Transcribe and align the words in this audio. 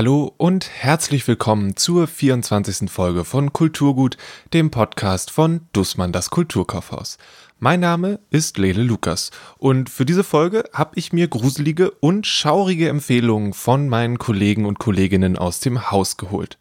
Hallo 0.00 0.32
und 0.38 0.70
herzlich 0.70 1.28
willkommen 1.28 1.76
zur 1.76 2.06
24. 2.06 2.90
Folge 2.90 3.26
von 3.26 3.52
Kulturgut, 3.52 4.16
dem 4.54 4.70
Podcast 4.70 5.30
von 5.30 5.68
Dussmann 5.74 6.10
das 6.10 6.30
Kulturkaufhaus. 6.30 7.18
Mein 7.58 7.80
Name 7.80 8.18
ist 8.30 8.56
Lele 8.56 8.82
Lukas 8.82 9.30
und 9.58 9.90
für 9.90 10.06
diese 10.06 10.24
Folge 10.24 10.64
habe 10.72 10.92
ich 10.94 11.12
mir 11.12 11.28
gruselige 11.28 11.90
und 11.90 12.26
schaurige 12.26 12.88
Empfehlungen 12.88 13.52
von 13.52 13.90
meinen 13.90 14.16
Kollegen 14.16 14.64
und 14.64 14.78
Kolleginnen 14.78 15.36
aus 15.36 15.60
dem 15.60 15.90
Haus 15.90 16.16
geholt. 16.16 16.56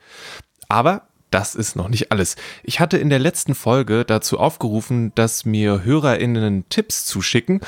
Aber 0.67 1.03
das 1.31 1.55
ist 1.55 1.77
noch 1.77 1.87
nicht 1.87 2.11
alles. 2.11 2.35
Ich 2.63 2.81
hatte 2.81 2.97
in 2.97 3.09
der 3.09 3.19
letzten 3.19 3.55
Folge 3.55 4.03
dazu 4.03 4.37
aufgerufen, 4.37 5.13
dass 5.15 5.45
mir 5.45 5.85
HörerInnen 5.85 6.67
Tipps 6.67 7.05
zuschicken 7.05 7.61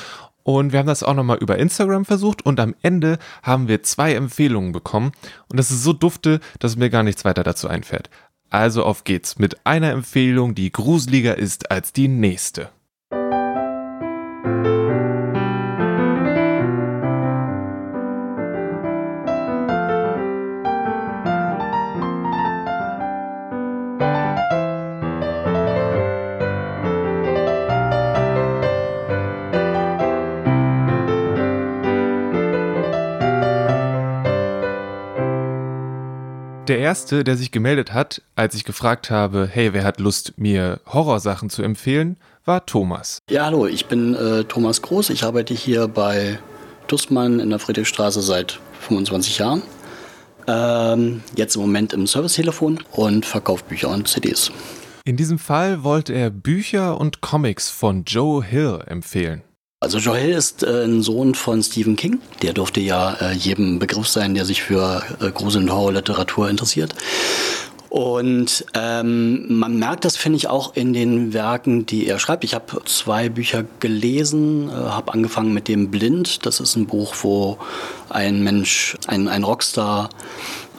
und 0.43 0.71
wir 0.71 0.79
haben 0.79 0.87
das 0.87 1.03
auch 1.03 1.13
nochmal 1.13 1.37
über 1.37 1.57
Instagram 1.57 2.05
versucht 2.05 2.45
und 2.45 2.59
am 2.59 2.75
Ende 2.81 3.19
haben 3.43 3.67
wir 3.67 3.83
zwei 3.83 4.13
Empfehlungen 4.13 4.71
bekommen. 4.71 5.11
Und 5.49 5.57
das 5.57 5.71
ist 5.71 5.83
so 5.83 5.93
dufte, 5.93 6.39
dass 6.59 6.75
mir 6.75 6.89
gar 6.89 7.03
nichts 7.03 7.25
weiter 7.25 7.43
dazu 7.43 7.67
einfällt. 7.67 8.09
Also 8.49 8.83
auf 8.83 9.03
geht's 9.03 9.39
mit 9.39 9.65
einer 9.65 9.91
Empfehlung, 9.91 10.55
die 10.55 10.71
gruseliger 10.71 11.37
ist 11.37 11.71
als 11.71 11.93
die 11.93 12.07
nächste. 12.07 12.69
Der 13.11 14.90
erste, 36.91 37.23
der 37.23 37.37
sich 37.37 37.51
gemeldet 37.51 37.93
hat, 37.93 38.21
als 38.35 38.53
ich 38.53 38.65
gefragt 38.65 39.09
habe, 39.09 39.47
hey, 39.49 39.71
wer 39.71 39.85
hat 39.85 40.01
Lust, 40.01 40.33
mir 40.35 40.81
Horrorsachen 40.85 41.49
zu 41.49 41.63
empfehlen, 41.63 42.17
war 42.43 42.65
Thomas. 42.65 43.19
Ja, 43.29 43.45
hallo, 43.45 43.65
ich 43.65 43.85
bin 43.85 44.13
äh, 44.13 44.43
Thomas 44.43 44.81
Groß. 44.81 45.09
Ich 45.11 45.23
arbeite 45.23 45.53
hier 45.53 45.87
bei 45.87 46.37
Dussmann 46.87 47.39
in 47.39 47.49
der 47.49 47.59
Friedrichstraße 47.59 48.21
seit 48.21 48.59
25 48.81 49.37
Jahren. 49.37 49.61
Ähm, 50.47 51.23
jetzt 51.37 51.55
im 51.55 51.61
Moment 51.61 51.93
im 51.93 52.07
Servicetelefon 52.07 52.79
und 52.91 53.25
verkaufe 53.25 53.63
Bücher 53.69 53.87
und 53.87 54.09
CDs. 54.09 54.51
In 55.05 55.15
diesem 55.15 55.39
Fall 55.39 55.85
wollte 55.85 56.11
er 56.11 56.29
Bücher 56.29 56.99
und 56.99 57.21
Comics 57.21 57.69
von 57.69 58.03
Joe 58.03 58.43
Hill 58.43 58.83
empfehlen. 58.85 59.43
Also 59.83 59.97
Joel 59.97 60.29
ist 60.33 60.61
äh, 60.61 60.83
ein 60.83 61.01
Sohn 61.01 61.33
von 61.33 61.63
Stephen 61.63 61.95
King. 61.95 62.19
Der 62.43 62.53
dürfte 62.53 62.79
ja 62.79 63.15
äh, 63.15 63.33
jedem 63.33 63.79
Begriff 63.79 64.07
sein, 64.07 64.35
der 64.35 64.45
sich 64.45 64.61
für 64.61 65.01
äh, 65.19 65.31
Grusel- 65.31 65.63
und 65.63 65.71
Horrorliteratur 65.71 66.51
interessiert. 66.51 66.93
Und 67.89 68.63
ähm, 68.75 69.57
man 69.57 69.79
merkt 69.79 70.05
das, 70.05 70.17
finde 70.17 70.37
ich, 70.37 70.47
auch 70.47 70.75
in 70.75 70.93
den 70.93 71.33
Werken, 71.33 71.87
die 71.87 72.05
er 72.05 72.19
schreibt. 72.19 72.43
Ich 72.43 72.53
habe 72.53 72.85
zwei 72.85 73.27
Bücher 73.29 73.65
gelesen, 73.79 74.69
äh, 74.69 74.71
habe 74.71 75.13
angefangen 75.13 75.51
mit 75.51 75.67
dem 75.67 75.89
Blind. 75.89 76.45
Das 76.45 76.59
ist 76.59 76.75
ein 76.75 76.85
Buch, 76.85 77.15
wo 77.23 77.57
ein 78.07 78.43
Mensch, 78.43 78.95
ein, 79.07 79.27
ein 79.27 79.43
Rockstar, 79.43 80.09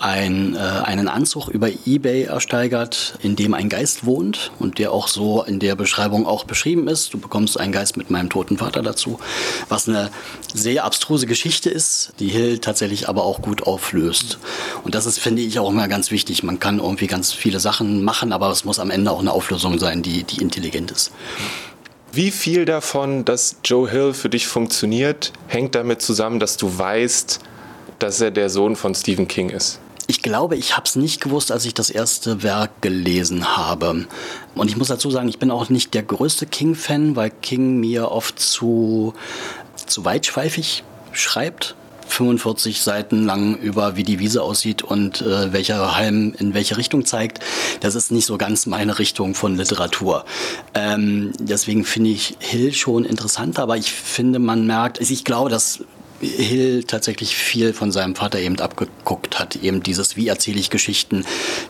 ein, 0.02 0.56
äh, 0.56 0.58
einen 0.58 1.08
Anzug 1.08 1.48
über 1.48 1.68
eBay 1.86 2.24
ersteigert, 2.24 3.14
in 3.22 3.36
dem 3.36 3.54
ein 3.54 3.68
Geist 3.68 4.04
wohnt 4.04 4.50
und 4.58 4.78
der 4.78 4.92
auch 4.92 5.06
so 5.08 5.42
in 5.42 5.60
der 5.60 5.76
Beschreibung 5.76 6.26
auch 6.26 6.44
beschrieben 6.44 6.88
ist. 6.88 7.14
Du 7.14 7.18
bekommst 7.18 7.58
einen 7.58 7.72
Geist 7.72 7.96
mit 7.96 8.10
meinem 8.10 8.28
toten 8.28 8.58
Vater 8.58 8.82
dazu, 8.82 9.20
was 9.68 9.88
eine 9.88 10.10
sehr 10.52 10.84
abstruse 10.84 11.26
Geschichte 11.26 11.70
ist, 11.70 12.12
die 12.18 12.28
Hill 12.28 12.58
tatsächlich 12.58 13.08
aber 13.08 13.22
auch 13.22 13.42
gut 13.42 13.62
auflöst. 13.62 14.38
Und 14.82 14.94
das 14.94 15.06
ist, 15.06 15.20
finde 15.20 15.42
ich, 15.42 15.58
auch 15.58 15.70
immer 15.70 15.86
ganz 15.86 16.10
wichtig. 16.10 16.42
Man 16.42 16.58
kann 16.58 16.80
irgendwie 16.80 17.06
ganz 17.06 17.32
viele 17.32 17.60
Sachen 17.60 18.02
machen, 18.02 18.32
aber 18.32 18.50
es 18.50 18.64
muss 18.64 18.80
am 18.80 18.90
Ende 18.90 19.10
auch 19.10 19.20
eine 19.20 19.32
Auflösung 19.32 19.78
sein, 19.78 20.02
die, 20.02 20.24
die 20.24 20.42
intelligent 20.42 20.90
ist. 20.90 21.12
Wie 22.12 22.30
viel 22.30 22.64
davon, 22.64 23.24
dass 23.24 23.56
Joe 23.64 23.88
Hill 23.88 24.12
für 24.12 24.28
dich 24.28 24.46
funktioniert, 24.46 25.32
hängt 25.46 25.74
damit 25.74 26.02
zusammen, 26.02 26.40
dass 26.40 26.56
du 26.56 26.76
weißt, 26.76 27.40
dass 28.00 28.20
er 28.20 28.32
der 28.32 28.50
Sohn 28.50 28.76
von 28.76 28.94
Stephen 28.94 29.28
King 29.28 29.48
ist? 29.48 29.78
Ich 30.12 30.20
glaube, 30.20 30.56
ich 30.56 30.76
habe 30.76 30.84
es 30.84 30.94
nicht 30.94 31.22
gewusst, 31.22 31.50
als 31.50 31.64
ich 31.64 31.72
das 31.72 31.88
erste 31.88 32.42
Werk 32.42 32.82
gelesen 32.82 33.56
habe. 33.56 34.04
Und 34.54 34.68
ich 34.68 34.76
muss 34.76 34.88
dazu 34.88 35.10
sagen, 35.10 35.26
ich 35.30 35.38
bin 35.38 35.50
auch 35.50 35.70
nicht 35.70 35.94
der 35.94 36.02
größte 36.02 36.44
King-Fan, 36.44 37.16
weil 37.16 37.30
King 37.30 37.80
mir 37.80 38.10
oft 38.10 38.38
zu, 38.38 39.14
zu 39.86 40.04
weitschweifig 40.04 40.84
schreibt. 41.12 41.76
45 42.08 42.82
Seiten 42.82 43.24
lang 43.24 43.56
über, 43.56 43.96
wie 43.96 44.02
die 44.02 44.18
Wiese 44.18 44.42
aussieht 44.42 44.82
und 44.82 45.22
äh, 45.22 45.50
welcher 45.54 45.96
Halm 45.96 46.34
in 46.38 46.52
welche 46.52 46.76
Richtung 46.76 47.06
zeigt. 47.06 47.40
Das 47.80 47.94
ist 47.94 48.12
nicht 48.12 48.26
so 48.26 48.36
ganz 48.36 48.66
meine 48.66 48.98
Richtung 48.98 49.34
von 49.34 49.56
Literatur. 49.56 50.26
Ähm, 50.74 51.32
deswegen 51.38 51.86
finde 51.86 52.10
ich 52.10 52.36
Hill 52.38 52.74
schon 52.74 53.06
interessant, 53.06 53.58
aber 53.58 53.78
ich 53.78 53.90
finde, 53.90 54.40
man 54.40 54.66
merkt, 54.66 55.00
ich 55.00 55.24
glaube, 55.24 55.48
dass 55.48 55.84
Hill 56.22 56.84
tatsächlich 56.84 57.36
viel 57.36 57.72
von 57.72 57.92
seinem 57.92 58.14
Vater 58.14 58.38
eben 58.38 58.58
abgeguckt 58.60 59.38
hat. 59.38 59.56
Eben 59.56 59.82
dieses, 59.82 60.16
wie 60.16 60.28
erzähle 60.28 60.60
ich 60.60 60.70
Geschichten, 60.70 61.24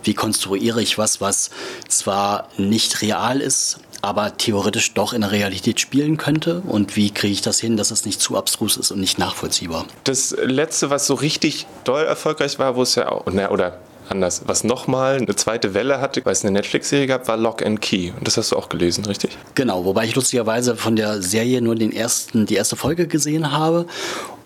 wie 0.04 0.14
konstruiere 0.14 0.82
ich 0.82 0.98
was, 0.98 1.20
was 1.20 1.50
zwar 1.88 2.48
nicht 2.58 3.02
real 3.02 3.40
ist, 3.40 3.78
aber 4.02 4.36
theoretisch 4.36 4.94
doch 4.94 5.12
in 5.12 5.22
der 5.22 5.30
Realität 5.30 5.80
spielen 5.80 6.16
könnte 6.16 6.62
und 6.66 6.96
wie 6.96 7.10
kriege 7.10 7.32
ich 7.32 7.42
das 7.42 7.60
hin, 7.60 7.76
dass 7.76 7.90
es 7.90 8.04
nicht 8.04 8.20
zu 8.20 8.36
abstrus 8.36 8.76
ist 8.76 8.90
und 8.90 9.00
nicht 9.00 9.18
nachvollziehbar. 9.18 9.86
Das 10.04 10.36
letzte, 10.42 10.90
was 10.90 11.06
so 11.06 11.14
richtig 11.14 11.66
doll 11.84 12.04
erfolgreich 12.04 12.58
war, 12.58 12.76
wo 12.76 12.82
es 12.82 12.96
ja 12.96 13.10
auch, 13.10 13.26
oder 13.26 13.78
anders. 14.08 14.42
Was 14.46 14.64
nochmal 14.64 15.16
eine 15.16 15.34
zweite 15.34 15.74
Welle 15.74 16.00
hatte, 16.00 16.24
weil 16.24 16.32
es 16.32 16.44
eine 16.44 16.52
Netflix-Serie 16.52 17.06
gab, 17.06 17.28
war 17.28 17.36
Lock 17.36 17.64
and 17.64 17.80
Key. 17.80 18.10
Und 18.10 18.26
das 18.26 18.36
hast 18.36 18.52
du 18.52 18.56
auch 18.56 18.68
gelesen, 18.68 19.04
richtig? 19.06 19.36
Genau, 19.54 19.84
wobei 19.84 20.04
ich 20.04 20.14
lustigerweise 20.14 20.76
von 20.76 20.96
der 20.96 21.22
Serie 21.22 21.62
nur 21.62 21.74
den 21.74 21.92
ersten, 21.92 22.46
die 22.46 22.54
erste 22.54 22.76
Folge 22.76 23.06
gesehen 23.06 23.52
habe. 23.52 23.86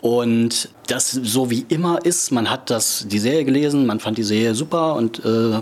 Und 0.07 0.69
das 0.87 1.11
so 1.11 1.51
wie 1.51 1.67
immer 1.69 1.99
ist, 2.05 2.31
man 2.31 2.49
hat 2.49 2.71
das, 2.71 3.07
die 3.09 3.19
Serie 3.19 3.45
gelesen, 3.45 3.87
man 3.87 3.99
fand 3.99 4.17
die 4.19 4.23
Serie 4.23 4.55
super 4.55 4.95
und 4.95 5.25
äh, 5.25 5.61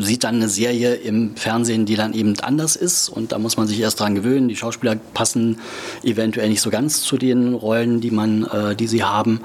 sieht 0.00 0.24
dann 0.24 0.34
eine 0.34 0.50
Serie 0.50 0.96
im 0.96 1.34
Fernsehen, 1.34 1.86
die 1.86 1.94
dann 1.94 2.12
eben 2.12 2.38
anders 2.40 2.76
ist. 2.76 3.08
Und 3.08 3.32
da 3.32 3.38
muss 3.38 3.56
man 3.56 3.66
sich 3.66 3.80
erst 3.80 3.98
dran 3.98 4.14
gewöhnen. 4.14 4.48
Die 4.48 4.56
Schauspieler 4.56 4.96
passen 5.14 5.60
eventuell 6.02 6.50
nicht 6.50 6.60
so 6.60 6.68
ganz 6.68 7.00
zu 7.00 7.16
den 7.16 7.54
Rollen, 7.54 8.02
die 8.02 8.10
man, 8.10 8.44
äh, 8.44 8.76
die 8.76 8.86
sie 8.86 9.02
haben. 9.02 9.40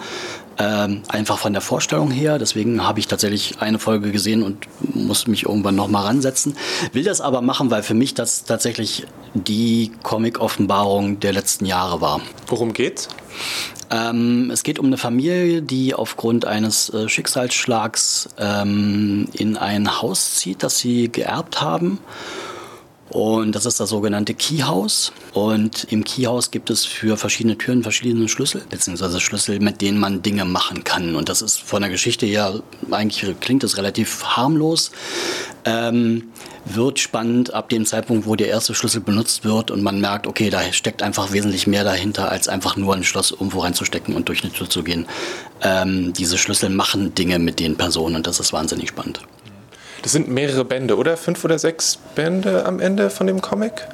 Ähm, 0.57 1.03
einfach 1.09 1.37
von 1.37 1.51
der 1.51 1.61
Vorstellung 1.61 2.11
her. 2.11 2.39
Deswegen 2.39 2.85
habe 2.85 2.99
ich 2.99 3.07
tatsächlich 3.07 3.57
eine 3.59 3.77
Folge 3.77 4.11
gesehen 4.11 4.41
und 4.41 4.67
muss 4.95 5.27
mich 5.27 5.43
irgendwann 5.43 5.75
nochmal 5.75 6.05
ransetzen. 6.05 6.55
Will 6.93 7.03
das 7.03 7.19
aber 7.19 7.41
machen, 7.41 7.71
weil 7.71 7.83
für 7.83 7.93
mich 7.93 8.13
das 8.13 8.45
tatsächlich 8.45 9.05
die 9.33 9.91
Comic-Offenbarung 10.03 11.19
der 11.19 11.33
letzten 11.33 11.65
Jahre 11.65 11.99
war. 11.99 12.21
Worum 12.47 12.71
geht's? 12.71 13.09
Ähm, 13.91 14.49
es 14.51 14.63
geht 14.63 14.79
um 14.79 14.85
eine 14.85 14.97
Familie, 14.97 15.61
die 15.61 15.93
aufgrund 15.93 16.45
eines 16.45 16.89
äh, 16.89 17.09
Schicksalsschlags 17.09 18.29
ähm, 18.39 19.27
in 19.33 19.57
ein 19.57 20.01
Haus 20.01 20.35
zieht, 20.35 20.63
das 20.63 20.79
sie 20.79 21.11
geerbt 21.11 21.61
haben 21.61 21.99
und 23.15 23.53
das 23.53 23.65
ist 23.65 23.79
das 23.79 23.91
sogenannte 23.91 24.33
Keyhouse. 24.33 25.13
Und 25.31 25.87
im 25.89 26.03
Keyhouse 26.03 26.51
gibt 26.51 26.69
es 26.69 26.83
für 26.83 27.15
verschiedene 27.15 27.57
Türen 27.57 27.81
verschiedene 27.81 28.27
Schlüssel, 28.27 28.63
beziehungsweise 28.69 29.21
Schlüssel, 29.21 29.61
mit 29.61 29.79
denen 29.79 30.01
man 30.01 30.21
Dinge 30.21 30.43
machen 30.43 30.83
kann. 30.83 31.15
Und 31.15 31.29
das 31.29 31.41
ist 31.41 31.61
von 31.61 31.81
der 31.81 31.89
Geschichte 31.89 32.25
her, 32.25 32.61
eigentlich 32.91 33.39
klingt 33.39 33.63
es 33.63 33.77
relativ 33.77 34.21
harmlos. 34.25 34.91
Ähm, 35.63 36.23
wird 36.65 36.99
spannend 36.99 37.53
ab 37.53 37.69
dem 37.69 37.85
Zeitpunkt, 37.85 38.27
wo 38.27 38.35
der 38.35 38.49
erste 38.49 38.75
Schlüssel 38.75 38.99
benutzt 38.99 39.45
wird 39.45 39.71
und 39.71 39.81
man 39.81 40.01
merkt, 40.01 40.27
okay, 40.27 40.49
da 40.49 40.61
steckt 40.73 41.01
einfach 41.01 41.31
wesentlich 41.31 41.67
mehr 41.67 41.85
dahinter, 41.85 42.29
als 42.29 42.49
einfach 42.49 42.75
nur 42.75 42.95
ein 42.95 43.05
Schloss 43.05 43.31
irgendwo 43.31 43.61
reinzustecken 43.61 44.13
und 44.13 44.27
durch 44.27 44.43
eine 44.43 44.51
Tür 44.51 44.69
zu 44.69 44.83
gehen. 44.83 45.05
Ähm, 45.61 46.11
diese 46.11 46.37
Schlüssel 46.37 46.69
machen 46.69 47.15
Dinge 47.15 47.39
mit 47.39 47.61
den 47.61 47.77
Personen 47.77 48.17
und 48.17 48.27
das 48.27 48.41
ist 48.41 48.51
wahnsinnig 48.51 48.89
spannend. 48.89 49.21
Das 50.05 50.11
sind 50.11 50.27
mehrere 50.27 50.63
Bände, 50.65 50.99
oder? 50.99 51.17
Fünf 51.17 51.43
oder 51.43 51.57
sechs 51.57 51.97
Bände 52.13 52.63
am 52.67 52.79
Ende 52.79 53.09
von 53.09 53.25
dem 53.25 53.41
Comic? 53.41 53.87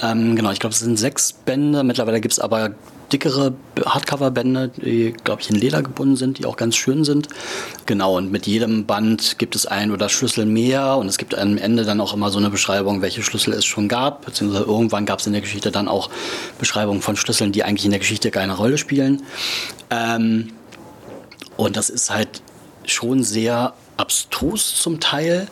Ähm, 0.00 0.36
genau, 0.36 0.52
ich 0.52 0.60
glaube, 0.60 0.72
es 0.72 0.78
sind 0.78 0.96
sechs 0.96 1.32
Bände. 1.32 1.82
Mittlerweile 1.82 2.20
gibt 2.20 2.30
es 2.30 2.38
aber 2.38 2.70
dickere 3.12 3.54
Hardcover-Bände, 3.84 4.70
die, 4.76 5.16
glaube 5.24 5.42
ich, 5.42 5.50
in 5.50 5.56
Leder 5.56 5.82
gebunden 5.82 6.14
sind, 6.14 6.38
die 6.38 6.46
auch 6.46 6.56
ganz 6.56 6.76
schön 6.76 7.02
sind. 7.02 7.28
Genau, 7.86 8.16
und 8.16 8.30
mit 8.30 8.46
jedem 8.46 8.86
Band 8.86 9.40
gibt 9.40 9.56
es 9.56 9.66
ein 9.66 9.90
oder 9.90 10.08
Schlüssel 10.08 10.46
mehr 10.46 10.96
und 10.96 11.08
es 11.08 11.18
gibt 11.18 11.36
am 11.36 11.58
Ende 11.58 11.84
dann 11.84 12.00
auch 12.00 12.14
immer 12.14 12.30
so 12.30 12.38
eine 12.38 12.50
Beschreibung, 12.50 13.02
welche 13.02 13.24
Schlüssel 13.24 13.52
es 13.52 13.64
schon 13.64 13.88
gab, 13.88 14.26
beziehungsweise 14.26 14.62
irgendwann 14.62 15.06
gab 15.06 15.18
es 15.18 15.26
in 15.26 15.32
der 15.32 15.42
Geschichte 15.42 15.72
dann 15.72 15.88
auch 15.88 16.08
Beschreibungen 16.60 17.02
von 17.02 17.16
Schlüsseln, 17.16 17.50
die 17.50 17.64
eigentlich 17.64 17.84
in 17.84 17.90
der 17.90 17.98
Geschichte 17.98 18.30
keine 18.30 18.56
Rolle 18.56 18.78
spielen. 18.78 19.24
Ähm, 19.90 20.50
und 21.56 21.76
das 21.76 21.90
ist 21.90 22.14
halt 22.14 22.42
schon 22.84 23.24
sehr 23.24 23.74
abstrus 23.98 24.80
zum 24.80 25.00
Teil, 25.00 25.48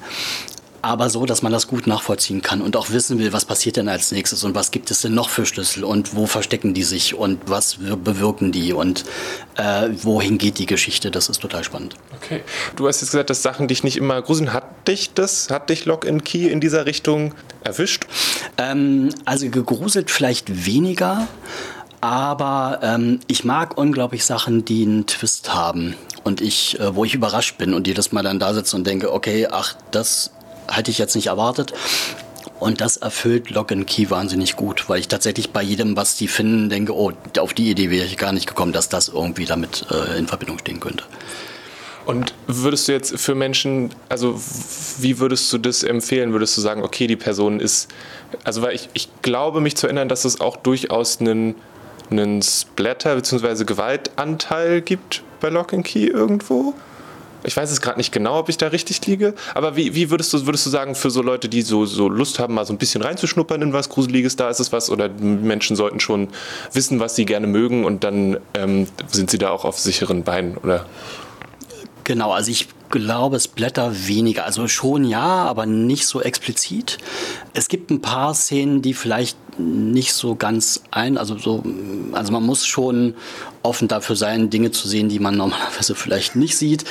aber 0.86 1.10
so, 1.10 1.26
dass 1.26 1.42
man 1.42 1.50
das 1.50 1.66
gut 1.66 1.88
nachvollziehen 1.88 2.42
kann 2.42 2.62
und 2.62 2.76
auch 2.76 2.90
wissen 2.90 3.18
will, 3.18 3.32
was 3.32 3.44
passiert 3.44 3.76
denn 3.76 3.88
als 3.88 4.12
nächstes 4.12 4.44
und 4.44 4.54
was 4.54 4.70
gibt 4.70 4.90
es 4.92 5.00
denn 5.00 5.14
noch 5.14 5.30
für 5.30 5.44
Schlüssel 5.44 5.82
und 5.82 6.14
wo 6.14 6.26
verstecken 6.26 6.74
die 6.74 6.84
sich 6.84 7.14
und 7.14 7.40
was 7.46 7.78
bewirken 7.78 8.52
die 8.52 8.72
und 8.72 9.04
äh, 9.56 9.88
wohin 10.02 10.38
geht 10.38 10.58
die 10.58 10.66
Geschichte. 10.66 11.10
Das 11.10 11.28
ist 11.28 11.40
total 11.40 11.64
spannend. 11.64 11.96
Okay. 12.14 12.42
Du 12.76 12.86
hast 12.86 13.00
jetzt 13.00 13.10
gesagt, 13.10 13.30
dass 13.30 13.42
Sachen 13.42 13.66
dich 13.66 13.82
nicht 13.82 13.96
immer 13.96 14.22
gruseln. 14.22 14.52
Hat 14.52 14.86
dich 14.86 15.12
das, 15.12 15.50
hat 15.50 15.70
dich 15.70 15.86
Lock 15.86 16.06
and 16.06 16.24
Key 16.24 16.46
in 16.48 16.60
dieser 16.60 16.86
Richtung 16.86 17.34
erwischt? 17.64 18.06
Ähm, 18.56 19.08
also 19.24 19.48
gegruselt 19.50 20.12
vielleicht 20.12 20.66
weniger. 20.66 21.26
Aber 22.00 22.78
ähm, 22.82 23.18
ich 23.26 23.44
mag 23.44 23.76
unglaublich 23.76 24.24
Sachen, 24.24 24.64
die 24.64 24.84
einen 24.84 25.06
Twist 25.06 25.52
haben 25.52 25.96
und 26.26 26.40
ich, 26.40 26.78
äh, 26.80 26.94
wo 26.96 27.04
ich 27.04 27.14
überrascht 27.14 27.56
bin 27.56 27.72
und 27.72 27.86
jedes 27.86 28.10
Mal 28.10 28.24
dann 28.24 28.40
da 28.40 28.52
sitze 28.52 28.74
und 28.74 28.84
denke, 28.84 29.12
okay, 29.12 29.46
ach, 29.48 29.74
das 29.92 30.32
hätte 30.68 30.90
ich 30.90 30.98
jetzt 30.98 31.14
nicht 31.14 31.28
erwartet. 31.28 31.72
Und 32.58 32.80
das 32.80 32.96
erfüllt 32.96 33.50
Lock 33.50 33.70
and 33.70 33.86
Key 33.86 34.10
wahnsinnig 34.10 34.56
gut, 34.56 34.88
weil 34.88 34.98
ich 34.98 35.06
tatsächlich 35.06 35.50
bei 35.50 35.62
jedem, 35.62 35.96
was 35.96 36.16
die 36.16 36.26
finden, 36.26 36.68
denke, 36.68 36.96
oh, 36.96 37.12
auf 37.38 37.54
die 37.54 37.70
Idee 37.70 37.90
wäre 37.90 38.06
ich 38.06 38.16
gar 38.16 38.32
nicht 38.32 38.48
gekommen, 38.48 38.72
dass 38.72 38.88
das 38.88 39.08
irgendwie 39.08 39.44
damit 39.44 39.86
äh, 39.90 40.18
in 40.18 40.26
Verbindung 40.26 40.58
stehen 40.58 40.80
könnte. 40.80 41.04
Und 42.06 42.34
würdest 42.48 42.88
du 42.88 42.92
jetzt 42.92 43.18
für 43.20 43.34
Menschen, 43.34 43.90
also 44.08 44.40
wie 44.98 45.20
würdest 45.20 45.52
du 45.52 45.58
das 45.58 45.84
empfehlen? 45.84 46.32
Würdest 46.32 46.56
du 46.56 46.60
sagen, 46.60 46.82
okay, 46.82 47.06
die 47.06 47.16
Person 47.16 47.60
ist, 47.60 47.88
also 48.42 48.62
weil 48.62 48.74
ich, 48.74 48.88
ich 48.94 49.08
glaube 49.22 49.60
mich 49.60 49.76
zu 49.76 49.86
erinnern, 49.86 50.08
dass 50.08 50.24
es 50.24 50.40
auch 50.40 50.56
durchaus 50.56 51.20
einen, 51.20 51.54
einen 52.10 52.42
Splatter 52.42 53.14
bzw. 53.16 53.64
Gewaltanteil 53.64 54.80
gibt 54.80 55.22
bei 55.40 55.48
Lock 55.48 55.72
and 55.72 55.84
Key 55.84 56.06
irgendwo? 56.06 56.74
Ich 57.44 57.56
weiß 57.56 57.70
es 57.70 57.80
gerade 57.80 57.98
nicht 57.98 58.10
genau, 58.10 58.40
ob 58.40 58.48
ich 58.48 58.56
da 58.56 58.68
richtig 58.68 59.06
liege. 59.06 59.34
Aber 59.54 59.76
wie, 59.76 59.94
wie 59.94 60.10
würdest, 60.10 60.32
du, 60.32 60.46
würdest 60.46 60.66
du 60.66 60.70
sagen, 60.70 60.96
für 60.96 61.10
so 61.10 61.22
Leute, 61.22 61.48
die 61.48 61.62
so, 61.62 61.86
so 61.86 62.08
Lust 62.08 62.40
haben, 62.40 62.54
mal 62.54 62.66
so 62.66 62.72
ein 62.72 62.78
bisschen 62.78 63.02
reinzuschnuppern 63.02 63.62
in 63.62 63.72
was 63.72 63.88
Gruseliges, 63.88 64.34
da 64.34 64.50
ist 64.50 64.58
es 64.58 64.72
was? 64.72 64.90
Oder 64.90 65.08
Menschen 65.08 65.76
sollten 65.76 66.00
schon 66.00 66.28
wissen, 66.72 66.98
was 66.98 67.14
sie 67.14 67.24
gerne 67.24 67.46
mögen 67.46 67.84
und 67.84 68.02
dann 68.02 68.38
ähm, 68.54 68.88
sind 69.06 69.30
sie 69.30 69.38
da 69.38 69.50
auch 69.50 69.64
auf 69.64 69.78
sicheren 69.78 70.24
Beinen, 70.24 70.56
oder? 70.56 70.86
Genau, 72.02 72.32
also 72.32 72.50
ich 72.50 72.68
glaube, 72.90 73.40
Splatter 73.40 74.06
weniger. 74.06 74.44
Also 74.44 74.68
schon 74.68 75.04
ja, 75.04 75.44
aber 75.44 75.66
nicht 75.66 76.06
so 76.06 76.20
explizit. 76.20 76.98
Es 77.54 77.68
gibt 77.68 77.90
ein 77.90 78.00
paar 78.00 78.34
Szenen, 78.34 78.82
die 78.82 78.94
vielleicht 78.94 79.36
nicht 79.58 80.12
so 80.12 80.34
ganz 80.34 80.82
ein, 80.90 81.16
also 81.16 81.38
so, 81.38 81.62
also 82.12 82.32
man 82.32 82.42
muss 82.42 82.66
schon 82.66 83.14
offen 83.62 83.88
dafür 83.88 84.14
sein, 84.16 84.50
Dinge 84.50 84.70
zu 84.70 84.86
sehen, 84.86 85.08
die 85.08 85.18
man 85.18 85.36
normalerweise 85.36 85.94
vielleicht 85.94 86.36
nicht 86.36 86.56
sieht. 86.56 86.84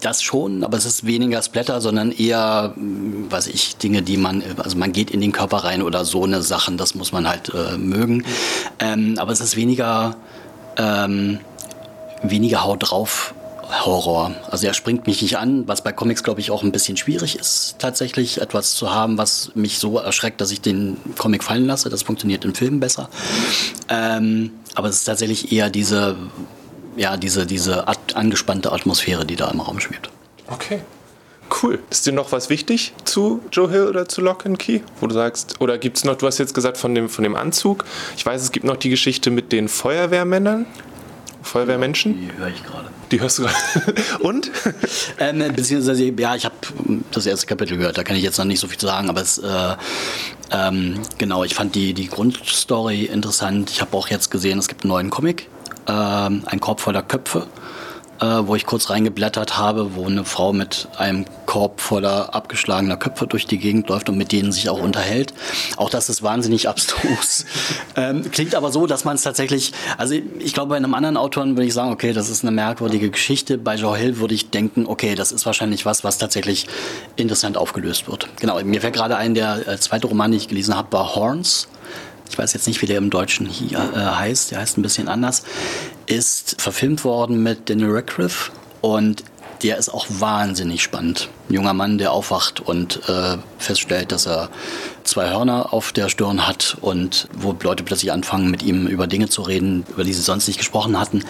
Das 0.00 0.22
schon, 0.22 0.64
aber 0.64 0.76
es 0.76 0.84
ist 0.84 1.06
weniger 1.06 1.42
Splatter, 1.42 1.80
sondern 1.80 2.12
eher, 2.12 2.74
weiß 2.76 3.48
ich, 3.48 3.76
Dinge, 3.76 4.02
die 4.02 4.16
man, 4.16 4.42
also 4.56 4.76
man 4.76 4.92
geht 4.92 5.10
in 5.10 5.20
den 5.20 5.32
Körper 5.32 5.58
rein 5.58 5.82
oder 5.82 6.04
so 6.04 6.24
eine 6.24 6.42
Sachen, 6.42 6.76
das 6.76 6.94
muss 6.94 7.12
man 7.12 7.28
halt 7.28 7.52
äh, 7.54 7.76
mögen. 7.76 8.24
Ähm, 8.78 9.16
aber 9.18 9.32
es 9.32 9.40
ist 9.40 9.56
weniger, 9.56 10.16
ähm, 10.76 11.40
weniger 12.22 12.64
Haut 12.64 12.90
drauf 12.90 13.34
Horror. 13.72 14.32
Also 14.50 14.66
er 14.66 14.74
springt 14.74 15.06
mich 15.06 15.22
nicht 15.22 15.38
an, 15.38 15.66
was 15.66 15.82
bei 15.82 15.92
Comics, 15.92 16.22
glaube 16.22 16.40
ich, 16.40 16.50
auch 16.50 16.62
ein 16.62 16.72
bisschen 16.72 16.96
schwierig 16.96 17.38
ist, 17.38 17.76
tatsächlich 17.78 18.40
etwas 18.40 18.74
zu 18.74 18.94
haben, 18.94 19.18
was 19.18 19.52
mich 19.54 19.78
so 19.78 19.98
erschreckt, 19.98 20.40
dass 20.40 20.50
ich 20.50 20.60
den 20.60 20.96
Comic 21.18 21.42
fallen 21.42 21.66
lasse. 21.66 21.88
Das 21.88 22.02
funktioniert 22.02 22.44
im 22.44 22.54
Film 22.54 22.80
besser. 22.80 23.08
Ähm, 23.88 24.52
aber 24.74 24.88
es 24.88 24.96
ist 24.96 25.04
tatsächlich 25.04 25.52
eher 25.52 25.70
diese, 25.70 26.16
ja, 26.96 27.16
diese, 27.16 27.46
diese 27.46 27.86
angespannte 28.14 28.72
Atmosphäre, 28.72 29.24
die 29.24 29.36
da 29.36 29.50
im 29.50 29.60
Raum 29.60 29.80
schwebt. 29.80 30.10
Okay. 30.48 30.80
Cool. 31.62 31.80
Ist 31.90 32.06
dir 32.06 32.12
noch 32.12 32.32
was 32.32 32.48
wichtig 32.48 32.94
zu 33.04 33.42
Joe 33.52 33.68
Hill 33.70 33.86
oder 33.86 34.08
zu 34.08 34.22
Lock 34.22 34.46
and 34.46 34.58
Key? 34.58 34.80
Wo 35.00 35.06
du 35.06 35.14
sagst, 35.14 35.60
oder 35.60 35.76
gibt 35.76 35.98
es 35.98 36.04
noch, 36.04 36.16
du 36.16 36.26
hast 36.26 36.38
jetzt 36.38 36.54
gesagt 36.54 36.78
von 36.78 36.94
dem, 36.94 37.08
von 37.08 37.24
dem 37.24 37.36
Anzug. 37.36 37.84
Ich 38.16 38.24
weiß, 38.24 38.40
es 38.40 38.52
gibt 38.52 38.64
noch 38.64 38.76
die 38.76 38.88
Geschichte 38.88 39.30
mit 39.30 39.52
den 39.52 39.68
Feuerwehrmännern. 39.68 40.66
Feuerwehrmenschen? 41.42 42.18
Die 42.18 42.36
höre 42.36 42.48
ich 42.48 42.62
gerade. 42.62 42.88
Die 43.10 43.20
hörst 43.20 43.38
du 43.38 43.42
gerade. 43.42 43.56
Und? 44.20 44.50
ähm, 45.18 45.38
beziehungsweise, 45.54 46.04
ja, 46.04 46.34
ich 46.34 46.44
habe 46.44 46.54
das 47.10 47.26
erste 47.26 47.46
Kapitel 47.46 47.76
gehört, 47.76 47.98
da 47.98 48.04
kann 48.04 48.16
ich 48.16 48.22
jetzt 48.22 48.38
noch 48.38 48.44
nicht 48.44 48.60
so 48.60 48.68
viel 48.68 48.78
zu 48.78 48.86
sagen, 48.86 49.08
aber 49.08 49.20
es, 49.20 49.38
äh, 49.38 49.76
ähm, 50.50 51.00
genau, 51.18 51.44
ich 51.44 51.54
fand 51.54 51.74
die, 51.74 51.94
die 51.94 52.08
Grundstory 52.08 53.04
interessant. 53.04 53.70
Ich 53.70 53.80
habe 53.80 53.96
auch 53.96 54.08
jetzt 54.08 54.30
gesehen, 54.30 54.58
es 54.58 54.68
gibt 54.68 54.84
einen 54.84 54.90
neuen 54.90 55.10
Comic, 55.10 55.48
ähm, 55.88 56.42
ein 56.46 56.60
Korb 56.60 56.80
voller 56.80 57.02
Köpfe 57.02 57.46
äh, 58.22 58.46
wo 58.46 58.54
ich 58.54 58.66
kurz 58.66 58.88
reingeblättert 58.88 59.58
habe, 59.58 59.96
wo 59.96 60.06
eine 60.06 60.24
Frau 60.24 60.52
mit 60.52 60.86
einem 60.96 61.24
Korb 61.46 61.80
voller 61.80 62.34
abgeschlagener 62.34 62.96
Köpfe 62.96 63.26
durch 63.26 63.46
die 63.46 63.58
Gegend 63.58 63.88
läuft 63.88 64.08
und 64.08 64.16
mit 64.16 64.30
denen 64.30 64.52
sich 64.52 64.68
auch 64.70 64.80
unterhält. 64.80 65.34
Auch 65.76 65.90
das 65.90 66.08
ist 66.08 66.22
wahnsinnig 66.22 66.68
abstrus. 66.68 67.44
ähm, 67.96 68.30
klingt 68.30 68.54
aber 68.54 68.70
so, 68.70 68.86
dass 68.86 69.04
man 69.04 69.16
es 69.16 69.22
tatsächlich, 69.22 69.72
also 69.98 70.14
ich 70.38 70.54
glaube, 70.54 70.70
bei 70.70 70.76
einem 70.76 70.94
anderen 70.94 71.16
Autoren 71.16 71.56
würde 71.56 71.66
ich 71.66 71.74
sagen, 71.74 71.90
okay, 71.90 72.12
das 72.12 72.30
ist 72.30 72.44
eine 72.44 72.52
merkwürdige 72.52 73.10
Geschichte. 73.10 73.58
Bei 73.58 73.74
Joe 73.74 73.96
Hill 73.96 74.18
würde 74.18 74.34
ich 74.34 74.50
denken, 74.50 74.86
okay, 74.86 75.16
das 75.16 75.32
ist 75.32 75.44
wahrscheinlich 75.44 75.84
was, 75.84 76.04
was 76.04 76.18
tatsächlich 76.18 76.68
interessant 77.16 77.56
aufgelöst 77.56 78.08
wird. 78.08 78.28
Genau, 78.40 78.62
mir 78.62 78.80
fällt 78.80 78.94
gerade 78.94 79.16
ein, 79.16 79.34
der 79.34 79.66
äh, 79.66 79.78
zweite 79.78 80.06
Roman, 80.06 80.30
den 80.30 80.38
ich 80.38 80.48
gelesen 80.48 80.76
habe, 80.76 80.92
war 80.92 81.16
Horns 81.16 81.66
ich 82.32 82.38
weiß 82.38 82.54
jetzt 82.54 82.66
nicht, 82.66 82.80
wie 82.80 82.86
der 82.86 82.96
im 82.96 83.10
Deutschen 83.10 83.46
hier 83.46 83.78
äh, 83.94 83.98
heißt, 83.98 84.52
der 84.52 84.60
heißt 84.60 84.78
ein 84.78 84.82
bisschen 84.82 85.06
anders, 85.06 85.42
ist 86.06 86.56
verfilmt 86.58 87.04
worden 87.04 87.42
mit 87.42 87.68
Daniel 87.68 87.90
Radcliffe 87.90 88.52
und 88.80 89.22
der 89.62 89.76
ist 89.76 89.90
auch 89.90 90.06
wahnsinnig 90.08 90.82
spannend. 90.82 91.28
Ein 91.48 91.54
junger 91.54 91.74
Mann, 91.74 91.98
der 91.98 92.10
aufwacht 92.10 92.60
und 92.60 93.06
äh, 93.06 93.36
feststellt, 93.58 94.12
dass 94.12 94.26
er 94.26 94.48
zwei 95.04 95.28
Hörner 95.30 95.74
auf 95.74 95.92
der 95.92 96.08
Stirn 96.08 96.48
hat 96.48 96.78
und 96.80 97.28
wo 97.36 97.54
Leute 97.62 97.84
plötzlich 97.84 98.10
anfangen, 98.10 98.50
mit 98.50 98.62
ihm 98.62 98.86
über 98.86 99.06
Dinge 99.06 99.28
zu 99.28 99.42
reden, 99.42 99.84
über 99.90 100.02
die 100.02 100.14
sie 100.14 100.22
sonst 100.22 100.48
nicht 100.48 100.58
gesprochen 100.58 100.98
hatten. 100.98 101.24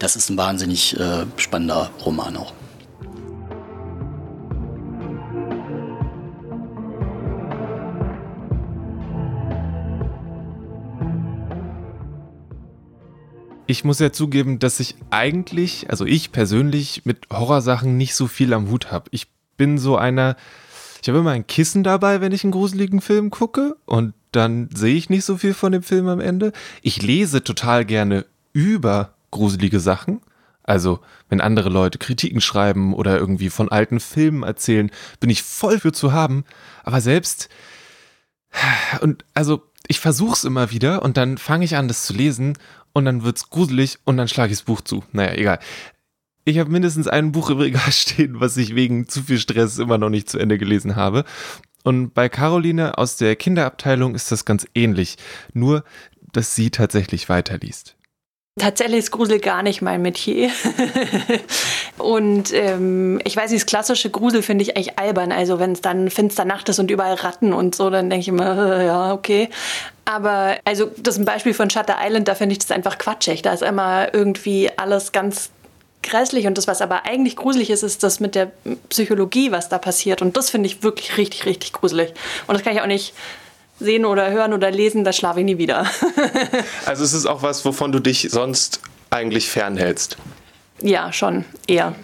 Das 0.00 0.16
ist 0.16 0.30
ein 0.30 0.36
wahnsinnig 0.36 0.98
äh, 0.98 1.26
spannender 1.36 1.90
Roman 2.04 2.36
auch. 2.36 2.52
Ich 13.70 13.84
muss 13.84 14.00
ja 14.00 14.10
zugeben, 14.10 14.58
dass 14.58 14.80
ich 14.80 14.96
eigentlich, 15.10 15.90
also 15.90 16.04
ich 16.04 16.32
persönlich 16.32 17.02
mit 17.04 17.28
Horrorsachen 17.32 17.96
nicht 17.96 18.16
so 18.16 18.26
viel 18.26 18.52
am 18.52 18.68
Hut 18.68 18.90
habe. 18.90 19.08
Ich 19.12 19.28
bin 19.56 19.78
so 19.78 19.96
einer, 19.96 20.34
ich 21.00 21.08
habe 21.08 21.20
immer 21.20 21.30
ein 21.30 21.46
Kissen 21.46 21.84
dabei, 21.84 22.20
wenn 22.20 22.32
ich 22.32 22.42
einen 22.42 22.50
gruseligen 22.50 23.00
Film 23.00 23.30
gucke 23.30 23.76
und 23.84 24.12
dann 24.32 24.70
sehe 24.74 24.96
ich 24.96 25.08
nicht 25.08 25.24
so 25.24 25.36
viel 25.36 25.54
von 25.54 25.70
dem 25.70 25.84
Film 25.84 26.08
am 26.08 26.18
Ende. 26.18 26.50
Ich 26.82 27.00
lese 27.00 27.44
total 27.44 27.84
gerne 27.84 28.26
über 28.52 29.14
gruselige 29.30 29.78
Sachen. 29.78 30.20
Also, 30.64 30.98
wenn 31.28 31.40
andere 31.40 31.68
Leute 31.68 31.98
Kritiken 31.98 32.40
schreiben 32.40 32.92
oder 32.92 33.18
irgendwie 33.18 33.50
von 33.50 33.70
alten 33.70 34.00
Filmen 34.00 34.42
erzählen, 34.42 34.90
bin 35.20 35.30
ich 35.30 35.44
voll 35.44 35.78
für 35.78 35.92
zu 35.92 36.12
haben. 36.12 36.44
Aber 36.82 37.00
selbst, 37.00 37.48
und 39.00 39.24
also, 39.32 39.62
ich 39.90 39.98
versuche 39.98 40.34
es 40.34 40.44
immer 40.44 40.70
wieder 40.70 41.02
und 41.02 41.16
dann 41.16 41.36
fange 41.36 41.64
ich 41.64 41.74
an, 41.74 41.88
das 41.88 42.04
zu 42.04 42.12
lesen 42.12 42.56
und 42.92 43.06
dann 43.06 43.24
wird's 43.24 43.50
gruselig 43.50 43.98
und 44.04 44.18
dann 44.18 44.28
schlage 44.28 44.52
ich 44.52 44.60
das 44.60 44.64
Buch 44.64 44.82
zu. 44.82 45.02
Naja, 45.10 45.32
egal. 45.32 45.58
Ich 46.44 46.60
habe 46.60 46.70
mindestens 46.70 47.08
ein 47.08 47.32
Buch 47.32 47.50
im 47.50 47.58
Regal 47.58 47.90
stehen, 47.90 48.38
was 48.38 48.56
ich 48.56 48.76
wegen 48.76 49.08
zu 49.08 49.24
viel 49.24 49.40
Stress 49.40 49.78
immer 49.78 49.98
noch 49.98 50.08
nicht 50.08 50.30
zu 50.30 50.38
Ende 50.38 50.58
gelesen 50.58 50.94
habe. 50.94 51.24
Und 51.82 52.14
bei 52.14 52.28
Caroline 52.28 52.98
aus 52.98 53.16
der 53.16 53.34
Kinderabteilung 53.34 54.14
ist 54.14 54.30
das 54.30 54.44
ganz 54.44 54.64
ähnlich, 54.76 55.16
nur 55.54 55.82
dass 56.32 56.54
sie 56.54 56.70
tatsächlich 56.70 57.28
weiterliest. 57.28 57.96
Tatsächlich 58.60 58.98
ist 58.98 59.10
Grusel 59.10 59.40
gar 59.40 59.62
nicht 59.62 59.80
mein 59.80 60.02
Metier. 60.02 60.50
und 61.98 62.52
ähm, 62.52 63.18
ich 63.24 63.34
weiß 63.34 63.50
nicht, 63.50 63.62
das 63.62 63.66
klassische 63.66 64.10
Grusel 64.10 64.42
finde 64.42 64.62
ich 64.62 64.76
eigentlich 64.76 64.98
albern. 64.98 65.32
Also 65.32 65.58
wenn 65.58 65.72
es 65.72 65.80
dann 65.80 66.10
finster 66.10 66.44
Nacht 66.44 66.68
ist 66.68 66.78
und 66.78 66.90
überall 66.90 67.14
Ratten 67.14 67.54
und 67.54 67.74
so, 67.74 67.88
dann 67.88 68.10
denke 68.10 68.20
ich 68.20 68.28
immer, 68.28 68.78
äh, 68.78 68.86
ja, 68.86 69.14
okay. 69.14 69.48
Aber 70.04 70.56
also 70.66 70.90
das 70.98 71.14
ist 71.14 71.20
ein 71.20 71.24
Beispiel 71.24 71.54
von 71.54 71.70
Shutter 71.70 71.96
Island, 72.04 72.28
da 72.28 72.34
finde 72.34 72.52
ich 72.52 72.58
das 72.58 72.70
einfach 72.70 72.98
quatschig. 72.98 73.40
Da 73.40 73.54
ist 73.54 73.62
immer 73.62 74.12
irgendwie 74.12 74.70
alles 74.76 75.12
ganz 75.12 75.50
grässlich 76.02 76.46
und 76.46 76.58
das, 76.58 76.66
was 76.66 76.82
aber 76.82 77.06
eigentlich 77.06 77.36
gruselig 77.36 77.70
ist, 77.70 77.82
ist 77.82 78.02
das 78.02 78.20
mit 78.20 78.34
der 78.34 78.52
Psychologie, 78.90 79.52
was 79.52 79.70
da 79.70 79.78
passiert. 79.78 80.20
Und 80.20 80.36
das 80.36 80.50
finde 80.50 80.66
ich 80.66 80.82
wirklich 80.82 81.16
richtig, 81.16 81.46
richtig 81.46 81.72
gruselig. 81.72 82.12
Und 82.46 82.54
das 82.54 82.62
kann 82.62 82.74
ich 82.74 82.82
auch 82.82 82.86
nicht 82.86 83.14
sehen 83.80 84.04
oder 84.04 84.30
hören 84.30 84.52
oder 84.52 84.70
lesen, 84.70 85.04
da 85.04 85.12
schlafe 85.12 85.40
ich 85.40 85.46
nie 85.46 85.58
wieder. 85.58 85.86
also 86.86 87.02
es 87.02 87.12
ist 87.12 87.26
auch 87.26 87.42
was, 87.42 87.64
wovon 87.64 87.92
du 87.92 87.98
dich 87.98 88.28
sonst 88.30 88.80
eigentlich 89.10 89.48
fernhältst. 89.48 90.16
Ja, 90.80 91.12
schon, 91.12 91.44
eher. 91.66 91.94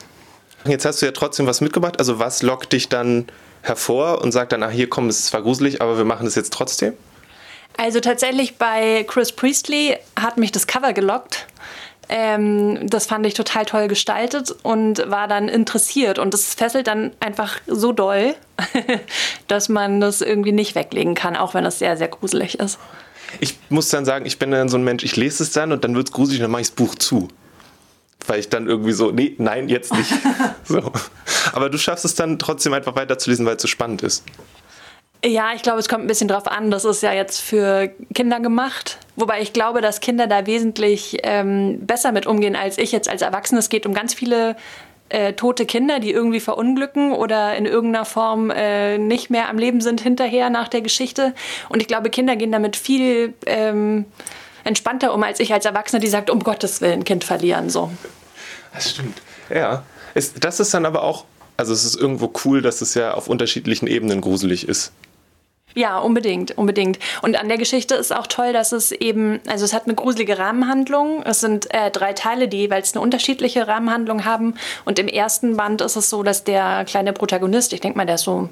Jetzt 0.64 0.84
hast 0.84 1.00
du 1.00 1.06
ja 1.06 1.12
trotzdem 1.12 1.46
was 1.46 1.60
mitgebracht. 1.60 1.98
Also 1.98 2.18
was 2.18 2.42
lockt 2.42 2.72
dich 2.72 2.88
dann 2.88 3.26
hervor 3.62 4.22
und 4.22 4.32
sagt 4.32 4.52
dann, 4.52 4.62
ach 4.62 4.70
hier 4.70 4.88
komm, 4.88 5.08
es 5.08 5.20
ist 5.20 5.26
zwar 5.26 5.42
gruselig, 5.42 5.80
aber 5.80 5.96
wir 5.96 6.04
machen 6.04 6.24
das 6.24 6.34
jetzt 6.34 6.52
trotzdem? 6.52 6.94
Also 7.76 8.00
tatsächlich 8.00 8.56
bei 8.56 9.04
Chris 9.06 9.32
Priestley 9.32 9.98
hat 10.18 10.38
mich 10.38 10.50
das 10.50 10.66
Cover 10.66 10.92
gelockt. 10.92 11.46
Ähm, 12.08 12.88
das 12.88 13.06
fand 13.06 13.26
ich 13.26 13.34
total 13.34 13.64
toll 13.64 13.88
gestaltet 13.88 14.54
und 14.62 15.10
war 15.10 15.28
dann 15.28 15.48
interessiert. 15.48 16.18
Und 16.18 16.34
das 16.34 16.54
fesselt 16.54 16.86
dann 16.86 17.12
einfach 17.20 17.58
so 17.66 17.92
doll, 17.92 18.34
dass 19.48 19.68
man 19.68 20.00
das 20.00 20.20
irgendwie 20.20 20.52
nicht 20.52 20.74
weglegen 20.74 21.14
kann, 21.14 21.36
auch 21.36 21.54
wenn 21.54 21.64
es 21.64 21.78
sehr, 21.78 21.96
sehr 21.96 22.08
gruselig 22.08 22.58
ist. 22.60 22.78
Ich 23.40 23.58
muss 23.70 23.88
dann 23.88 24.04
sagen, 24.04 24.24
ich 24.24 24.38
bin 24.38 24.50
dann 24.50 24.68
so 24.68 24.76
ein 24.76 24.84
Mensch, 24.84 25.02
ich 25.02 25.16
lese 25.16 25.42
es 25.42 25.50
dann 25.50 25.72
und 25.72 25.82
dann 25.84 25.94
wird 25.94 26.08
es 26.08 26.12
gruselig 26.12 26.40
und 26.40 26.44
dann 26.44 26.50
mache 26.52 26.62
ich 26.62 26.68
das 26.68 26.76
Buch 26.76 26.94
zu. 26.94 27.28
Weil 28.26 28.40
ich 28.40 28.48
dann 28.48 28.66
irgendwie 28.66 28.92
so, 28.92 29.10
nee, 29.10 29.34
nein, 29.38 29.68
jetzt 29.68 29.92
nicht. 29.92 30.12
so. 30.64 30.92
Aber 31.52 31.70
du 31.70 31.78
schaffst 31.78 32.04
es 32.04 32.14
dann 32.14 32.38
trotzdem 32.38 32.72
einfach 32.72 32.96
weiterzulesen, 32.96 33.46
weil 33.46 33.56
es 33.56 33.62
so 33.62 33.68
spannend 33.68 34.02
ist. 34.02 34.24
Ja, 35.26 35.52
ich 35.54 35.62
glaube, 35.62 35.80
es 35.80 35.88
kommt 35.88 36.04
ein 36.04 36.06
bisschen 36.06 36.28
drauf 36.28 36.46
an. 36.46 36.70
Das 36.70 36.84
ist 36.84 37.02
ja 37.02 37.12
jetzt 37.12 37.40
für 37.40 37.90
Kinder 38.14 38.38
gemacht. 38.38 38.98
Wobei 39.16 39.40
ich 39.40 39.52
glaube, 39.52 39.80
dass 39.80 40.00
Kinder 40.00 40.28
da 40.28 40.46
wesentlich 40.46 41.18
ähm, 41.24 41.84
besser 41.84 42.12
mit 42.12 42.26
umgehen 42.26 42.54
als 42.54 42.78
ich 42.78 42.92
jetzt 42.92 43.08
als 43.08 43.22
Erwachsene. 43.22 43.58
Es 43.58 43.68
geht 43.68 43.86
um 43.86 43.94
ganz 43.94 44.14
viele 44.14 44.54
äh, 45.08 45.32
tote 45.32 45.66
Kinder, 45.66 45.98
die 45.98 46.12
irgendwie 46.12 46.38
verunglücken 46.38 47.12
oder 47.12 47.56
in 47.56 47.66
irgendeiner 47.66 48.04
Form 48.04 48.50
äh, 48.50 48.98
nicht 48.98 49.28
mehr 49.30 49.48
am 49.48 49.58
Leben 49.58 49.80
sind 49.80 50.00
hinterher 50.00 50.48
nach 50.48 50.68
der 50.68 50.80
Geschichte. 50.80 51.34
Und 51.68 51.80
ich 51.80 51.88
glaube, 51.88 52.08
Kinder 52.10 52.36
gehen 52.36 52.52
damit 52.52 52.76
viel 52.76 53.34
ähm, 53.46 54.04
entspannter 54.62 55.12
um 55.12 55.24
als 55.24 55.40
ich 55.40 55.52
als 55.52 55.64
Erwachsene, 55.64 55.98
die 55.98 56.08
sagt, 56.08 56.30
um 56.30 56.40
Gottes 56.40 56.80
Willen, 56.80 57.02
Kind 57.02 57.24
verlieren. 57.24 57.68
So. 57.68 57.90
Das 58.72 58.90
stimmt. 58.90 59.20
Ja. 59.52 59.82
Ist, 60.14 60.44
das 60.44 60.60
ist 60.60 60.72
dann 60.72 60.86
aber 60.86 61.02
auch, 61.02 61.24
also 61.56 61.72
es 61.72 61.84
ist 61.84 61.96
irgendwo 61.96 62.32
cool, 62.44 62.62
dass 62.62 62.80
es 62.80 62.94
ja 62.94 63.14
auf 63.14 63.28
unterschiedlichen 63.28 63.88
Ebenen 63.88 64.20
gruselig 64.20 64.68
ist. 64.68 64.92
Ja, 65.76 65.98
unbedingt, 65.98 66.56
unbedingt. 66.56 66.98
Und 67.20 67.38
an 67.38 67.48
der 67.48 67.58
Geschichte 67.58 67.96
ist 67.96 68.10
auch 68.10 68.26
toll, 68.26 68.54
dass 68.54 68.72
es 68.72 68.92
eben, 68.92 69.40
also 69.46 69.66
es 69.66 69.74
hat 69.74 69.84
eine 69.84 69.94
gruselige 69.94 70.38
Rahmenhandlung. 70.38 71.22
Es 71.22 71.40
sind 71.40 71.72
äh, 71.74 71.90
drei 71.90 72.14
Teile, 72.14 72.48
die 72.48 72.56
jeweils 72.56 72.94
eine 72.94 73.02
unterschiedliche 73.02 73.68
Rahmenhandlung 73.68 74.24
haben. 74.24 74.54
Und 74.86 74.98
im 74.98 75.06
ersten 75.06 75.58
Band 75.58 75.82
ist 75.82 75.96
es 75.96 76.08
so, 76.08 76.22
dass 76.22 76.44
der 76.44 76.86
kleine 76.86 77.12
Protagonist, 77.12 77.74
ich 77.74 77.82
denke 77.82 77.98
mal, 77.98 78.06
der 78.06 78.14
ist 78.14 78.22
so 78.22 78.48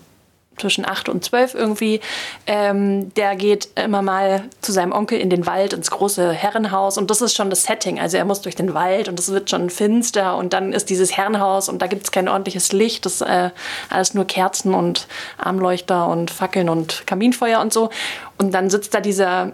zwischen 0.58 0.84
acht 0.84 1.08
und 1.08 1.24
zwölf 1.24 1.54
irgendwie. 1.54 2.00
Ähm, 2.46 3.12
der 3.14 3.36
geht 3.36 3.68
immer 3.74 4.02
mal 4.02 4.44
zu 4.60 4.72
seinem 4.72 4.92
Onkel 4.92 5.18
in 5.18 5.30
den 5.30 5.46
Wald, 5.46 5.72
ins 5.72 5.90
große 5.90 6.32
Herrenhaus. 6.32 6.98
Und 6.98 7.10
das 7.10 7.20
ist 7.20 7.34
schon 7.34 7.50
das 7.50 7.64
Setting. 7.64 8.00
Also 8.00 8.16
er 8.16 8.24
muss 8.24 8.42
durch 8.42 8.54
den 8.54 8.74
Wald 8.74 9.08
und 9.08 9.18
es 9.18 9.30
wird 9.30 9.50
schon 9.50 9.70
finster. 9.70 10.36
Und 10.36 10.52
dann 10.52 10.72
ist 10.72 10.90
dieses 10.90 11.16
Herrenhaus 11.16 11.68
und 11.68 11.82
da 11.82 11.86
gibt 11.86 12.04
es 12.04 12.12
kein 12.12 12.28
ordentliches 12.28 12.72
Licht. 12.72 13.04
Das 13.06 13.14
ist 13.14 13.22
äh, 13.22 13.50
alles 13.90 14.14
nur 14.14 14.26
Kerzen 14.26 14.74
und 14.74 15.06
Armleuchter 15.38 16.08
und 16.08 16.30
Fackeln 16.30 16.68
und 16.68 17.06
Kaminfeuer 17.06 17.60
und 17.60 17.72
so. 17.72 17.90
Und 18.38 18.52
dann 18.52 18.70
sitzt 18.70 18.94
da 18.94 19.00
dieser 19.00 19.52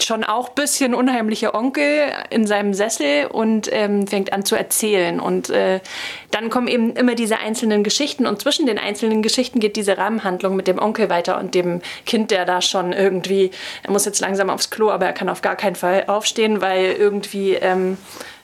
schon 0.00 0.24
auch 0.24 0.50
bisschen 0.50 0.94
unheimlicher 0.94 1.54
Onkel 1.54 2.12
in 2.30 2.46
seinem 2.46 2.74
Sessel 2.74 3.26
und 3.26 3.68
ähm, 3.72 4.06
fängt 4.06 4.32
an 4.32 4.44
zu 4.44 4.56
erzählen. 4.56 5.20
Und 5.20 5.50
äh, 5.50 5.80
dann 6.30 6.50
kommen 6.50 6.68
eben 6.68 6.94
immer 6.94 7.14
diese 7.14 7.38
einzelnen 7.38 7.82
Geschichten 7.82 8.26
und 8.26 8.40
zwischen 8.40 8.66
den 8.66 8.78
einzelnen 8.78 9.22
Geschichten 9.22 9.58
geht 9.58 9.76
diese 9.76 9.98
Rahmenhandlung 9.98 10.54
mit 10.54 10.68
dem 10.68 10.78
Onkel 10.78 11.10
weiter 11.10 11.38
und 11.38 11.54
dem 11.54 11.80
Kind, 12.06 12.30
der 12.30 12.44
da 12.44 12.62
schon 12.62 12.92
irgendwie, 12.92 13.50
er 13.82 13.90
muss 13.90 14.04
jetzt 14.04 14.20
langsam 14.20 14.50
aufs 14.50 14.70
Klo, 14.70 14.90
aber 14.90 15.06
er 15.06 15.12
kann 15.12 15.28
auf 15.28 15.42
gar 15.42 15.56
keinen 15.56 15.76
Fall 15.76 16.04
aufstehen, 16.06 16.60
weil 16.60 16.92
irgendwie... 16.92 17.54
Ähm, 17.54 17.98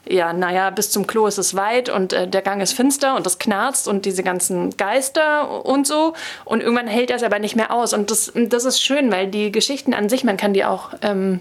ja, 0.09 0.33
naja, 0.33 0.69
bis 0.69 0.91
zum 0.91 1.07
Klo 1.07 1.27
ist 1.27 1.37
es 1.37 1.55
weit 1.55 1.89
und 1.89 2.13
äh, 2.13 2.27
der 2.27 2.41
Gang 2.41 2.61
ist 2.61 2.73
finster 2.73 3.15
und 3.15 3.25
das 3.25 3.39
knarzt 3.39 3.87
und 3.87 4.05
diese 4.05 4.23
ganzen 4.23 4.75
Geister 4.77 5.65
und 5.65 5.87
so. 5.87 6.13
Und 6.45 6.61
irgendwann 6.61 6.87
hält 6.87 7.09
er 7.09 7.17
es 7.17 7.23
aber 7.23 7.39
nicht 7.39 7.55
mehr 7.55 7.71
aus. 7.71 7.93
Und 7.93 8.11
das, 8.11 8.31
das 8.35 8.65
ist 8.65 8.81
schön, 8.81 9.11
weil 9.11 9.27
die 9.27 9.51
Geschichten 9.51 9.93
an 9.93 10.09
sich, 10.09 10.23
man 10.23 10.37
kann 10.37 10.53
die 10.53 10.65
auch 10.65 10.91
ähm, 11.01 11.39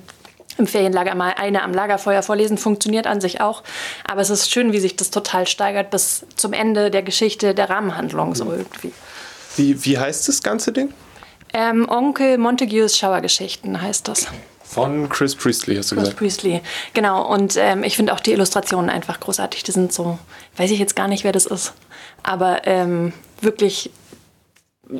im 0.58 0.66
Ferienlager 0.66 1.14
mal 1.14 1.34
eine 1.36 1.62
am 1.62 1.72
Lagerfeuer 1.72 2.22
vorlesen, 2.22 2.58
funktioniert 2.58 3.06
an 3.06 3.20
sich 3.20 3.40
auch. 3.40 3.62
Aber 4.06 4.20
es 4.20 4.30
ist 4.30 4.50
schön, 4.50 4.72
wie 4.72 4.80
sich 4.80 4.96
das 4.96 5.10
total 5.10 5.46
steigert 5.46 5.90
bis 5.90 6.24
zum 6.36 6.52
Ende 6.52 6.90
der 6.90 7.02
Geschichte, 7.02 7.54
der 7.54 7.70
Rahmenhandlung 7.70 8.34
so 8.34 8.50
irgendwie. 8.50 8.92
Wie, 9.56 9.84
wie 9.84 9.98
heißt 9.98 10.28
das 10.28 10.42
ganze 10.42 10.72
Ding? 10.72 10.92
Ähm, 11.52 11.88
Onkel 11.88 12.38
Montagues 12.38 12.98
Schauergeschichten 12.98 13.80
heißt 13.80 14.08
das. 14.08 14.28
Von 14.68 15.08
Chris 15.08 15.34
Priestley, 15.34 15.76
hast 15.76 15.90
du 15.90 15.94
Chris 15.94 16.04
gesagt. 16.04 16.18
Priestley, 16.18 16.60
genau. 16.92 17.26
Und 17.26 17.56
ähm, 17.56 17.84
ich 17.84 17.96
finde 17.96 18.12
auch 18.12 18.20
die 18.20 18.32
Illustrationen 18.32 18.90
einfach 18.90 19.20
großartig. 19.20 19.62
Die 19.62 19.72
sind 19.72 19.92
so, 19.92 20.18
weiß 20.56 20.70
ich 20.70 20.78
jetzt 20.78 20.96
gar 20.96 21.08
nicht, 21.08 21.24
wer 21.24 21.32
das 21.32 21.46
ist, 21.46 21.72
aber 22.22 22.66
ähm, 22.66 23.12
wirklich 23.40 23.90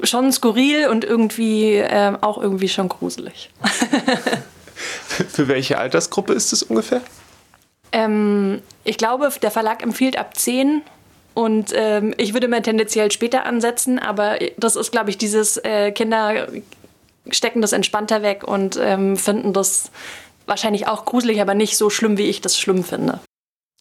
schon 0.02 0.32
skurril 0.32 0.88
und 0.88 1.04
irgendwie 1.04 1.74
ähm, 1.74 2.16
auch 2.20 2.38
irgendwie 2.38 2.68
schon 2.68 2.88
gruselig. 2.88 3.50
Für 4.74 5.48
welche 5.48 5.78
Altersgruppe 5.78 6.32
ist 6.32 6.52
es 6.52 6.62
ungefähr? 6.62 7.00
Ähm, 7.92 8.62
ich 8.84 8.98
glaube, 8.98 9.30
der 9.40 9.50
Verlag 9.50 9.82
empfiehlt 9.82 10.18
ab 10.18 10.36
10 10.36 10.82
und 11.34 11.72
ähm, 11.74 12.14
ich 12.16 12.34
würde 12.34 12.48
mal 12.48 12.62
tendenziell 12.62 13.10
später 13.12 13.46
ansetzen, 13.46 13.98
aber 13.98 14.38
das 14.56 14.76
ist, 14.76 14.90
glaube 14.90 15.10
ich, 15.10 15.18
dieses 15.18 15.58
äh, 15.58 15.92
Kinder 15.92 16.48
stecken 17.30 17.62
das 17.62 17.72
entspannter 17.72 18.22
weg 18.22 18.44
und 18.44 18.78
ähm, 18.80 19.16
finden 19.16 19.52
das 19.52 19.90
wahrscheinlich 20.46 20.86
auch 20.86 21.04
gruselig, 21.04 21.40
aber 21.40 21.54
nicht 21.54 21.76
so 21.76 21.90
schlimm, 21.90 22.18
wie 22.18 22.28
ich 22.28 22.40
das 22.40 22.58
schlimm 22.58 22.84
finde. 22.84 23.20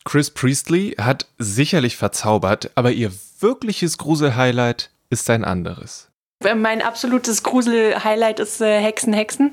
Chris 0.04 0.30
Priestley 0.30 0.96
hat 1.00 1.28
sicherlich 1.38 1.98
verzaubert, 1.98 2.72
aber 2.75 2.92
ihr 2.92 3.12
wirkliches 3.40 3.98
Grusel-Highlight 3.98 4.92
ist 5.10 5.30
ein 5.30 5.44
anderes. 5.44 6.10
Mein 6.56 6.82
absolutes 6.82 7.44
Grusel-Highlight 7.44 8.40
ist 8.40 8.62
äh, 8.62 8.80
Hexen, 8.80 9.14
Hexen. 9.14 9.52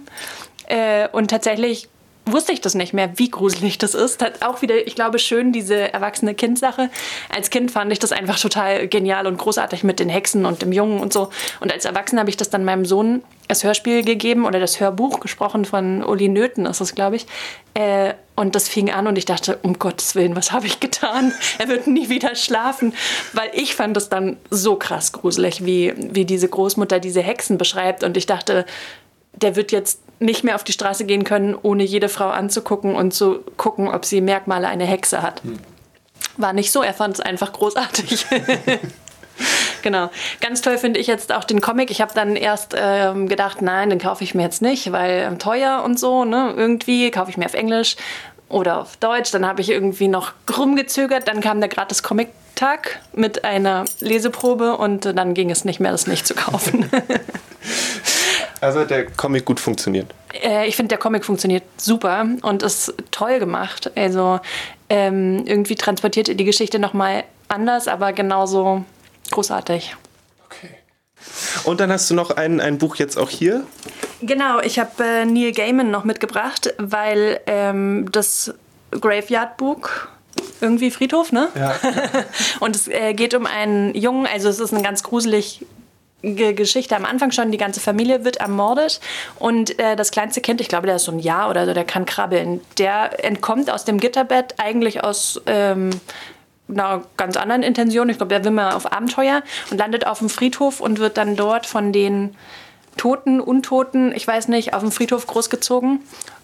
Äh, 0.66 1.08
und 1.08 1.30
tatsächlich 1.30 1.88
wusste 2.26 2.52
ich 2.52 2.60
das 2.60 2.74
nicht 2.74 2.92
mehr, 2.92 3.18
wie 3.18 3.30
gruselig 3.30 3.78
das 3.78 3.94
ist. 3.94 4.22
Hat 4.22 4.44
auch 4.44 4.62
wieder, 4.62 4.86
ich 4.86 4.94
glaube, 4.94 5.18
schön 5.18 5.52
diese 5.52 5.92
erwachsene 5.92 6.34
Kind-Sache. 6.34 6.90
Als 7.28 7.50
Kind 7.50 7.70
fand 7.70 7.92
ich 7.92 7.98
das 7.98 8.12
einfach 8.12 8.38
total 8.38 8.88
genial 8.88 9.26
und 9.26 9.38
großartig 9.38 9.84
mit 9.84 10.00
den 10.00 10.08
Hexen 10.08 10.44
und 10.44 10.62
dem 10.62 10.72
Jungen 10.72 11.00
und 11.00 11.12
so. 11.12 11.30
Und 11.60 11.72
als 11.72 11.84
Erwachsene 11.84 12.20
habe 12.20 12.30
ich 12.30 12.36
das 12.36 12.50
dann 12.50 12.64
meinem 12.64 12.84
Sohn 12.84 13.22
das 13.52 13.64
Hörspiel 13.64 14.02
gegeben 14.02 14.46
oder 14.46 14.58
das 14.58 14.80
Hörbuch 14.80 15.20
gesprochen 15.20 15.66
von 15.66 16.02
Uli 16.02 16.28
Nöthen 16.28 16.64
ist 16.64 16.80
es, 16.80 16.94
glaube 16.94 17.16
ich. 17.16 17.26
Äh, 17.74 18.14
und 18.34 18.54
das 18.54 18.66
fing 18.66 18.90
an 18.90 19.06
und 19.06 19.18
ich 19.18 19.26
dachte, 19.26 19.58
um 19.62 19.78
Gottes 19.78 20.14
Willen, 20.14 20.34
was 20.34 20.52
habe 20.52 20.66
ich 20.66 20.80
getan? 20.80 21.32
Er 21.58 21.68
wird 21.68 21.86
nie 21.86 22.08
wieder 22.08 22.34
schlafen, 22.34 22.94
weil 23.34 23.50
ich 23.52 23.74
fand 23.74 23.94
das 23.96 24.08
dann 24.08 24.38
so 24.50 24.76
krass 24.76 25.12
gruselig, 25.12 25.66
wie, 25.66 25.92
wie 25.96 26.24
diese 26.24 26.48
Großmutter 26.48 26.98
diese 26.98 27.20
Hexen 27.20 27.58
beschreibt. 27.58 28.04
Und 28.04 28.16
ich 28.16 28.24
dachte, 28.24 28.64
der 29.34 29.54
wird 29.54 29.70
jetzt 29.70 30.00
nicht 30.18 30.44
mehr 30.44 30.54
auf 30.54 30.64
die 30.64 30.72
Straße 30.72 31.04
gehen 31.04 31.24
können, 31.24 31.54
ohne 31.60 31.84
jede 31.84 32.08
Frau 32.08 32.30
anzugucken 32.30 32.94
und 32.94 33.12
zu 33.12 33.40
gucken, 33.58 33.88
ob 33.88 34.06
sie 34.06 34.22
Merkmale 34.22 34.66
einer 34.66 34.86
Hexe 34.86 35.20
hat. 35.20 35.42
War 36.38 36.54
nicht 36.54 36.72
so, 36.72 36.82
er 36.82 36.94
fand 36.94 37.14
es 37.14 37.20
einfach 37.20 37.52
großartig. 37.52 38.26
genau. 39.82 40.10
Ganz 40.40 40.60
toll 40.60 40.78
finde 40.78 41.00
ich 41.00 41.06
jetzt 41.06 41.32
auch 41.32 41.44
den 41.44 41.60
Comic. 41.60 41.90
Ich 41.90 42.00
habe 42.00 42.12
dann 42.14 42.36
erst 42.36 42.74
ähm, 42.76 43.28
gedacht, 43.28 43.62
nein, 43.62 43.90
den 43.90 43.98
kaufe 43.98 44.24
ich 44.24 44.34
mir 44.34 44.42
jetzt 44.42 44.62
nicht, 44.62 44.92
weil 44.92 45.26
ähm, 45.26 45.38
teuer 45.38 45.82
und 45.84 45.98
so. 45.98 46.24
Ne? 46.24 46.54
Irgendwie 46.56 47.10
kaufe 47.10 47.30
ich 47.30 47.36
mir 47.36 47.46
auf 47.46 47.54
Englisch 47.54 47.96
oder 48.48 48.80
auf 48.80 48.96
Deutsch. 48.96 49.30
Dann 49.30 49.46
habe 49.46 49.60
ich 49.60 49.70
irgendwie 49.70 50.08
noch 50.08 50.32
rumgezögert. 50.56 51.28
Dann 51.28 51.40
kam 51.40 51.60
der 51.60 51.68
gratis 51.68 52.02
Comic 52.02 52.28
Tag 52.54 53.00
mit 53.14 53.44
einer 53.44 53.86
Leseprobe 54.00 54.76
und 54.76 55.06
äh, 55.06 55.14
dann 55.14 55.34
ging 55.34 55.50
es 55.50 55.64
nicht 55.64 55.80
mehr, 55.80 55.90
das 55.90 56.06
nicht 56.06 56.26
zu 56.26 56.34
kaufen. 56.34 56.88
Also 58.62 58.78
hat 58.78 58.90
der 58.90 59.06
Comic 59.06 59.44
gut 59.44 59.58
funktioniert. 59.58 60.06
Äh, 60.40 60.68
ich 60.68 60.76
finde, 60.76 60.90
der 60.90 60.98
Comic 60.98 61.24
funktioniert 61.24 61.64
super 61.78 62.24
und 62.42 62.62
ist 62.62 62.94
toll 63.10 63.40
gemacht. 63.40 63.90
Also 63.96 64.38
ähm, 64.88 65.42
irgendwie 65.46 65.74
transportiert 65.74 66.28
er 66.28 66.36
die 66.36 66.44
Geschichte 66.44 66.78
nochmal 66.78 67.24
anders, 67.48 67.88
aber 67.88 68.12
genauso 68.12 68.84
großartig. 69.32 69.96
Okay. 70.46 70.70
Und 71.64 71.80
dann 71.80 71.90
hast 71.90 72.08
du 72.10 72.14
noch 72.14 72.30
ein, 72.30 72.60
ein 72.60 72.78
Buch 72.78 72.96
jetzt 72.96 73.16
auch 73.16 73.30
hier. 73.30 73.64
Genau, 74.20 74.60
ich 74.60 74.78
habe 74.78 75.02
äh, 75.02 75.24
Neil 75.24 75.52
Gaiman 75.52 75.90
noch 75.90 76.04
mitgebracht, 76.04 76.74
weil 76.78 77.40
ähm, 77.46 78.08
das 78.12 78.54
Graveyard-Buch 78.92 79.88
irgendwie 80.60 80.90
Friedhof, 80.90 81.32
ne? 81.32 81.48
Ja. 81.54 81.74
und 82.60 82.76
es 82.76 82.88
äh, 82.88 83.14
geht 83.14 83.34
um 83.34 83.46
einen 83.46 83.94
Jungen, 83.94 84.26
also 84.26 84.48
es 84.48 84.60
ist 84.60 84.72
ein 84.72 84.82
ganz 84.82 85.02
gruselig 85.02 85.64
Geschichte 86.22 86.94
am 86.94 87.04
Anfang 87.04 87.32
schon, 87.32 87.50
die 87.50 87.58
ganze 87.58 87.80
Familie 87.80 88.24
wird 88.24 88.36
ermordet 88.36 89.00
und 89.38 89.78
äh, 89.80 89.96
das 89.96 90.12
kleinste 90.12 90.40
Kind, 90.40 90.60
ich 90.60 90.68
glaube, 90.68 90.86
der 90.86 90.96
ist 90.96 91.04
so 91.04 91.12
ein 91.12 91.18
Jahr 91.18 91.50
oder 91.50 91.66
so, 91.66 91.74
der 91.74 91.84
kann 91.84 92.06
krabbeln, 92.06 92.60
der 92.78 93.24
entkommt 93.24 93.70
aus 93.70 93.84
dem 93.84 93.98
Gitterbett 93.98 94.54
eigentlich 94.58 95.02
aus 95.02 95.40
ähm, 95.46 95.90
einer 96.72 97.02
ganz 97.16 97.36
anderen 97.36 97.62
Intention. 97.62 98.08
Ich 98.08 98.18
glaube, 98.18 98.30
der 98.30 98.44
will 98.44 98.50
mal 98.50 98.72
auf 98.72 98.92
Abenteuer 98.92 99.42
und 99.70 99.78
landet 99.78 100.06
auf 100.06 100.18
dem 100.18 100.28
Friedhof 100.28 100.80
und 100.80 100.98
wird 100.98 101.16
dann 101.16 101.36
dort 101.36 101.66
von 101.66 101.92
den 101.92 102.36
Toten, 102.96 103.40
Untoten, 103.40 104.12
ich 104.14 104.26
weiß 104.26 104.48
nicht, 104.48 104.74
auf 104.74 104.82
dem 104.82 104.92
Friedhof 104.92 105.26
großgezogen 105.26 106.00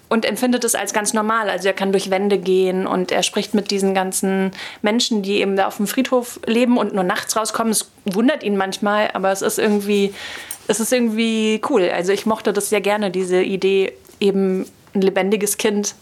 und 0.08 0.24
empfindet 0.24 0.64
es 0.64 0.74
als 0.74 0.92
ganz 0.92 1.12
normal. 1.12 1.50
Also 1.50 1.68
er 1.68 1.74
kann 1.74 1.92
durch 1.92 2.10
Wände 2.10 2.38
gehen 2.38 2.86
und 2.86 3.12
er 3.12 3.22
spricht 3.22 3.54
mit 3.54 3.70
diesen 3.70 3.94
ganzen 3.94 4.52
Menschen, 4.82 5.22
die 5.22 5.40
eben 5.40 5.56
da 5.56 5.66
auf 5.66 5.76
dem 5.76 5.86
Friedhof 5.86 6.40
leben 6.46 6.78
und 6.78 6.94
nur 6.94 7.04
nachts 7.04 7.36
rauskommen. 7.36 7.72
Es 7.72 7.90
wundert 8.04 8.42
ihn 8.42 8.56
manchmal, 8.56 9.10
aber 9.12 9.30
es 9.30 9.42
ist 9.42 9.58
irgendwie, 9.58 10.14
es 10.66 10.80
ist 10.80 10.92
irgendwie 10.92 11.60
cool. 11.68 11.90
Also 11.90 12.12
ich 12.12 12.26
mochte 12.26 12.52
das 12.52 12.70
sehr 12.70 12.80
gerne, 12.80 13.10
diese 13.10 13.42
Idee 13.42 13.92
eben 14.20 14.66
ein 14.98 15.02
lebendiges 15.02 15.56
Kind 15.56 15.94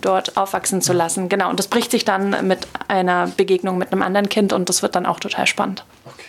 dort 0.00 0.36
aufwachsen 0.36 0.82
zu 0.82 0.92
lassen. 0.92 1.28
Genau, 1.28 1.50
und 1.50 1.58
das 1.58 1.68
bricht 1.68 1.90
sich 1.90 2.04
dann 2.04 2.46
mit 2.46 2.66
einer 2.88 3.28
Begegnung 3.36 3.78
mit 3.78 3.92
einem 3.92 4.02
anderen 4.02 4.28
Kind 4.28 4.52
und 4.52 4.68
das 4.68 4.82
wird 4.82 4.94
dann 4.94 5.06
auch 5.06 5.20
total 5.20 5.46
spannend. 5.46 5.84
Okay. 6.06 6.24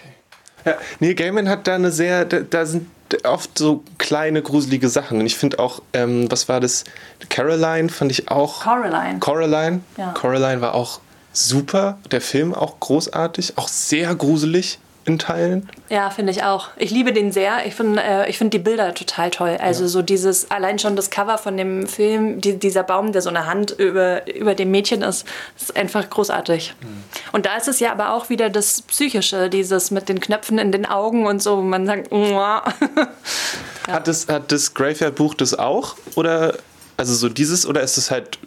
Ja, 0.66 0.78
Neil 1.00 1.16
Gaiman 1.16 1.50
hat 1.50 1.68
da 1.68 1.76
eine 1.76 1.92
sehr, 1.92 2.26
da, 2.26 2.42
da 2.42 2.66
sind 2.66 2.88
oft 3.24 3.58
so 3.58 3.84
kleine, 3.98 4.42
gruselige 4.42 4.90
Sachen. 4.90 5.20
Und 5.20 5.26
ich 5.26 5.36
finde 5.36 5.60
auch, 5.60 5.82
ähm, 5.94 6.32
was 6.32 6.48
war 6.48 6.60
das? 6.60 6.84
Caroline 7.30 7.90
fand 7.90 8.12
ich 8.12 8.30
auch. 8.30 8.64
Coraline. 8.64 9.20
Coraline. 9.20 9.82
Ja. 9.98 10.12
Coraline 10.14 10.62
war 10.62 10.76
auch 10.76 11.00
super. 11.34 11.98
Der 12.12 12.22
Film 12.22 12.54
auch 12.54 12.80
großartig, 12.80 13.58
auch 13.58 13.68
sehr 13.68 14.14
gruselig 14.16 14.80
in 15.06 15.18
Teilen. 15.18 15.70
Ja, 15.90 16.10
finde 16.10 16.32
ich 16.32 16.44
auch. 16.44 16.70
Ich 16.78 16.92
liebe 16.92 17.12
den 17.12 17.32
sehr. 17.32 17.66
Ich 17.66 17.74
finde 17.74 18.02
äh, 18.02 18.30
ich 18.30 18.38
find 18.38 18.54
die 18.54 18.60
Bilder 18.60 18.94
total 18.94 19.32
toll. 19.32 19.58
Also 19.60 19.88
so 19.88 20.02
dieses, 20.02 20.52
allein 20.52 20.78
schon 20.78 20.96
das 20.96 21.10
Cover 21.10 21.38
von 21.38 21.58
dem 21.58 21.88
Film, 21.88 22.40
die, 22.40 22.58
dieser 22.58 22.84
Baum, 22.84 23.12
der 23.12 23.22
so 23.22 23.30
eine 23.30 23.48
Hand 23.48 23.72
über, 23.72 24.28
über 24.34 24.54
dem 24.54 24.70
Mädchen 24.70 25.02
ist, 25.02 25.26
ist 25.58 25.76
einfach 25.76 26.10
großartig. 26.10 26.76
Mhm. 26.80 27.04
Und 27.32 27.46
da 27.46 27.58
ist 27.58 27.68
es 27.68 27.80
ja 27.80 27.92
aber 27.92 28.14
auch 28.14 28.30
wieder 28.30 28.50
das 28.50 28.84
Psychische, 28.84 29.50
dieses 29.50 29.90
mit 29.90 30.08
den 30.08 30.20
Knöpfen 30.20 30.60
in 30.60 30.72
den 30.72 30.86
Augen 30.86 31.26
und 31.26 31.42
so, 31.42 31.58
wo 31.58 31.62
man 31.62 31.86
sagt, 31.86 32.12
ja. 32.12 32.64
Hat 33.88 34.08
das, 34.08 34.28
hat 34.28 34.52
das 34.52 34.76
Graveyard-Buch 34.76 35.34
das 35.34 35.58
auch? 35.58 35.96
Oder, 36.16 36.56
also 36.98 37.16
so 37.16 37.30
dieses, 37.30 37.66
oder 37.66 37.82
ist 37.82 37.98
es 37.98 38.12
halt, 38.12 38.38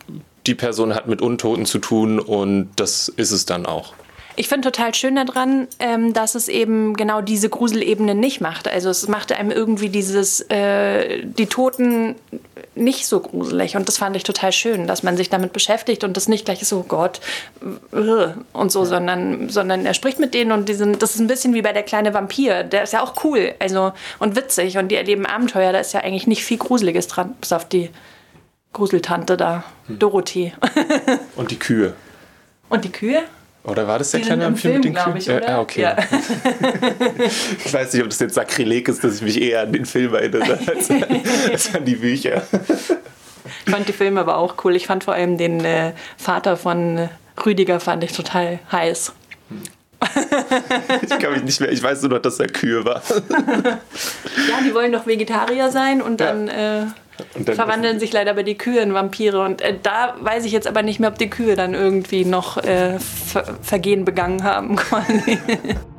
die 0.47 0.55
Person 0.55 0.95
hat 0.95 1.09
mit 1.09 1.21
Untoten 1.21 1.67
zu 1.67 1.81
tun 1.81 2.21
und 2.21 2.71
das 2.77 3.09
ist 3.09 3.33
es 3.33 3.45
dann 3.45 3.67
auch? 3.67 3.95
Ich 4.37 4.49
finde 4.49 4.71
total 4.71 4.95
schön 4.95 5.15
daran, 5.15 5.69
ähm, 5.79 6.13
dass 6.13 6.35
es 6.35 6.49
eben 6.49 6.95
genau 6.95 7.21
diese 7.21 7.49
Gruselebene 7.49 8.15
nicht 8.15 8.41
macht. 8.41 8.67
Also 8.67 8.91
es 8.91 9.07
machte 9.07 9.37
einem 9.37 9.53
irgendwie 9.53 9.89
dieses, 9.89 10.41
äh, 10.51 11.25
die 11.25 11.47
Toten 11.47 12.17
nicht 12.75 13.07
so 13.07 13.21
gruselig. 13.21 13.77
Und 13.77 13.87
das 13.87 13.99
fand 13.99 14.17
ich 14.17 14.25
total 14.25 14.51
schön, 14.51 14.87
dass 14.89 15.05
man 15.05 15.17
sich 15.17 15.31
damit 15.31 15.53
beschäftigt 15.53 16.03
und 16.03 16.17
das 16.17 16.27
nicht 16.27 16.45
gleich 16.45 16.63
ist, 16.63 16.73
oh 16.73 16.85
Gott, 16.87 17.21
äh, 17.93 18.29
und 18.53 18.73
so, 18.73 18.85
sondern, 18.85 19.49
sondern 19.49 19.87
er 19.87 19.95
spricht 19.95 20.19
mit 20.19 20.35
denen 20.35 20.51
und 20.51 20.69
die 20.69 20.75
sind, 20.75 21.01
das 21.01 21.15
ist 21.15 21.21
ein 21.21 21.29
bisschen 21.29 21.55
wie 21.55 21.63
bei 21.63 21.73
der 21.73 21.85
kleine 21.85 22.13
Vampir. 22.13 22.65
Der 22.65 22.83
ist 22.83 22.93
ja 22.93 23.03
auch 23.03 23.25
cool 23.25 23.55
also, 23.61 23.93
und 24.19 24.35
witzig 24.35 24.79
und 24.79 24.89
die 24.89 24.97
erleben 24.97 25.27
Abenteuer. 25.27 25.73
Da 25.73 25.79
ist 25.79 25.93
ja 25.93 26.01
eigentlich 26.01 26.27
nicht 26.27 26.45
viel 26.45 26.59
Gruseliges 26.59 27.07
dran, 27.07 27.35
bis 27.41 27.53
auf 27.53 27.69
die 27.69 27.91
Gruseltante 28.73 29.37
da, 29.37 29.65
hm. 29.87 29.99
Dorothee. 30.01 30.53
und 31.37 31.53
die 31.53 31.59
Kühe. 31.59 31.95
Und 32.69 32.85
die 32.85 32.91
Kühe? 32.91 33.23
Oder 33.65 33.89
war 33.89 33.99
das 33.99 34.11
der 34.11 34.21
die 34.21 34.27
kleine 34.27 34.45
Vampir 34.45 34.75
mit 34.75 34.85
den 34.85 34.95
Kühen? 34.95 35.17
Ich, 35.17 35.29
oder? 35.29 35.49
Ja, 35.49 35.61
okay. 35.61 35.81
Ja. 35.81 35.97
ich 37.65 37.73
weiß 37.73 37.95
nicht, 37.95 38.03
ob 38.03 38.11
das 38.11 38.19
jetzt 38.21 38.35
Sakrileg 38.35 38.89
ist, 38.89 39.03
dass 39.03 39.17
ich 39.17 39.23
mich 39.23 39.41
eher 39.41 39.63
an 39.63 39.73
den 39.73 39.87
Film 39.87 40.15
erinnere 40.15 40.59
als 40.67 40.91
an, 40.91 41.05
als 41.51 41.75
an 41.75 41.85
die 41.85 41.97
Bücher. 41.97 42.43
Ich 43.65 43.73
fand 43.73 43.89
die 43.89 43.95
Filme 43.95 44.21
aber 44.21 44.37
auch 44.37 44.63
cool. 44.65 44.77
Ich 44.77 44.87
fand 44.87 45.05
vor 45.05 45.15
allem 45.15 45.39
den 45.39 45.65
äh, 45.65 45.93
Vater 46.19 46.59
von 46.59 46.99
äh, 46.99 47.09
Rüdiger 47.45 47.81
fand 47.81 48.05
ich 48.05 48.13
total 48.13 48.59
heiß. 48.71 49.13
ich 51.03 51.19
kann 51.19 51.33
mich 51.33 51.43
nicht 51.45 51.61
mehr, 51.61 51.73
ich 51.73 51.83
weiß 51.83 52.03
nur 52.03 52.11
noch, 52.11 52.19
dass 52.19 52.39
er 52.39 52.49
Kühe 52.49 52.85
war. 52.85 53.03
ja, 53.31 54.61
die 54.63 54.75
wollen 54.75 54.93
doch 54.93 55.07
Vegetarier 55.07 55.71
sein 55.71 56.03
und 56.03 56.21
dann. 56.21 56.49
Ja. 56.49 56.83
Äh, 56.83 56.87
verwandeln 57.45 58.01
sich 58.01 58.13
leider 58.13 58.35
bei 58.35 58.43
die 58.43 58.57
Kühe 58.57 58.81
in 58.81 58.95
Vampire. 58.95 59.41
Und 59.41 59.61
äh, 59.61 59.77
da 59.83 60.15
weiß 60.21 60.45
ich 60.45 60.53
jetzt 60.53 60.67
aber 60.67 60.83
nicht 60.83 61.01
mehr, 61.01 61.11
ob 61.11 61.19
die 61.19 61.31
Kühe 61.31 61.57
dann 61.57 61.75
irgendwie 61.75 62.25
noch 62.25 62.57
äh, 62.59 62.99
Ver 62.99 63.45
Vergehen 63.63 64.05
begangen 64.05 64.45
haben, 64.45 64.77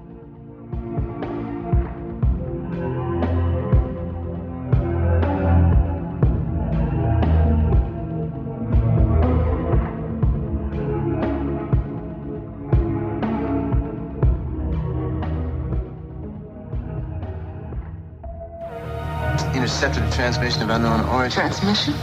intercepted 19.56 20.04
a 20.04 20.12
transmission 20.12 20.64
of 20.64 20.70
unknown 20.70 21.06
origin. 21.10 21.42
Transmission? 21.42 21.94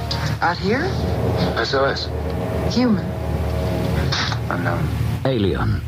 Out 0.41 0.59
here? 0.59 0.89
SOS. 1.65 2.09
Human. 2.75 3.07
Unknown. 4.51 4.89
Alien. 5.25 5.81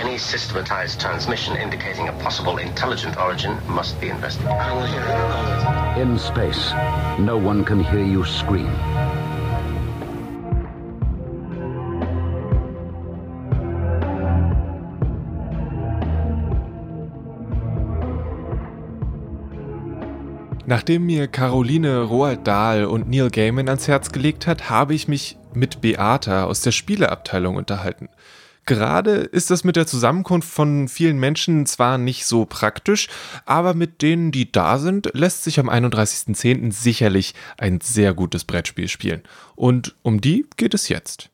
Any 0.00 0.18
systematized 0.18 1.00
transmission 1.00 1.56
indicating 1.56 2.08
a 2.08 2.12
possible 2.14 2.58
intelligent 2.58 3.16
origin 3.16 3.58
must 3.68 4.00
be 4.00 4.08
investigated. 4.08 4.56
In 5.98 6.18
space, 6.18 6.70
no 7.18 7.36
one 7.36 7.64
can 7.64 7.80
hear 7.82 8.04
you 8.04 8.24
scream. 8.24 8.70
Nachdem 20.70 21.06
mir 21.06 21.26
Caroline 21.26 22.02
Roald 22.02 22.46
Dahl 22.46 22.84
und 22.84 23.10
Neil 23.10 23.28
Gaiman 23.28 23.68
ans 23.68 23.88
Herz 23.88 24.12
gelegt 24.12 24.46
hat, 24.46 24.70
habe 24.70 24.94
ich 24.94 25.08
mich 25.08 25.36
mit 25.52 25.80
Beata 25.80 26.44
aus 26.44 26.60
der 26.60 26.70
Spieleabteilung 26.70 27.56
unterhalten. 27.56 28.08
Gerade 28.66 29.16
ist 29.16 29.50
das 29.50 29.64
mit 29.64 29.74
der 29.74 29.88
Zusammenkunft 29.88 30.48
von 30.48 30.86
vielen 30.86 31.18
Menschen 31.18 31.66
zwar 31.66 31.98
nicht 31.98 32.24
so 32.24 32.44
praktisch, 32.44 33.08
aber 33.46 33.74
mit 33.74 34.00
denen, 34.00 34.30
die 34.30 34.52
da 34.52 34.78
sind, 34.78 35.10
lässt 35.12 35.42
sich 35.42 35.58
am 35.58 35.68
31.10. 35.68 36.70
sicherlich 36.72 37.34
ein 37.58 37.80
sehr 37.82 38.14
gutes 38.14 38.44
Brettspiel 38.44 38.86
spielen. 38.86 39.24
Und 39.56 39.96
um 40.02 40.20
die 40.20 40.46
geht 40.56 40.74
es 40.74 40.88
jetzt. 40.88 41.30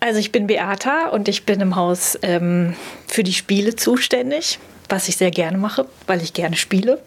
Also 0.00 0.18
ich 0.18 0.32
bin 0.32 0.46
Beata 0.46 1.08
und 1.08 1.28
ich 1.28 1.44
bin 1.44 1.60
im 1.60 1.76
Haus 1.76 2.18
ähm, 2.22 2.74
für 3.06 3.22
die 3.22 3.34
Spiele 3.34 3.76
zuständig 3.76 4.58
was 4.92 5.08
ich 5.08 5.16
sehr 5.16 5.30
gerne 5.30 5.56
mache, 5.56 5.86
weil 6.06 6.22
ich 6.22 6.34
gerne 6.34 6.54
spiele. 6.54 7.00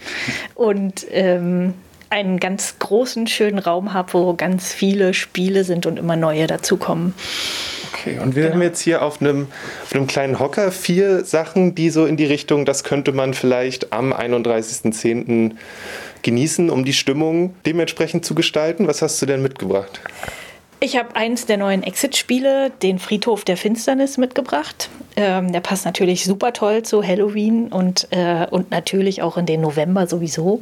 Und 0.56 1.06
ähm, 1.12 1.76
einen 2.10 2.40
ganz 2.40 2.80
großen, 2.80 3.28
schönen 3.28 3.60
Raum 3.60 3.94
habe, 3.94 4.14
wo 4.14 4.34
ganz 4.34 4.74
viele 4.74 5.14
Spiele 5.14 5.64
sind 5.64 5.86
und 5.86 6.00
immer 6.00 6.16
neue 6.16 6.48
dazukommen. 6.48 7.14
Okay, 7.94 8.20
und 8.20 8.36
wir 8.36 8.44
genau. 8.44 8.56
haben 8.56 8.62
jetzt 8.64 8.82
hier 8.82 9.04
auf 9.04 9.22
einem, 9.22 9.48
auf 9.84 9.94
einem 9.94 10.08
kleinen 10.08 10.40
Hocker 10.40 10.72
vier 10.72 11.24
Sachen, 11.26 11.76
die 11.76 11.92
so 11.92 12.06
in 12.06 12.18
die 12.18 12.26
Richtung, 12.26 12.66
das 12.66 12.84
könnte 12.84 13.12
man 13.12 13.34
vielleicht 13.34 13.94
am 13.94 14.14
31.10. 14.14 15.56
genießen, 16.24 16.70
um 16.72 16.86
die 16.86 16.94
Stimmung 16.94 17.54
dementsprechend 17.66 18.26
zu 18.26 18.34
gestalten. 18.34 18.88
Was 18.88 19.04
hast 19.04 19.22
du 19.22 19.28
denn 19.28 19.42
mitgebracht? 19.44 20.02
Ich 20.80 20.98
habe 20.98 21.16
eins 21.16 21.46
der 21.46 21.58
neuen 21.58 21.84
Exit-Spiele, 21.84 22.72
den 22.82 23.00
Friedhof 23.00 23.44
der 23.44 23.58
Finsternis, 23.58 24.18
mitgebracht. 24.18 24.90
Ähm, 25.16 25.52
der 25.52 25.62
passt 25.62 25.86
natürlich 25.86 26.26
super 26.26 26.52
toll 26.54 26.84
zu 26.84 27.04
Halloween 27.04 27.68
und, 27.68 28.08
äh, 28.12 28.48
und 28.50 28.72
natürlich 28.72 29.22
auch 29.22 29.38
in 29.38 29.46
den 29.46 29.62
November 29.62 30.08
sowieso. 30.08 30.62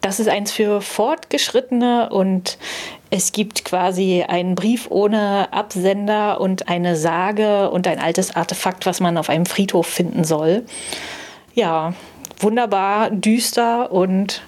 Das 0.00 0.18
ist 0.18 0.28
eins 0.28 0.50
für 0.50 0.80
Fortgeschrittene 0.80 2.08
und 2.10 2.56
es 3.10 3.32
gibt 3.32 3.64
quasi 3.64 4.24
einen 4.26 4.54
Brief 4.54 4.86
ohne 4.90 5.52
Absender 5.52 6.40
und 6.40 6.68
eine 6.68 6.96
Sage 6.96 7.70
und 7.70 7.86
ein 7.86 7.98
altes 7.98 8.34
Artefakt, 8.34 8.86
was 8.86 9.00
man 9.00 9.18
auf 9.18 9.28
einem 9.28 9.46
Friedhof 9.46 9.86
finden 9.86 10.24
soll. 10.24 10.64
Ja, 11.54 11.92
wunderbar, 12.38 13.10
düster 13.10 13.92
und 13.92 14.42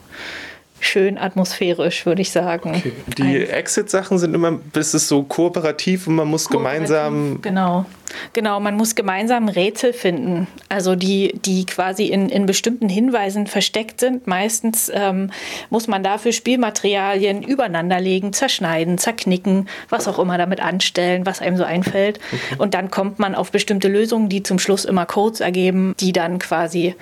schön 0.82 1.16
atmosphärisch, 1.16 2.04
würde 2.06 2.22
ich 2.22 2.30
sagen. 2.30 2.74
Okay. 2.76 2.92
Die 3.18 3.46
Exit-Sachen 3.46 4.18
sind 4.18 4.34
immer, 4.34 4.58
das 4.72 4.94
ist 4.94 5.08
so 5.08 5.22
kooperativ 5.22 6.06
und 6.06 6.16
man 6.16 6.28
muss 6.28 6.48
kooperativ, 6.48 6.88
gemeinsam. 6.88 7.42
Genau. 7.42 7.86
Genau, 8.34 8.60
man 8.60 8.76
muss 8.76 8.94
gemeinsam 8.94 9.48
Rätsel 9.48 9.94
finden, 9.94 10.46
also 10.68 10.94
die, 10.94 11.32
die 11.44 11.64
quasi 11.64 12.06
in, 12.06 12.28
in 12.28 12.44
bestimmten 12.44 12.90
Hinweisen 12.90 13.46
versteckt 13.46 14.00
sind. 14.00 14.26
Meistens 14.26 14.90
ähm, 14.94 15.30
muss 15.70 15.86
man 15.86 16.02
dafür 16.02 16.32
Spielmaterialien 16.32 17.42
übereinanderlegen, 17.42 18.34
zerschneiden, 18.34 18.98
zerknicken, 18.98 19.68
was 19.88 20.08
auch 20.08 20.18
immer 20.18 20.36
damit 20.36 20.60
anstellen, 20.60 21.24
was 21.24 21.40
einem 21.40 21.56
so 21.56 21.64
einfällt. 21.64 22.20
Okay. 22.32 22.56
Und 22.58 22.74
dann 22.74 22.90
kommt 22.90 23.18
man 23.18 23.34
auf 23.34 23.50
bestimmte 23.50 23.88
Lösungen, 23.88 24.28
die 24.28 24.42
zum 24.42 24.58
Schluss 24.58 24.84
immer 24.84 25.06
Codes 25.06 25.40
ergeben, 25.40 25.94
die 25.98 26.12
dann 26.12 26.38
quasi 26.38 26.94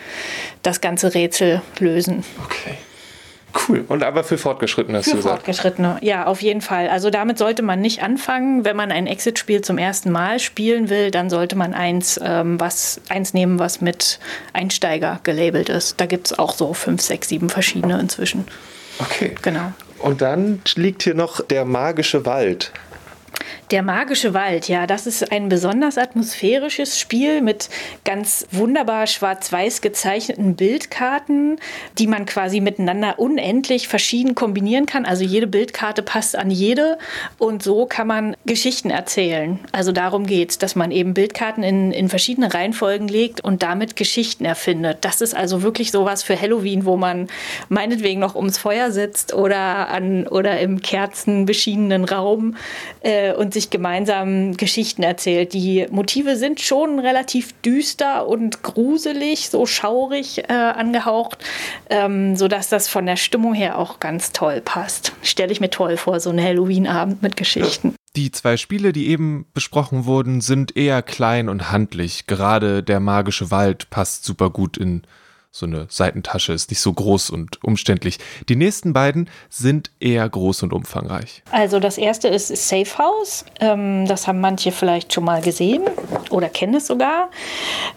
das 0.63 0.81
ganze 0.81 1.15
Rätsel 1.15 1.61
lösen. 1.81 2.25
Okay. 2.45 2.77
Cool. 3.69 3.85
Und 3.89 4.03
aber 4.03 4.25
für 4.25 4.39
Fortgeschrittene 4.39 5.03
für. 5.03 5.17
Fortgeschrittene, 5.17 5.99
ja, 6.03 6.27
auf 6.27 6.43
jeden 6.43 6.61
Fall. 6.61 6.89
Also 6.89 7.11
damit 7.11 7.39
sollte 7.39 7.63
man 7.63 7.81
nicht 7.81 8.03
anfangen. 8.03 8.65
Wenn 8.65 8.77
man 8.77 8.93
ein 8.93 9.07
Exit-Spiel 9.07 9.63
zum 9.63 9.79
ersten 9.79 10.11
Mal 10.11 10.39
spielen 10.39 10.89
will, 10.89 11.11
dann 11.11 11.31
sollte 11.31 11.57
man 11.57 11.75
eins, 11.75 12.21
ähm, 12.23 12.61
was, 12.61 13.01
eins 13.09 13.35
nehmen, 13.35 13.59
was 13.59 13.81
mit 13.81 14.19
Einsteiger 14.53 15.21
gelabelt 15.23 15.69
ist. 15.69 16.01
Da 16.01 16.07
gibt 16.07 16.27
es 16.27 16.39
auch 16.39 16.55
so 16.55 16.75
fünf, 16.75 17.03
sechs, 17.03 17.29
sieben 17.29 17.49
verschiedene 17.49 17.99
inzwischen. 17.99 18.47
Okay. 18.99 19.35
Genau. 19.43 19.73
Und 19.99 20.23
dann 20.23 20.63
liegt 20.77 21.03
hier 21.03 21.15
noch 21.15 21.41
der 21.45 21.65
magische 21.65 22.27
Wald. 22.27 22.73
Der 23.71 23.85
magische 23.85 24.35
Wald, 24.35 24.67
ja, 24.67 24.89
das 24.89 25.07
ist 25.07 25.31
ein 25.31 25.49
besonders 25.49 25.97
atmosphärisches 25.97 26.99
Spiel 26.99 27.41
mit 27.41 27.69
ganz 28.05 28.45
wunderbar 28.51 29.07
schwarz-weiß 29.07 29.81
gezeichneten 29.81 30.57
Bildkarten, 30.57 31.61
die 31.97 32.09
man 32.09 32.27
quasi 32.27 32.59
miteinander 32.59 33.21
unendlich 33.21 33.87
verschieden 33.87 34.35
kombinieren 34.35 34.87
kann. 34.87 35.05
Also 35.05 35.23
jede 35.23 35.47
Bildkarte 35.47 36.03
passt 36.03 36.35
an 36.35 36.51
jede 36.51 36.99
und 37.39 37.63
so 37.63 37.87
kann 37.87 38.09
man 38.09 38.37
Geschichten 38.45 38.91
erzählen. 38.91 39.61
Also 39.71 39.93
darum 39.93 40.27
geht 40.27 40.51
es, 40.51 40.59
dass 40.59 40.75
man 40.75 40.91
eben 40.91 41.15
Bildkarten 41.15 41.63
in, 41.63 41.93
in 41.93 42.09
verschiedene 42.09 42.53
Reihenfolgen 42.53 43.07
legt 43.07 43.41
und 43.41 43.63
damit 43.63 43.95
Geschichten 43.95 44.45
erfindet. 44.45 44.99
Das 45.03 45.21
ist 45.21 45.37
also 45.37 45.63
wirklich 45.63 45.93
sowas 45.93 46.25
für 46.25 46.41
Halloween, 46.41 46.87
wo 46.87 46.97
man 46.97 47.29
meinetwegen 47.69 48.19
noch 48.19 48.35
ums 48.35 48.59
Feuer 48.59 48.91
sitzt 48.91 49.33
oder, 49.33 49.91
an, 49.91 50.27
oder 50.27 50.59
im 50.59 50.83
kerzenbeschienenen 50.83 52.05
Raum 52.05 52.57
äh, 53.03 53.33
und 53.33 53.55
sich 53.55 53.60
gemeinsam 53.69 54.57
Geschichten 54.57 55.03
erzählt. 55.03 55.53
Die 55.53 55.87
Motive 55.91 56.37
sind 56.37 56.61
schon 56.61 56.99
relativ 56.99 57.53
düster 57.61 58.27
und 58.27 58.63
gruselig, 58.63 59.51
so 59.51 59.67
schaurig 59.67 60.45
äh, 60.49 60.53
angehaucht, 60.53 61.45
ähm, 61.91 62.37
sodass 62.37 62.71
das 62.71 62.89
von 62.89 63.05
der 63.05 63.17
Stimmung 63.17 63.53
her 63.53 63.77
auch 63.77 64.01
ganz 64.01 64.33
toll 64.33 64.63
passt. 64.63 65.13
Stelle 65.21 65.53
ich 65.53 65.61
mir 65.61 65.71
toll 65.71 65.99
vor, 65.99 66.21
so 66.21 66.31
einen 66.31 66.43
Halloween-Abend 66.43 67.23
mit 67.23 67.37
Geschichten. 67.37 67.95
Die 68.17 68.33
zwei 68.33 68.57
Spiele, 68.57 68.93
die 68.93 69.09
eben 69.09 69.47
besprochen 69.55 70.05
wurden, 70.05 70.41
sind 70.41 70.77
eher 70.77 71.03
klein 71.03 71.49
und 71.49 71.71
handlich. 71.71 72.27
Gerade 72.27 72.83
der 72.83 73.01
magische 73.01 73.51
Wald 73.51 73.91
passt 73.91 74.25
super 74.25 74.51
gut 74.51 74.77
in 74.77 75.03
so 75.53 75.67
eine 75.67 75.87
Seitentasche, 75.89 76.53
ist 76.53 76.71
nicht 76.71 76.81
so 76.81 76.93
groß 76.93 77.31
und 77.31 77.63
umständlich. 77.65 78.19
Die 78.49 78.55
nächsten 78.55 78.93
beiden 78.93 79.29
sind 79.49 79.91
eher 79.99 80.29
groß 80.29 80.63
und 80.63 80.73
umfangreich. 80.73 81.43
Also 81.51 81.81
das 81.81 81.99
erste 81.99 82.29
ist 82.29 82.55
Safe 82.55 82.99
House. 82.99 83.45
Ähm, 83.59 84.07
das 84.07 84.29
haben 84.29 84.41
manche 84.41 84.71
vielleicht 84.71 85.13
schon 85.13 85.25
mal 85.25 85.41
gesehen 85.41 85.83
oder 86.31 86.49
kennen 86.49 86.75
es 86.75 86.87
sogar. 86.87 87.31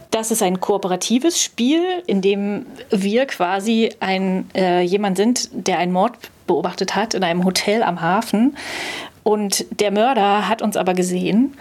Das 0.10 0.32
ist 0.32 0.42
ein 0.42 0.60
kooperatives 0.60 1.42
Spiel, 1.42 1.84
in 2.08 2.22
dem 2.22 2.66
wir 2.90 3.28
quasi 3.28 3.92
ein, 4.00 4.50
äh, 4.56 4.82
jemand 4.82 5.18
sind, 5.18 5.50
der 5.54 5.78
einen 5.78 5.92
Mord 5.92 6.18
beobachtet 6.48 6.96
hat 6.96 7.14
in 7.14 7.24
einem 7.24 7.46
Hotel 7.46 7.84
am 7.84 8.02
Hafen. 8.02 8.58
Und 9.22 9.66
der 9.80 9.92
Mörder 9.92 10.50
hat 10.50 10.62
uns 10.62 10.76
aber 10.76 10.94
gesehen 10.96 11.56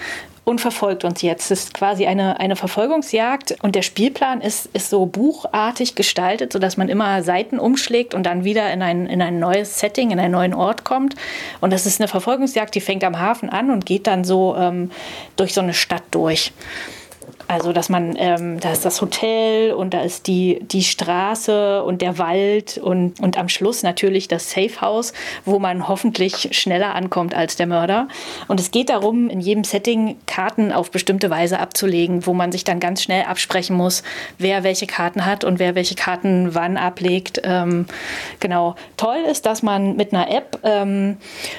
und 0.45 0.61
verfolgt 0.61 1.05
uns 1.05 1.23
jetzt. 1.23 1.51
Es 1.51 1.65
ist 1.65 1.75
quasi 1.75 2.07
eine, 2.07 2.41
eine 2.41 2.57
Verfolgungsjagd 2.57 3.57
und 3.63 3.75
der 3.75 3.83
Spielplan 3.83 4.41
ist, 4.41 4.67
ist 4.73 4.91
so 4.91 5.07
buchartig 5.07 5.95
gestaltet, 5.95 6.53
sodass 6.53 6.77
man 6.77 6.89
immer 6.89 7.23
Seiten 7.23 7.59
umschlägt 7.59 8.15
und 8.15 8.25
dann 8.25 8.45
wieder 8.45 8.73
in 8.73 8.83
ein, 8.83 9.07
in 9.07 9.23
ein 9.23 9.39
neues 9.39 9.79
Setting, 9.79 10.11
in 10.11 10.19
einen 10.19 10.33
neuen 10.33 10.55
Ort 10.55 10.85
kommt. 10.85 11.15
Und 11.61 11.73
das 11.73 11.87
ist 11.87 12.01
eine 12.01 12.09
Verfolgungsjagd, 12.09 12.75
die 12.75 12.81
fängt 12.81 13.05
am 13.05 13.21
Hafen 13.21 13.51
an 13.51 13.71
und 13.71 13.87
geht 13.87 14.07
dann 14.07 14.25
so 14.25 14.57
ähm, 14.57 14.91
durch 15.37 15.55
so 15.55 15.61
eine 15.61 15.75
Stadt 15.75 16.05
durch. 16.11 16.53
Also, 17.53 17.75
dass 17.75 17.91
man, 17.91 18.17
ähm, 18.17 18.61
da 18.61 18.73
ist 18.73 18.87
das 18.87 19.03
Hotel 19.03 19.75
und 19.75 19.93
da 19.93 20.01
ist 20.01 20.27
die, 20.27 20.61
die 20.63 20.83
Straße 20.83 21.83
und 21.83 22.01
der 22.01 22.17
Wald 22.17 22.79
und, 22.79 23.21
und 23.21 23.37
am 23.37 23.51
Schluss 23.51 23.83
natürlich 23.83 24.27
das 24.27 24.51
Safe 24.51 24.81
House, 24.81 25.13
wo 25.45 25.59
man 25.59 25.87
hoffentlich 25.87 26.49
schneller 26.53 26.95
ankommt 26.95 27.35
als 27.35 27.57
der 27.57 27.67
Mörder. 27.67 28.09
Und 28.49 28.59
es 28.59 28.71
geht 28.71 28.89
darum, 28.89 29.29
in 29.29 29.43
jedem 29.43 29.65
Setting 29.65 30.17
Karten 30.27 30.73
auf 30.73 30.91
bestimmte 30.91 31.29
Weise 31.29 31.59
abzulegen, 31.59 32.27
wo 32.27 32.33
man 32.33 32.53
sich 32.53 32.65
dann 32.65 32.81
ganz 32.81 33.03
schnell 33.03 33.25
absprechen 33.25 33.77
muss, 33.77 34.03
wer 34.39 34.65
welche 34.65 34.87
Karten 34.87 35.27
hat 35.27 35.45
und 35.45 35.59
wer 35.59 35.75
welche 35.75 35.95
Karten 35.95 36.55
wann 36.55 36.79
ablegt. 36.79 37.43
Ähm, 37.45 37.85
genau. 38.41 38.77
Toll 38.97 39.25
ist, 39.31 39.45
dass 39.45 39.63
man 39.63 39.97
mit 39.97 40.15
einer 40.15 40.31
App 40.31 40.59
ähm, 40.63 41.19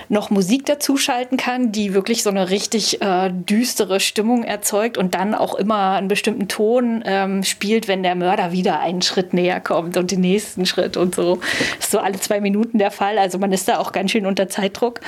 noch 0.10 0.32
Musik 0.32 0.66
dazuschalten 0.66 1.38
kann, 1.38 1.72
die 1.72 1.94
wirklich 1.94 2.24
so 2.24 2.32
eine 2.32 2.50
richtig 2.50 3.00
äh, 3.00 3.30
düstere 3.32 4.00
Stimmung 4.00 4.44
erzeugt 4.44 4.98
und 4.98 5.14
dann 5.14 5.36
auch 5.36 5.54
immer 5.54 5.83
einen 5.92 6.08
bestimmten 6.08 6.48
Ton 6.48 7.04
ähm, 7.06 7.44
spielt, 7.44 7.88
wenn 7.88 8.04
der 8.04 8.16
Mörder 8.16 8.52
wieder 8.52 8.80
einen 8.80 9.02
Schritt 9.02 9.34
näher 9.34 9.60
kommt 9.60 9.98
und 9.98 10.12
den 10.12 10.22
nächsten 10.22 10.66
Schritt 10.66 10.98
und 10.98 11.16
so. 11.16 11.40
Das 11.78 11.86
ist 11.86 11.92
so 11.92 12.00
alle 12.00 12.20
zwei 12.20 12.42
Minuten 12.42 12.78
der 12.78 12.92
Fall. 12.92 13.18
Also 13.18 13.38
man 13.38 13.52
ist 13.52 13.68
da 13.68 13.78
auch 13.80 13.92
ganz 13.92 14.12
schön 14.12 14.26
unter 14.26 14.50
Zeitdruck. 14.50 15.02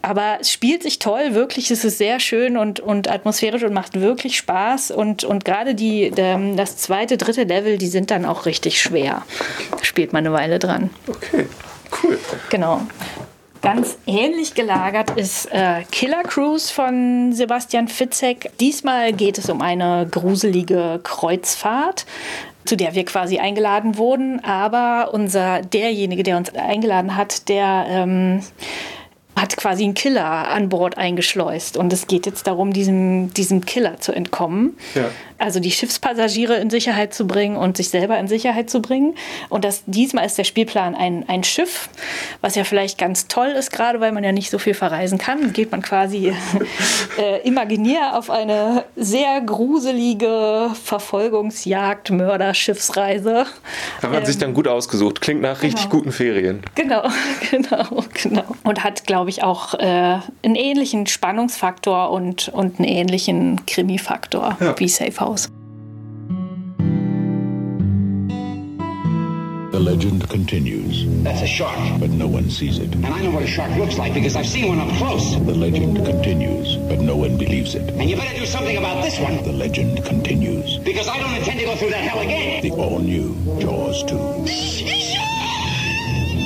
Aber 0.00 0.38
es 0.40 0.50
spielt 0.50 0.82
sich 0.82 0.98
toll, 0.98 1.34
wirklich. 1.34 1.70
Es 1.70 1.84
ist 1.84 1.98
sehr 1.98 2.20
schön 2.20 2.56
und, 2.56 2.80
und 2.80 3.10
atmosphärisch 3.10 3.62
und 3.62 3.72
macht 3.72 4.00
wirklich 4.00 4.36
Spaß. 4.36 4.90
Und, 4.90 5.24
und 5.24 5.44
gerade 5.44 5.74
die, 5.74 6.10
der, 6.10 6.38
das 6.56 6.76
zweite, 6.76 7.16
dritte 7.16 7.44
Level, 7.44 7.78
die 7.78 7.86
sind 7.86 8.10
dann 8.10 8.24
auch 8.24 8.46
richtig 8.46 8.80
schwer. 8.80 9.22
Da 9.70 9.84
spielt 9.84 10.12
man 10.12 10.26
eine 10.26 10.34
Weile 10.34 10.58
dran. 10.58 10.90
Okay, 11.08 11.46
cool. 12.02 12.18
Genau. 12.50 12.82
Ganz 13.62 13.96
ähnlich 14.06 14.54
gelagert 14.54 15.16
ist 15.16 15.46
äh, 15.52 15.84
Killer 15.90 16.24
Cruise 16.24 16.72
von 16.72 17.32
Sebastian 17.32 17.88
Fitzek. 17.88 18.50
Diesmal 18.58 19.12
geht 19.12 19.38
es 19.38 19.48
um 19.48 19.62
eine 19.62 20.06
gruselige 20.10 21.00
Kreuzfahrt 21.02 22.04
zu 22.64 22.76
der 22.76 22.94
wir 22.94 23.04
quasi 23.04 23.38
eingeladen 23.38 23.98
wurden. 23.98 24.42
Aber 24.44 25.10
unser 25.12 25.62
derjenige, 25.62 26.22
der 26.22 26.36
uns 26.36 26.54
eingeladen 26.54 27.16
hat, 27.16 27.48
der 27.48 27.86
ähm, 27.88 28.42
hat 29.34 29.56
quasi 29.56 29.84
einen 29.84 29.94
Killer 29.94 30.24
an 30.24 30.68
Bord 30.68 30.98
eingeschleust. 30.98 31.76
Und 31.76 31.92
es 31.92 32.06
geht 32.06 32.26
jetzt 32.26 32.46
darum, 32.46 32.72
diesem, 32.72 33.32
diesem 33.34 33.64
Killer 33.64 33.98
zu 33.98 34.12
entkommen. 34.12 34.76
Ja. 34.94 35.06
Also 35.42 35.58
die 35.58 35.72
Schiffspassagiere 35.72 36.54
in 36.54 36.70
Sicherheit 36.70 37.12
zu 37.12 37.26
bringen 37.26 37.56
und 37.56 37.76
sich 37.76 37.88
selber 37.88 38.16
in 38.16 38.28
Sicherheit 38.28 38.70
zu 38.70 38.80
bringen. 38.80 39.16
Und 39.48 39.64
das, 39.64 39.82
diesmal 39.86 40.24
ist 40.24 40.38
der 40.38 40.44
Spielplan 40.44 40.94
ein, 40.94 41.28
ein 41.28 41.42
Schiff, 41.42 41.88
was 42.40 42.54
ja 42.54 42.62
vielleicht 42.62 42.96
ganz 42.96 43.26
toll 43.26 43.48
ist, 43.48 43.72
gerade 43.72 43.98
weil 43.98 44.12
man 44.12 44.22
ja 44.22 44.30
nicht 44.30 44.50
so 44.50 44.58
viel 44.60 44.74
verreisen 44.74 45.18
kann. 45.18 45.52
Geht 45.52 45.72
man 45.72 45.82
quasi 45.82 46.32
äh, 47.18 47.40
imaginär 47.44 48.16
auf 48.16 48.30
eine 48.30 48.84
sehr 48.94 49.40
gruselige 49.40 50.70
Verfolgungsjagd, 50.84 52.10
Mörder-Schiffsreise. 52.10 53.46
Hat 54.00 54.10
man 54.10 54.20
ähm, 54.20 54.26
sich 54.26 54.38
dann 54.38 54.54
gut 54.54 54.68
ausgesucht. 54.68 55.20
Klingt 55.20 55.42
nach 55.42 55.62
richtig 55.62 55.88
genau. 55.90 55.96
guten 55.96 56.12
Ferien. 56.12 56.62
Genau, 56.76 57.02
genau, 57.50 58.04
genau. 58.14 58.44
Und 58.62 58.84
hat, 58.84 59.08
glaube 59.08 59.30
ich, 59.30 59.42
auch 59.42 59.74
äh, 59.74 60.20
einen 60.44 60.54
ähnlichen 60.54 61.08
Spannungsfaktor 61.08 62.10
und, 62.12 62.48
und 62.48 62.78
einen 62.78 62.88
ähnlichen 62.88 63.66
Krimi-Faktor 63.66 64.56
ja. 64.60 64.78
wie 64.78 64.88
Safe 64.88 65.18
House. 65.18 65.31
The 69.72 69.80
legend 69.80 70.28
continues. 70.28 71.06
That's 71.22 71.40
a 71.42 71.46
shark. 71.46 71.78
But 71.98 72.10
no 72.10 72.26
one 72.26 72.50
sees 72.50 72.78
it. 72.78 72.94
And 72.94 73.06
I 73.06 73.22
know 73.22 73.30
what 73.30 73.42
a 73.42 73.46
shark 73.46 73.74
looks 73.78 73.96
like 73.96 74.12
because 74.12 74.36
I've 74.36 74.46
seen 74.46 74.68
one 74.68 74.78
up 74.78 74.94
close. 74.98 75.34
The 75.34 75.54
legend 75.54 75.96
continues, 76.04 76.76
but 76.88 76.98
no 76.98 77.16
one 77.16 77.38
believes 77.38 77.74
it. 77.74 77.90
And 77.90 78.10
you 78.10 78.16
better 78.16 78.38
do 78.38 78.44
something 78.46 78.76
about 78.76 79.02
this 79.02 79.18
one. 79.18 79.42
The 79.42 79.52
legend 79.52 80.04
continues. 80.04 80.78
Because 80.78 81.08
I 81.08 81.18
don't 81.18 81.34
intend 81.34 81.60
to 81.60 81.66
go 81.66 81.76
through 81.76 81.90
that 81.90 82.04
hell 82.04 82.20
again. 82.20 82.62
The 82.62 82.72
all-new 82.72 83.34
Jaws 83.60 84.02
2. 84.04 84.46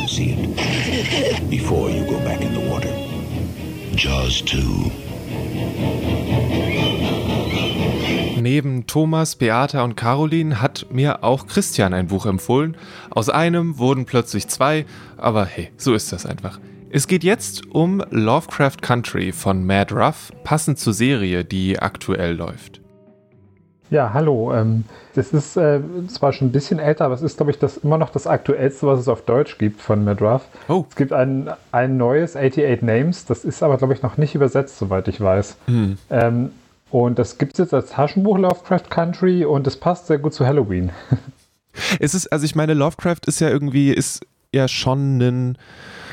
See 0.09 0.33
it 0.33 1.51
before 1.51 1.91
you 1.91 2.05
go 2.07 2.19
back 2.21 2.41
in 2.41 2.55
the 2.55 2.61
water. 2.71 2.95
Jaws 3.97 4.41
2. 4.43 6.06
Neben 8.49 8.87
Thomas, 8.87 9.35
Beata 9.35 9.83
und 9.83 9.97
Caroline 9.97 10.63
hat 10.63 10.87
mir 10.89 11.25
auch 11.25 11.49
Christian 11.49 11.93
ein 11.93 12.07
Buch 12.07 12.27
empfohlen. 12.27 12.77
Aus 13.11 13.29
einem 13.29 13.79
wurden 13.79 14.05
plötzlich 14.05 14.47
zwei, 14.47 14.87
aber 15.17 15.45
hey, 15.47 15.73
so 15.77 15.95
ist 15.95 16.13
das 16.13 16.27
einfach. 16.27 16.61
Es 16.89 17.09
geht 17.09 17.25
jetzt 17.25 17.67
um 17.75 18.05
Lovecraft 18.11 18.83
Country 18.83 19.33
von 19.33 19.67
Mad 19.67 19.93
Ruff, 19.93 20.31
passend 20.45 20.79
zur 20.79 20.93
Serie, 20.93 21.45
die 21.45 21.81
aktuell 21.81 22.37
läuft. 22.37 22.81
Ja, 23.91 24.13
hallo. 24.15 24.55
Ähm, 24.55 24.85
das 25.17 25.33
ist 25.33 25.57
äh, 25.57 25.81
zwar 26.07 26.33
schon 26.33 26.47
ein 26.47 26.53
bisschen 26.53 26.79
älter, 26.79 27.07
aber 27.07 27.15
es 27.15 27.23
ist, 27.23 27.39
glaube 27.39 27.51
ich, 27.51 27.59
das 27.59 27.79
immer 27.79 27.99
noch 27.99 28.11
das 28.11 28.29
aktuellste, 28.29 28.87
was 28.87 29.01
es 29.01 29.09
auf 29.09 29.23
Deutsch 29.23 29.59
gibt 29.59 29.81
von 29.81 30.05
Mad 30.05 30.25
Ruff. 30.25 30.43
Oh. 30.69 30.85
Es 30.89 30.95
gibt 30.95 31.13
ein, 31.13 31.51
ein 31.73 31.97
neues 31.97 32.37
88 32.37 32.83
Names, 32.83 33.25
das 33.25 33.45
ist 33.45 33.65
aber, 33.65 33.77
glaube 33.77 33.95
ich, 33.95 34.03
noch 34.03 34.19
nicht 34.19 34.37
übersetzt, 34.37 34.79
soweit 34.79 35.09
ich 35.09 35.21
weiß. 35.21 35.57
Hm. 35.67 35.99
Und 36.91 37.19
das 37.19 37.39
gibt 37.39 37.55
es 37.55 37.59
jetzt 37.59 37.75
als 37.75 37.91
Taschenbuch 37.91 38.39
Lovecraft 38.39 38.89
Country 38.91 39.45
und 39.45 39.67
es 39.67 39.77
passt 39.77 40.07
sehr 40.07 40.19
gut 40.19 40.35
zu 40.35 40.47
Halloween. 40.47 40.93
es 42.01 42.15
ist, 42.15 42.29
also 42.29 42.45
ich 42.45 42.55
meine, 42.55 42.75
Lovecraft 42.75 43.27
ist 43.27 43.41
ja 43.41 43.49
irgendwie, 43.49 43.91
ist 43.91 44.25
ja 44.55 44.69
schon 44.69 45.19
ein, 45.19 45.59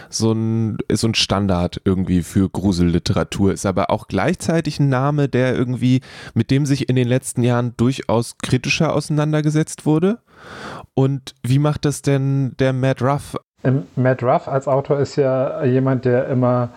so 0.09 0.31
ein, 0.31 0.77
so 0.91 1.07
ein 1.07 1.15
Standard 1.15 1.81
irgendwie 1.85 2.23
für 2.23 2.49
Gruselliteratur, 2.49 3.53
ist 3.53 3.65
aber 3.65 3.89
auch 3.89 4.07
gleichzeitig 4.07 4.79
ein 4.79 4.89
Name, 4.89 5.29
der 5.29 5.55
irgendwie, 5.55 6.01
mit 6.33 6.51
dem 6.51 6.65
sich 6.65 6.89
in 6.89 6.95
den 6.95 7.07
letzten 7.07 7.43
Jahren 7.43 7.75
durchaus 7.77 8.37
kritischer 8.41 8.93
auseinandergesetzt 8.93 9.85
wurde. 9.85 10.19
Und 10.93 11.35
wie 11.43 11.59
macht 11.59 11.85
das 11.85 12.01
denn 12.01 12.55
der 12.59 12.73
Matt 12.73 13.01
Ruff? 13.01 13.37
Ähm, 13.63 13.83
Matt 13.95 14.23
Ruff 14.23 14.47
als 14.47 14.67
Autor 14.67 14.99
ist 14.99 15.15
ja 15.15 15.63
jemand, 15.63 16.05
der 16.05 16.27
immer 16.27 16.69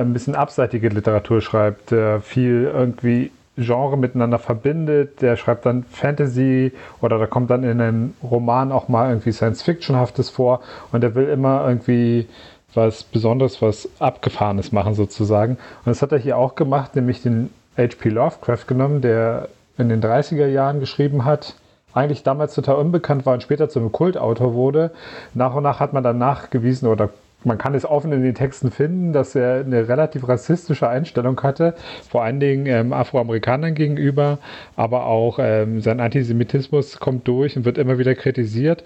ein 0.00 0.12
bisschen 0.12 0.34
abseitige 0.34 0.88
Literatur 0.88 1.40
schreibt, 1.40 1.90
der 1.90 2.20
viel 2.20 2.70
irgendwie 2.72 3.30
Genre 3.56 3.98
miteinander 3.98 4.38
verbindet. 4.38 5.20
Der 5.20 5.36
schreibt 5.36 5.66
dann 5.66 5.84
Fantasy 5.84 6.72
oder 7.00 7.18
da 7.18 7.26
kommt 7.26 7.50
dann 7.50 7.64
in 7.64 7.80
einem 7.80 8.14
Roman 8.22 8.72
auch 8.72 8.88
mal 8.88 9.10
irgendwie 9.10 9.32
Science-Fictionhaftes 9.32 10.30
vor 10.30 10.60
und 10.90 11.02
der 11.02 11.14
will 11.14 11.28
immer 11.28 11.66
irgendwie 11.66 12.28
was 12.74 13.02
Besonderes, 13.02 13.60
was 13.60 13.88
Abgefahrenes 13.98 14.72
machen 14.72 14.94
sozusagen. 14.94 15.52
Und 15.84 15.86
das 15.86 16.00
hat 16.00 16.12
er 16.12 16.18
hier 16.18 16.38
auch 16.38 16.54
gemacht, 16.54 16.96
nämlich 16.96 17.22
den 17.22 17.50
H.P. 17.76 18.08
Lovecraft 18.08 18.66
genommen, 18.66 19.02
der 19.02 19.48
in 19.76 19.88
den 19.88 20.02
30er 20.02 20.46
Jahren 20.46 20.80
geschrieben 20.80 21.24
hat, 21.24 21.54
eigentlich 21.94 22.22
damals 22.22 22.54
total 22.54 22.76
unbekannt 22.76 23.26
war 23.26 23.34
und 23.34 23.42
später 23.42 23.68
zum 23.68 23.92
Kultautor 23.92 24.54
wurde. 24.54 24.92
Nach 25.34 25.54
und 25.54 25.62
nach 25.62 25.80
hat 25.80 25.92
man 25.92 26.02
dann 26.02 26.16
nachgewiesen 26.18 26.88
oder 26.88 27.10
man 27.44 27.58
kann 27.58 27.74
es 27.74 27.84
offen 27.84 28.12
in 28.12 28.22
den 28.22 28.34
Texten 28.34 28.70
finden, 28.70 29.12
dass 29.12 29.34
er 29.34 29.60
eine 29.60 29.88
relativ 29.88 30.28
rassistische 30.28 30.88
Einstellung 30.88 31.40
hatte, 31.42 31.74
vor 32.08 32.22
allen 32.22 32.40
Dingen 32.40 32.66
ähm, 32.66 32.92
Afroamerikanern 32.92 33.74
gegenüber, 33.74 34.38
aber 34.76 35.06
auch 35.06 35.38
ähm, 35.40 35.80
sein 35.80 36.00
Antisemitismus 36.00 36.98
kommt 36.98 37.26
durch 37.28 37.56
und 37.56 37.64
wird 37.64 37.78
immer 37.78 37.98
wieder 37.98 38.14
kritisiert 38.14 38.84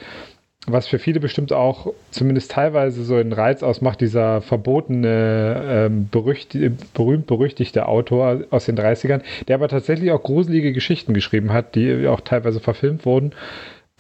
was 0.67 0.89
für 0.89 0.99
viele 0.99 1.21
bestimmt 1.21 1.53
auch 1.53 1.93
zumindest 2.11 2.51
teilweise 2.51 3.05
so 3.05 3.15
einen 3.15 3.33
Reiz 3.33 3.63
ausmacht, 3.63 4.01
dieser 4.01 4.41
verbotene, 4.43 5.63
ähm, 5.69 6.09
berühmt-berüchtigte 6.11 7.87
Autor 7.87 8.41
aus 8.51 8.67
den 8.67 8.77
30ern, 8.77 9.23
der 9.47 9.55
aber 9.57 9.69
tatsächlich 9.69 10.11
auch 10.11 10.23
gruselige 10.23 10.73
Geschichten 10.73 11.15
geschrieben 11.15 11.53
hat, 11.53 11.75
die 11.77 12.09
auch 12.09 12.21
teilweise 12.21 12.61
verfilmt 12.61 13.07
wurden. 13.07 13.33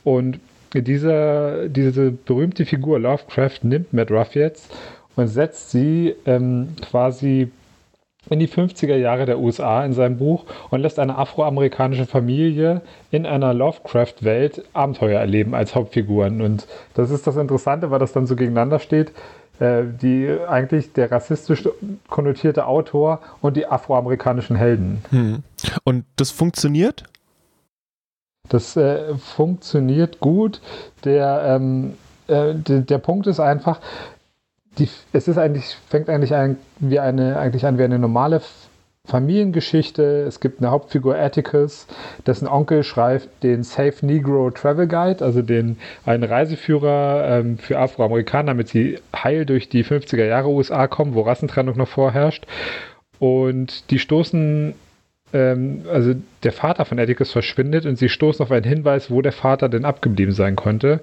Und 0.02 0.40
diese, 0.82 1.68
diese 1.70 2.10
berühmte 2.10 2.64
Figur 2.64 2.98
Lovecraft 2.98 3.60
nimmt 3.62 3.92
Matt 3.92 4.10
Ruff 4.10 4.34
jetzt 4.34 4.74
und 5.16 5.28
setzt 5.28 5.70
sie 5.70 6.14
ähm, 6.26 6.76
quasi 6.90 7.50
in 8.28 8.40
die 8.40 8.48
50er 8.48 8.96
Jahre 8.96 9.24
der 9.24 9.38
USA 9.38 9.84
in 9.84 9.92
seinem 9.92 10.18
Buch 10.18 10.46
und 10.70 10.80
lässt 10.80 10.98
eine 10.98 11.16
afroamerikanische 11.16 12.06
Familie 12.06 12.82
in 13.10 13.24
einer 13.24 13.54
Lovecraft-Welt 13.54 14.64
Abenteuer 14.72 15.20
erleben 15.20 15.54
als 15.54 15.74
Hauptfiguren. 15.74 16.40
Und 16.40 16.66
das 16.94 17.10
ist 17.10 17.26
das 17.26 17.36
Interessante, 17.36 17.90
weil 17.90 18.00
das 18.00 18.12
dann 18.12 18.26
so 18.26 18.34
gegeneinander 18.34 18.80
steht. 18.80 19.12
Äh, 19.58 19.84
die 20.02 20.36
eigentlich 20.46 20.92
der 20.92 21.10
rassistisch 21.10 21.66
konnotierte 22.08 22.66
Autor 22.66 23.20
und 23.40 23.56
die 23.56 23.66
afroamerikanischen 23.66 24.54
Helden. 24.54 25.02
Hm. 25.08 25.42
Und 25.82 26.04
das 26.16 26.30
funktioniert? 26.30 27.04
Das 28.48 28.76
äh, 28.76 29.14
funktioniert 29.16 30.20
gut. 30.20 30.61
Der, 31.04 31.42
ähm, 31.46 31.94
äh, 32.28 32.54
der, 32.54 32.80
der 32.80 32.98
Punkt 32.98 33.26
ist 33.26 33.40
einfach, 33.40 33.80
die, 34.78 34.88
es 35.12 35.28
ist 35.28 35.38
eigentlich, 35.38 35.76
fängt 35.88 36.09
eigentlich 36.09 36.35
an 36.35 36.56
wie 36.78 36.98
eine, 36.98 37.38
eigentlich 37.38 37.66
an 37.66 37.78
wie 37.78 37.85
eine 37.85 37.98
normale 37.98 38.40
Familiengeschichte. 39.06 40.24
Es 40.26 40.40
gibt 40.40 40.61
eine 40.61 40.70
Hauptfigur 40.70 41.16
Atticus, 41.16 41.87
dessen 42.26 42.48
Onkel 42.48 42.82
schreibt 42.82 43.42
den 43.42 43.62
Safe 43.62 44.04
Negro 44.04 44.50
Travel 44.50 44.88
Guide, 44.88 45.24
also 45.24 45.42
den 45.42 45.78
einen 46.04 46.24
Reiseführer 46.24 47.38
ähm, 47.38 47.59
für 47.59 47.78
Afroamerikaner, 47.78 48.48
damit 48.48 48.68
sie 48.68 48.98
heil 49.14 49.46
durch 49.46 49.68
die 49.68 49.85
50er 49.85 50.24
Jahre 50.24 50.48
USA 50.48 50.87
kommen, 50.88 51.14
wo 51.14 51.22
Rassentrennung 51.22 51.76
noch 51.76 51.88
vorherrscht. 51.88 52.46
Und 53.18 53.90
die 53.90 53.98
stoßen 53.98 54.74
ähm, 55.32 55.84
also 55.92 56.14
der 56.42 56.52
Vater 56.52 56.84
von 56.84 56.98
Atticus 56.98 57.32
verschwindet 57.32 57.86
und 57.86 57.96
sie 57.96 58.08
stoßen 58.08 58.42
auf 58.42 58.52
einen 58.52 58.64
Hinweis, 58.64 59.10
wo 59.10 59.22
der 59.22 59.32
Vater 59.32 59.68
denn 59.68 59.84
abgeblieben 59.84 60.32
sein 60.32 60.56
konnte. 60.56 61.00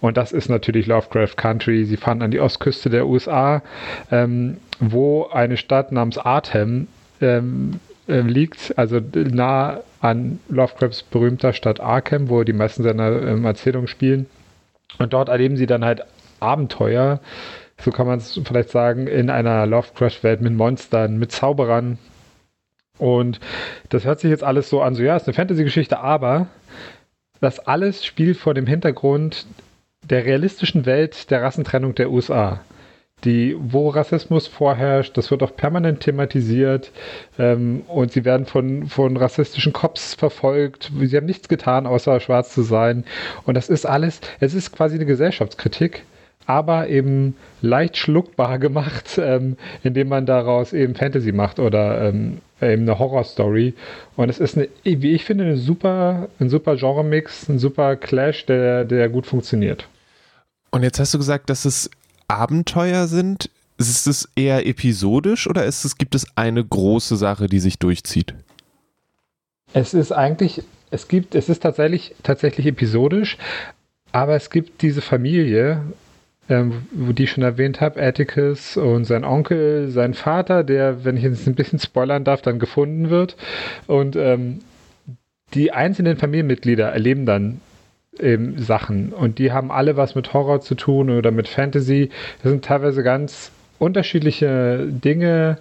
Und 0.00 0.16
das 0.16 0.32
ist 0.32 0.48
natürlich 0.48 0.86
Lovecraft 0.86 1.36
Country. 1.36 1.84
Sie 1.84 1.96
fahren 1.96 2.22
an 2.22 2.30
die 2.30 2.40
Ostküste 2.40 2.90
der 2.90 3.06
USA, 3.06 3.62
ähm, 4.10 4.58
wo 4.80 5.26
eine 5.26 5.56
Stadt 5.56 5.92
namens 5.92 6.18
Artem 6.18 6.86
ähm, 7.20 7.80
äh, 8.06 8.20
liegt, 8.20 8.76
also 8.76 9.00
nah 9.14 9.80
an 10.00 10.38
Lovecrafts 10.48 11.02
berühmter 11.02 11.52
Stadt 11.52 11.80
Arkham, 11.80 12.28
wo 12.28 12.44
die 12.44 12.52
meisten 12.52 12.82
seiner 12.82 13.22
ähm, 13.22 13.44
Erzählungen 13.44 13.88
spielen. 13.88 14.26
Und 14.98 15.12
dort 15.12 15.28
erleben 15.28 15.56
sie 15.56 15.66
dann 15.66 15.84
halt 15.84 16.02
Abenteuer, 16.40 17.20
so 17.78 17.90
kann 17.90 18.06
man 18.06 18.18
es 18.18 18.38
vielleicht 18.44 18.70
sagen, 18.70 19.06
in 19.06 19.30
einer 19.30 19.66
Lovecraft-Welt 19.66 20.40
mit 20.40 20.52
Monstern, 20.52 21.18
mit 21.18 21.32
Zauberern, 21.32 21.98
und 22.98 23.40
das 23.88 24.04
hört 24.04 24.20
sich 24.20 24.30
jetzt 24.30 24.44
alles 24.44 24.68
so 24.68 24.80
an, 24.80 24.94
so 24.94 25.02
ja, 25.02 25.16
ist 25.16 25.26
eine 25.26 25.34
Fantasy-Geschichte, 25.34 25.98
aber 25.98 26.46
das 27.40 27.58
alles 27.58 28.04
spielt 28.04 28.36
vor 28.36 28.54
dem 28.54 28.66
Hintergrund 28.66 29.46
der 30.08 30.24
realistischen 30.24 30.86
Welt 30.86 31.30
der 31.30 31.42
Rassentrennung 31.42 31.94
der 31.94 32.10
USA. 32.10 32.60
Die, 33.24 33.56
wo 33.58 33.88
Rassismus 33.88 34.46
vorherrscht, 34.46 35.16
das 35.16 35.30
wird 35.30 35.42
auch 35.42 35.56
permanent 35.56 36.00
thematisiert 36.00 36.92
ähm, 37.38 37.82
und 37.88 38.12
sie 38.12 38.24
werden 38.24 38.44
von, 38.44 38.86
von 38.86 39.16
rassistischen 39.16 39.72
Cops 39.72 40.14
verfolgt. 40.14 40.92
Sie 41.00 41.16
haben 41.16 41.24
nichts 41.24 41.48
getan, 41.48 41.86
außer 41.86 42.20
schwarz 42.20 42.52
zu 42.52 42.62
sein. 42.62 43.04
Und 43.44 43.54
das 43.54 43.70
ist 43.70 43.86
alles, 43.86 44.20
es 44.40 44.52
ist 44.52 44.72
quasi 44.72 44.96
eine 44.96 45.06
Gesellschaftskritik, 45.06 46.04
aber 46.46 46.88
eben 46.88 47.36
leicht 47.62 47.96
schluckbar 47.96 48.58
gemacht, 48.58 49.18
ähm, 49.18 49.56
indem 49.82 50.08
man 50.08 50.26
daraus 50.26 50.72
eben 50.72 50.94
Fantasy 50.94 51.32
macht 51.32 51.58
oder 51.58 52.08
ähm, 52.08 52.38
eben 52.60 52.82
eine 52.82 52.98
Horror-Story. 52.98 53.74
Und 54.16 54.28
es 54.28 54.38
ist, 54.38 54.56
eine, 54.56 54.68
wie 54.84 55.12
ich 55.12 55.24
finde, 55.24 55.44
eine 55.44 55.56
super, 55.56 56.28
ein 56.38 56.48
super 56.48 56.76
Genre-Mix, 56.76 57.48
ein 57.48 57.58
super 57.58 57.96
Clash, 57.96 58.46
der, 58.46 58.84
der 58.84 59.08
gut 59.08 59.26
funktioniert. 59.26 59.86
Und 60.70 60.82
jetzt 60.82 60.98
hast 60.98 61.14
du 61.14 61.18
gesagt, 61.18 61.50
dass 61.50 61.64
es 61.64 61.90
Abenteuer 62.28 63.06
sind. 63.06 63.50
Ist 63.76 64.06
es 64.06 64.28
eher 64.36 64.66
episodisch 64.66 65.48
oder 65.48 65.64
ist 65.64 65.84
es, 65.84 65.98
gibt 65.98 66.14
es 66.14 66.26
eine 66.36 66.64
große 66.64 67.16
Sache, 67.16 67.48
die 67.48 67.58
sich 67.58 67.78
durchzieht? 67.80 68.34
Es 69.72 69.94
ist 69.94 70.12
eigentlich, 70.12 70.62
es 70.92 71.08
gibt, 71.08 71.34
es 71.34 71.48
ist 71.48 71.60
tatsächlich, 71.60 72.14
tatsächlich 72.22 72.66
episodisch, 72.66 73.36
aber 74.12 74.36
es 74.36 74.50
gibt 74.50 74.82
diese 74.82 75.00
Familie, 75.00 75.80
ähm, 76.48 76.86
wo 76.92 77.12
die 77.12 77.24
ich 77.24 77.30
schon 77.30 77.44
erwähnt 77.44 77.80
habe, 77.80 78.02
Atticus 78.02 78.76
und 78.76 79.04
sein 79.04 79.24
Onkel, 79.24 79.88
sein 79.88 80.14
Vater, 80.14 80.64
der, 80.64 81.04
wenn 81.04 81.16
ich 81.16 81.22
jetzt 81.22 81.46
ein 81.46 81.54
bisschen 81.54 81.78
spoilern 81.78 82.24
darf, 82.24 82.42
dann 82.42 82.58
gefunden 82.58 83.10
wird. 83.10 83.36
Und 83.86 84.16
ähm, 84.16 84.60
die 85.54 85.72
einzelnen 85.72 86.16
Familienmitglieder 86.16 86.88
erleben 86.88 87.26
dann 87.26 87.60
eben 88.18 88.58
Sachen 88.58 89.12
und 89.12 89.38
die 89.38 89.52
haben 89.52 89.72
alle 89.72 89.96
was 89.96 90.14
mit 90.14 90.32
Horror 90.32 90.60
zu 90.60 90.74
tun 90.74 91.10
oder 91.10 91.30
mit 91.30 91.48
Fantasy. 91.48 92.10
Das 92.42 92.52
sind 92.52 92.64
teilweise 92.64 93.02
ganz 93.02 93.50
unterschiedliche 93.78 94.86
Dinge. 94.86 95.58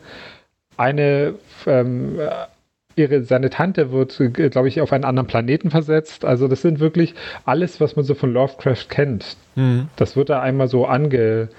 Eine 0.77 1.35
ähm, 1.65 2.19
ihre, 2.95 3.23
seine 3.23 3.49
Tante 3.49 3.91
wird, 3.91 4.21
glaube 4.33 4.67
ich, 4.67 4.81
auf 4.81 4.93
einen 4.93 5.03
anderen 5.03 5.27
Planeten 5.27 5.71
versetzt. 5.71 6.25
Also 6.25 6.47
das 6.47 6.61
sind 6.61 6.79
wirklich 6.79 7.15
alles, 7.45 7.81
was 7.81 7.95
man 7.95 8.05
so 8.05 8.15
von 8.15 8.31
Lovecraft 8.33 8.87
kennt. 8.89 9.37
Mhm. 9.55 9.87
Das 9.95 10.15
wird 10.15 10.29
da 10.29 10.41
einmal 10.41 10.67
so 10.67 10.85
ange, 10.85 11.49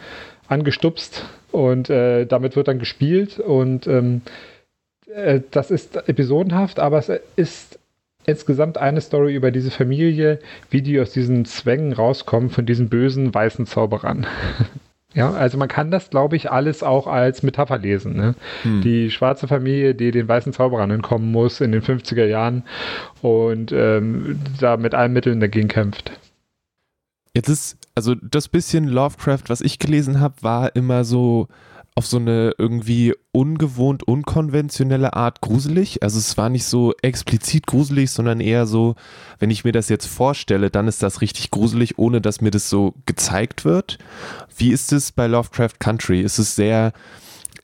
angestupst 0.49 1.25
und 1.53 1.91
äh, 1.91 2.27
damit 2.27 2.57
wird 2.57 2.69
dann 2.69 2.79
gespielt 2.79 3.39
und 3.39 3.87
ähm, 3.87 4.23
äh, 5.15 5.41
das 5.51 5.71
ist 5.71 6.09
episodenhaft, 6.09 6.79
aber 6.79 6.99
es 6.99 7.11
ist 7.37 7.79
insgesamt 8.27 8.79
eine 8.79 9.01
Story 9.01 9.35
über 9.35 9.51
diese 9.51 9.71
Familie, 9.71 10.39
wie 10.71 10.83
die 10.83 10.99
aus 11.01 11.13
diesen 11.13 11.45
Zwängen 11.45 11.93
rauskommen 11.93 12.51
von 12.51 12.67
diesen 12.67 12.89
bösen 12.89 13.35
weißen 13.35 13.67
Zauberern. 13.67 14.27
Ja, 15.15 15.31
also 15.31 15.57
man 15.59 15.69
kann 15.69 15.91
das, 15.93 16.11
glaube 16.11 16.35
ich, 16.35 16.51
alles 16.51 16.83
auch 16.83 17.07
als 17.07 17.43
Metapher 17.43 17.79
lesen. 17.79 18.17
Ne? 18.17 18.35
Hm. 18.63 18.83
Die 18.83 19.11
schwarze 19.11 19.47
Familie, 19.47 19.95
die 19.95 20.11
den 20.11 20.27
weißen 20.27 20.53
Zauberern 20.53 20.91
entkommen 20.91 21.31
muss 21.31 21.61
in 21.61 21.71
den 21.71 21.83
50er 21.83 22.27
Jahren 22.27 22.65
und 23.23 23.71
ähm, 23.73 24.41
da 24.59 24.77
mit 24.77 24.95
allen 24.95 25.13
Mitteln 25.13 25.39
dagegen 25.39 25.69
kämpft. 25.69 26.13
Jetzt 27.37 27.49
ist, 27.49 27.79
also 27.95 28.15
das 28.17 28.49
bisschen 28.49 28.89
Lovecraft, 28.89 29.45
was 29.49 29.61
ich 29.61 29.79
gelesen 29.79 30.21
habe, 30.21 30.35
war 30.43 30.75
immer 30.75 31.05
so 31.05 31.49
auf 31.97 32.07
so 32.07 32.17
eine 32.17 32.55
irgendwie 32.59 33.15
ungewohnt, 33.31 34.03
unkonventionelle 34.03 35.15
Art 35.15 35.41
gruselig. 35.41 36.03
Also 36.03 36.19
es 36.19 36.37
war 36.37 36.49
nicht 36.49 36.65
so 36.65 36.93
explizit 37.03 37.69
gruselig, 37.69 38.11
sondern 38.11 38.41
eher 38.41 38.67
so, 38.67 38.97
wenn 39.39 39.51
ich 39.51 39.65
mir 39.65 39.71
das 39.71 39.89
jetzt 39.89 40.07
vorstelle, 40.07 40.71
dann 40.71 40.89
ist 40.89 41.05
das 41.05 41.21
richtig 41.21 41.53
gruselig, 41.53 41.97
ohne 41.97 42.21
dass 42.21 42.41
mir 42.41 42.51
das 42.51 42.69
so 42.69 42.95
gezeigt 43.07 43.65
wird. 43.65 43.99
Wie 44.57 44.73
ist 44.73 44.93
es 44.93 45.13
bei 45.13 45.29
Lovecraft 45.29 45.79
Country? 45.79 46.21
Ist 46.21 46.39
es 46.39 46.57
sehr 46.57 46.93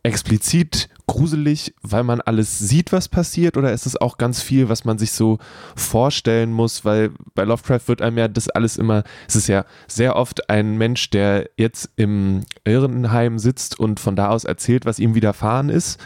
explizit 0.02 0.88
gruselig, 1.06 1.74
weil 1.82 2.04
man 2.04 2.20
alles 2.20 2.58
sieht, 2.58 2.92
was 2.92 3.08
passiert, 3.08 3.56
oder 3.56 3.72
ist 3.72 3.86
es 3.86 4.00
auch 4.00 4.16
ganz 4.16 4.40
viel, 4.42 4.68
was 4.68 4.84
man 4.84 4.96
sich 4.98 5.10
so 5.12 5.38
vorstellen 5.74 6.52
muss, 6.52 6.84
weil 6.84 7.10
bei 7.34 7.42
Lovecraft 7.44 7.88
wird 7.88 8.00
einem 8.00 8.18
ja 8.18 8.28
das 8.28 8.48
alles 8.48 8.76
immer, 8.76 9.02
es 9.26 9.34
ist 9.34 9.48
ja 9.48 9.64
sehr 9.88 10.14
oft 10.14 10.48
ein 10.48 10.78
Mensch, 10.78 11.10
der 11.10 11.50
jetzt 11.56 11.90
im 11.96 12.42
Irrenheim 12.64 13.38
sitzt 13.38 13.78
und 13.80 13.98
von 13.98 14.14
da 14.14 14.28
aus 14.28 14.44
erzählt, 14.44 14.86
was 14.86 14.98
ihm 15.00 15.14
widerfahren 15.14 15.68
ist. 15.68 16.00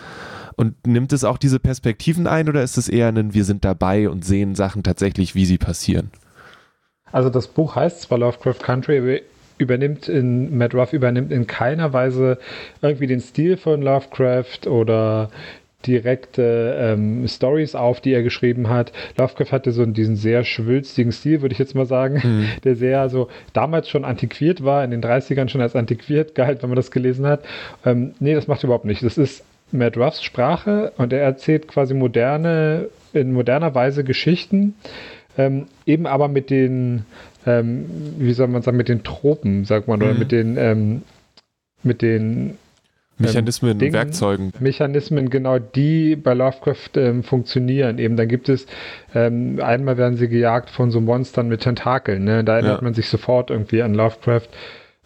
Und 0.57 0.87
nimmt 0.87 1.13
es 1.13 1.25
auch 1.25 1.37
diese 1.37 1.59
Perspektiven 1.59 2.27
ein 2.27 2.49
oder 2.49 2.63
ist 2.63 2.79
es 2.79 2.89
eher 2.89 3.09
ein 3.09 3.35
Wir 3.35 3.45
sind 3.45 3.65
dabei 3.65 4.09
und 4.09 4.25
sehen 4.25 4.55
Sachen 4.55 4.85
tatsächlich, 4.85 5.35
wie 5.35 5.47
sie 5.47 5.59
passieren? 5.59 6.13
Also 7.11 7.29
das 7.29 7.49
Buch 7.49 7.75
heißt 7.75 8.03
zwar 8.03 8.19
Lovecraft 8.19 8.61
Country, 8.63 9.23
übernimmt 9.59 10.09
in, 10.09 10.57
Matt 10.57 10.75
Ruff 10.75 10.93
übernimmt 10.93 11.33
in 11.33 11.47
keiner 11.47 11.93
Weise 11.93 12.39
irgendwie 12.83 13.07
den 13.07 13.21
Stil 13.21 13.57
von 13.57 13.83
Lovecraft 13.83 14.67
oder 14.67 15.31
direkte 15.87 16.77
ähm, 16.79 17.27
Stories 17.29 17.75
auf, 17.75 18.01
die 18.01 18.13
er 18.13 18.23
geschrieben 18.23 18.69
hat. 18.69 18.93
Lovecraft 19.19 19.53
hatte 19.53 19.73
so 19.73 19.85
diesen 19.85 20.17
sehr 20.17 20.45
schwülstigen 20.45 21.13
Stil, 21.13 21.43
würde 21.43 21.53
ich 21.53 21.59
jetzt 21.59 21.75
mal 21.75 21.87
sagen, 21.87 22.21
mhm. 22.23 22.49
der 22.65 22.75
sehr 22.75 23.09
so 23.09 23.29
damals 23.53 23.89
schon 23.89 24.05
antiquiert 24.05 24.65
war, 24.65 24.85
in 24.85 24.91
den 24.91 25.03
30ern 25.03 25.49
schon 25.49 25.61
als 25.61 25.77
antiquiert 25.77 26.35
galt, 26.35 26.63
wenn 26.63 26.71
man 26.71 26.77
das 26.77 26.91
gelesen 26.91 27.27
hat. 27.27 27.45
Ähm, 27.85 28.13
nee, 28.19 28.35
das 28.35 28.49
macht 28.49 28.63
er 28.63 28.65
überhaupt 28.65 28.87
nicht. 28.87 29.03
Das 29.03 29.19
ist 29.19 29.45
Matt 29.73 29.97
Ruffs 29.97 30.23
Sprache 30.23 30.93
und 30.97 31.13
er 31.13 31.21
erzählt 31.21 31.69
quasi 31.69 31.95
moderne, 31.95 32.89
in 33.13 33.33
moderner 33.33 33.75
Weise 33.75 34.05
Geschichten, 34.05 34.75
ähm, 35.37 35.67
eben 35.85 36.07
aber 36.07 36.29
mit 36.29 36.51
den, 36.51 37.05
ähm, 37.47 37.87
wie 38.19 38.33
soll 38.33 38.49
man 38.49 38.63
sagen, 38.63 38.77
mit 38.77 38.89
den 38.89 39.03
Tropen, 39.03 39.65
sagt 39.65 39.89
man, 39.89 39.99
mhm. 39.99 40.05
oder 40.05 40.15
mit 40.15 40.33
den, 40.33 40.57
ähm, 40.57 41.03
mit 41.83 42.03
den 42.03 42.57
Mechanismen, 43.19 43.73
ähm, 43.73 43.79
Dingen, 43.79 43.93
Werkzeugen. 43.93 44.53
Mechanismen, 44.59 45.31
genau, 45.31 45.59
die 45.59 46.17
bei 46.17 46.35
Lovecraft 46.35 46.97
ähm, 46.97 47.23
funktionieren. 47.23 47.99
Eben, 47.99 48.17
dann 48.17 48.29
gibt 48.29 48.49
es, 48.49 48.67
ähm, 49.15 49.61
einmal 49.63 49.97
werden 49.97 50.17
sie 50.17 50.29
gejagt 50.29 50.71
von 50.71 50.91
so 50.91 51.01
Monstern 51.01 51.49
mit 51.49 51.61
Tentakeln. 51.61 52.25
Ne? 52.25 52.43
Da 52.43 52.55
erinnert 52.55 52.81
ja. 52.81 52.85
man 52.85 52.95
sich 52.95 53.09
sofort 53.09 53.51
irgendwie 53.51 53.83
an 53.83 53.95
Lovecraft. 53.95 54.49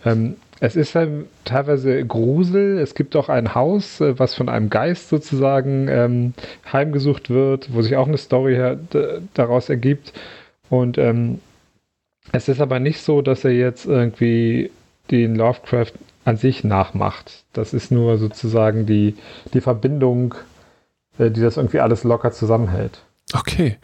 Ähm, 0.07 0.37
es 0.61 0.75
ist 0.75 0.95
halt 0.95 1.27
teilweise 1.45 2.05
Grusel. 2.05 2.79
Es 2.79 2.95
gibt 2.95 3.15
auch 3.15 3.29
ein 3.29 3.55
Haus, 3.55 4.01
äh, 4.01 4.19
was 4.19 4.35
von 4.35 4.49
einem 4.49 4.71
Geist 4.71 5.11
sozusagen 5.11 5.89
ähm, 5.89 6.35
heimgesucht 6.73 7.29
wird, 7.29 7.75
wo 7.75 7.83
sich 7.83 7.97
auch 7.97 8.09
eine 8.09 8.19
Story 8.19 8.55
her, 8.55 8.79
daraus 9.35 9.69
ergibt. 9.69 10.15
Und 10.71 10.99
ähm, 10.99 11.41
es 12.33 12.49
ist 12.49 12.61
aber 12.61 12.81
nicht 12.81 13.01
so, 13.01 13.23
dass 13.23 13.45
er 13.45 13.53
jetzt 13.53 13.87
irgendwie 13.87 14.71
den 15.11 15.35
Lovecraft 15.35 15.93
an 16.25 16.37
sich 16.37 16.65
nachmacht. 16.65 17.45
Das 17.53 17.73
ist 17.73 17.91
nur 17.91 18.19
sozusagen 18.19 18.87
die, 18.87 19.17
die 19.55 19.61
Verbindung, 19.61 20.35
äh, 21.19 21.31
die 21.31 21.41
das 21.41 21.57
irgendwie 21.57 21.81
alles 21.81 22.05
locker 22.05 22.33
zusammenhält. 22.33 23.03
Okay, 23.35 23.77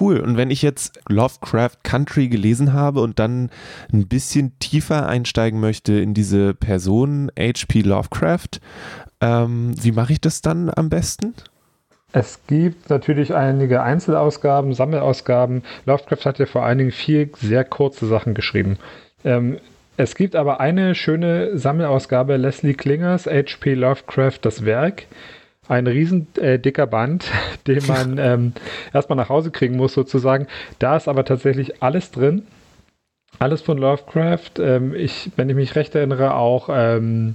cool. 0.00 0.20
Und 0.20 0.36
wenn 0.36 0.50
ich 0.50 0.62
jetzt 0.62 1.00
Lovecraft 1.08 1.78
Country 1.82 2.28
gelesen 2.28 2.72
habe 2.72 3.00
und 3.00 3.18
dann 3.18 3.50
ein 3.92 4.06
bisschen 4.06 4.56
tiefer 4.60 5.08
einsteigen 5.08 5.58
möchte 5.58 5.94
in 5.94 6.14
diese 6.14 6.54
Person 6.54 7.30
H.P. 7.36 7.80
Lovecraft, 7.80 8.60
ähm, 9.20 9.74
wie 9.82 9.90
mache 9.90 10.12
ich 10.12 10.20
das 10.20 10.42
dann 10.42 10.70
am 10.74 10.90
besten? 10.90 11.34
Es 12.16 12.46
gibt 12.46 12.90
natürlich 12.90 13.34
einige 13.34 13.82
Einzelausgaben, 13.82 14.72
Sammelausgaben. 14.72 15.64
Lovecraft 15.84 16.24
hat 16.26 16.38
ja 16.38 16.46
vor 16.46 16.64
allen 16.64 16.78
Dingen 16.78 16.92
viel 16.92 17.28
sehr 17.38 17.64
kurze 17.64 18.06
Sachen 18.06 18.34
geschrieben. 18.34 18.78
Ähm, 19.24 19.58
es 19.96 20.14
gibt 20.14 20.36
aber 20.36 20.60
eine 20.60 20.94
schöne 20.94 21.58
Sammelausgabe 21.58 22.36
Leslie 22.36 22.74
Klingers, 22.74 23.26
H.P. 23.26 23.74
Lovecraft, 23.74 24.38
das 24.42 24.64
Werk. 24.64 25.06
Ein 25.66 25.88
riesen 25.88 26.28
äh, 26.36 26.60
dicker 26.60 26.86
Band, 26.86 27.24
den 27.66 27.84
man 27.88 28.18
ähm, 28.18 28.52
erstmal 28.92 29.16
nach 29.16 29.28
Hause 29.28 29.50
kriegen 29.50 29.76
muss, 29.76 29.92
sozusagen. 29.92 30.46
Da 30.78 30.96
ist 30.96 31.08
aber 31.08 31.24
tatsächlich 31.24 31.82
alles 31.82 32.12
drin. 32.12 32.46
Alles 33.40 33.60
von 33.60 33.76
Lovecraft. 33.76 34.60
Ähm, 34.60 34.94
ich, 34.94 35.32
wenn 35.34 35.50
ich 35.50 35.56
mich 35.56 35.74
recht 35.74 35.96
erinnere, 35.96 36.36
auch 36.36 36.68
ähm, 36.70 37.34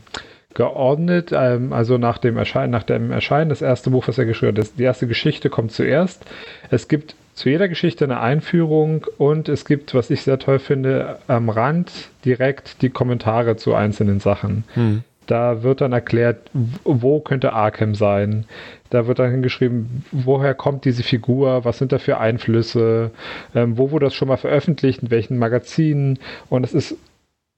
geordnet, 0.53 1.31
ähm, 1.31 1.73
also 1.73 1.97
nach 1.97 2.17
dem 2.17 2.37
Erscheinen, 2.37 2.71
nach 2.71 2.83
dem 2.83 3.11
Erscheinen, 3.11 3.49
das 3.49 3.61
erste 3.61 3.91
Buch, 3.91 4.07
was 4.07 4.17
er 4.17 4.25
geschrieben 4.25 4.57
hat, 4.57 4.71
die 4.77 4.83
erste 4.83 5.07
Geschichte 5.07 5.49
kommt 5.49 5.71
zuerst. 5.71 6.25
Es 6.71 6.87
gibt 6.87 7.15
zu 7.33 7.49
jeder 7.49 7.69
Geschichte 7.69 8.03
eine 8.03 8.19
Einführung 8.19 9.05
und 9.17 9.47
es 9.47 9.63
gibt, 9.63 9.93
was 9.93 10.09
ich 10.09 10.23
sehr 10.23 10.39
toll 10.39 10.59
finde, 10.59 11.19
am 11.27 11.49
Rand 11.49 11.91
direkt 12.25 12.81
die 12.81 12.89
Kommentare 12.89 13.55
zu 13.55 13.73
einzelnen 13.75 14.19
Sachen. 14.19 14.65
Hm. 14.73 15.03
Da 15.25 15.61
wird 15.61 15.79
dann 15.79 15.93
erklärt, 15.93 16.49
wo 16.83 17.19
könnte 17.19 17.53
Arkham 17.53 17.93
sein. 17.93 18.45
Da 18.89 19.05
wird 19.05 19.19
dann 19.19 19.29
hingeschrieben, 19.29 20.03
woher 20.11 20.55
kommt 20.55 20.85
diese 20.85 21.03
Figur, 21.03 21.63
was 21.63 21.77
sind 21.77 21.91
da 21.91 21.99
für 21.99 22.17
Einflüsse, 22.17 23.11
ähm, 23.53 23.77
wo 23.77 23.91
wurde 23.91 24.07
das 24.07 24.15
schon 24.15 24.27
mal 24.27 24.37
veröffentlicht, 24.37 25.03
in 25.03 25.11
welchen 25.11 25.37
Magazinen. 25.37 26.17
Und 26.49 26.65
es 26.65 26.73
ist 26.73 26.97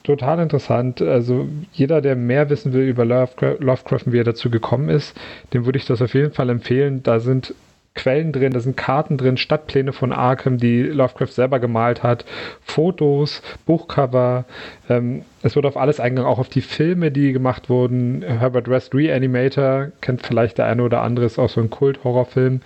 total 0.03 0.39
interessant. 0.39 1.01
Also 1.01 1.47
jeder, 1.73 2.01
der 2.01 2.15
mehr 2.15 2.49
wissen 2.49 2.73
will 2.73 2.87
über 2.87 3.05
Lovecraft, 3.05 4.05
und 4.05 4.13
wie 4.13 4.19
er 4.19 4.23
dazu 4.23 4.49
gekommen 4.49 4.89
ist, 4.89 5.15
dem 5.53 5.65
würde 5.65 5.77
ich 5.77 5.85
das 5.85 6.01
auf 6.01 6.13
jeden 6.13 6.31
Fall 6.31 6.49
empfehlen. 6.49 7.03
Da 7.03 7.19
sind 7.19 7.53
Quellen 7.93 8.31
drin, 8.31 8.53
da 8.53 8.61
sind 8.61 8.77
Karten 8.77 9.17
drin, 9.17 9.35
Stadtpläne 9.35 9.91
von 9.91 10.13
Arkham, 10.13 10.57
die 10.57 10.83
Lovecraft 10.83 11.27
selber 11.33 11.59
gemalt 11.59 12.03
hat, 12.03 12.23
Fotos, 12.61 13.41
Buchcover. 13.65 14.45
Ähm, 14.89 15.23
es 15.43 15.55
wird 15.55 15.65
auf 15.65 15.75
alles 15.75 15.99
eingegangen, 15.99 16.31
auch 16.31 16.39
auf 16.39 16.47
die 16.47 16.61
Filme, 16.61 17.11
die 17.11 17.33
gemacht 17.33 17.69
wurden. 17.69 18.21
Herbert 18.21 18.69
West 18.69 18.95
Reanimator, 18.95 19.87
kennt 19.99 20.25
vielleicht 20.25 20.57
der 20.57 20.67
eine 20.67 20.83
oder 20.83 21.01
andere, 21.01 21.25
ist 21.25 21.37
auch 21.37 21.49
so 21.49 21.59
ein 21.59 21.69
Kult-Horrorfilm. 21.69 22.61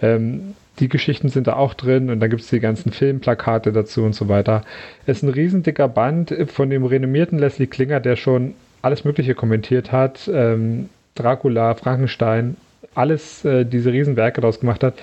Ähm, 0.00 0.54
die 0.82 0.88
Geschichten 0.88 1.28
sind 1.28 1.46
da 1.46 1.54
auch 1.54 1.74
drin 1.74 2.10
und 2.10 2.18
dann 2.18 2.28
gibt 2.28 2.42
es 2.42 2.48
die 2.48 2.58
ganzen 2.58 2.90
Filmplakate 2.90 3.72
dazu 3.72 4.02
und 4.02 4.14
so 4.14 4.28
weiter. 4.28 4.62
Es 5.06 5.18
ist 5.18 5.22
ein 5.22 5.28
riesendicker 5.28 5.86
Band 5.86 6.34
von 6.48 6.70
dem 6.70 6.84
renommierten 6.84 7.38
Leslie 7.38 7.68
Klinger, 7.68 8.00
der 8.00 8.16
schon 8.16 8.54
alles 8.82 9.04
Mögliche 9.04 9.36
kommentiert 9.36 9.92
hat. 9.92 10.28
Ähm, 10.32 10.88
Dracula, 11.14 11.76
Frankenstein, 11.76 12.56
alles 12.96 13.44
äh, 13.44 13.64
diese 13.64 13.92
Riesenwerke 13.92 14.40
daraus 14.40 14.58
gemacht 14.58 14.82
hat. 14.82 14.94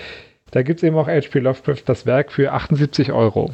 Da 0.52 0.64
gibt 0.64 0.80
es 0.80 0.84
eben 0.84 0.96
auch 0.98 1.08
H.P. 1.08 1.40
Lovecraft 1.40 1.84
das 1.86 2.06
Werk 2.06 2.32
für 2.32 2.52
78 2.52 3.12
Euro. 3.12 3.52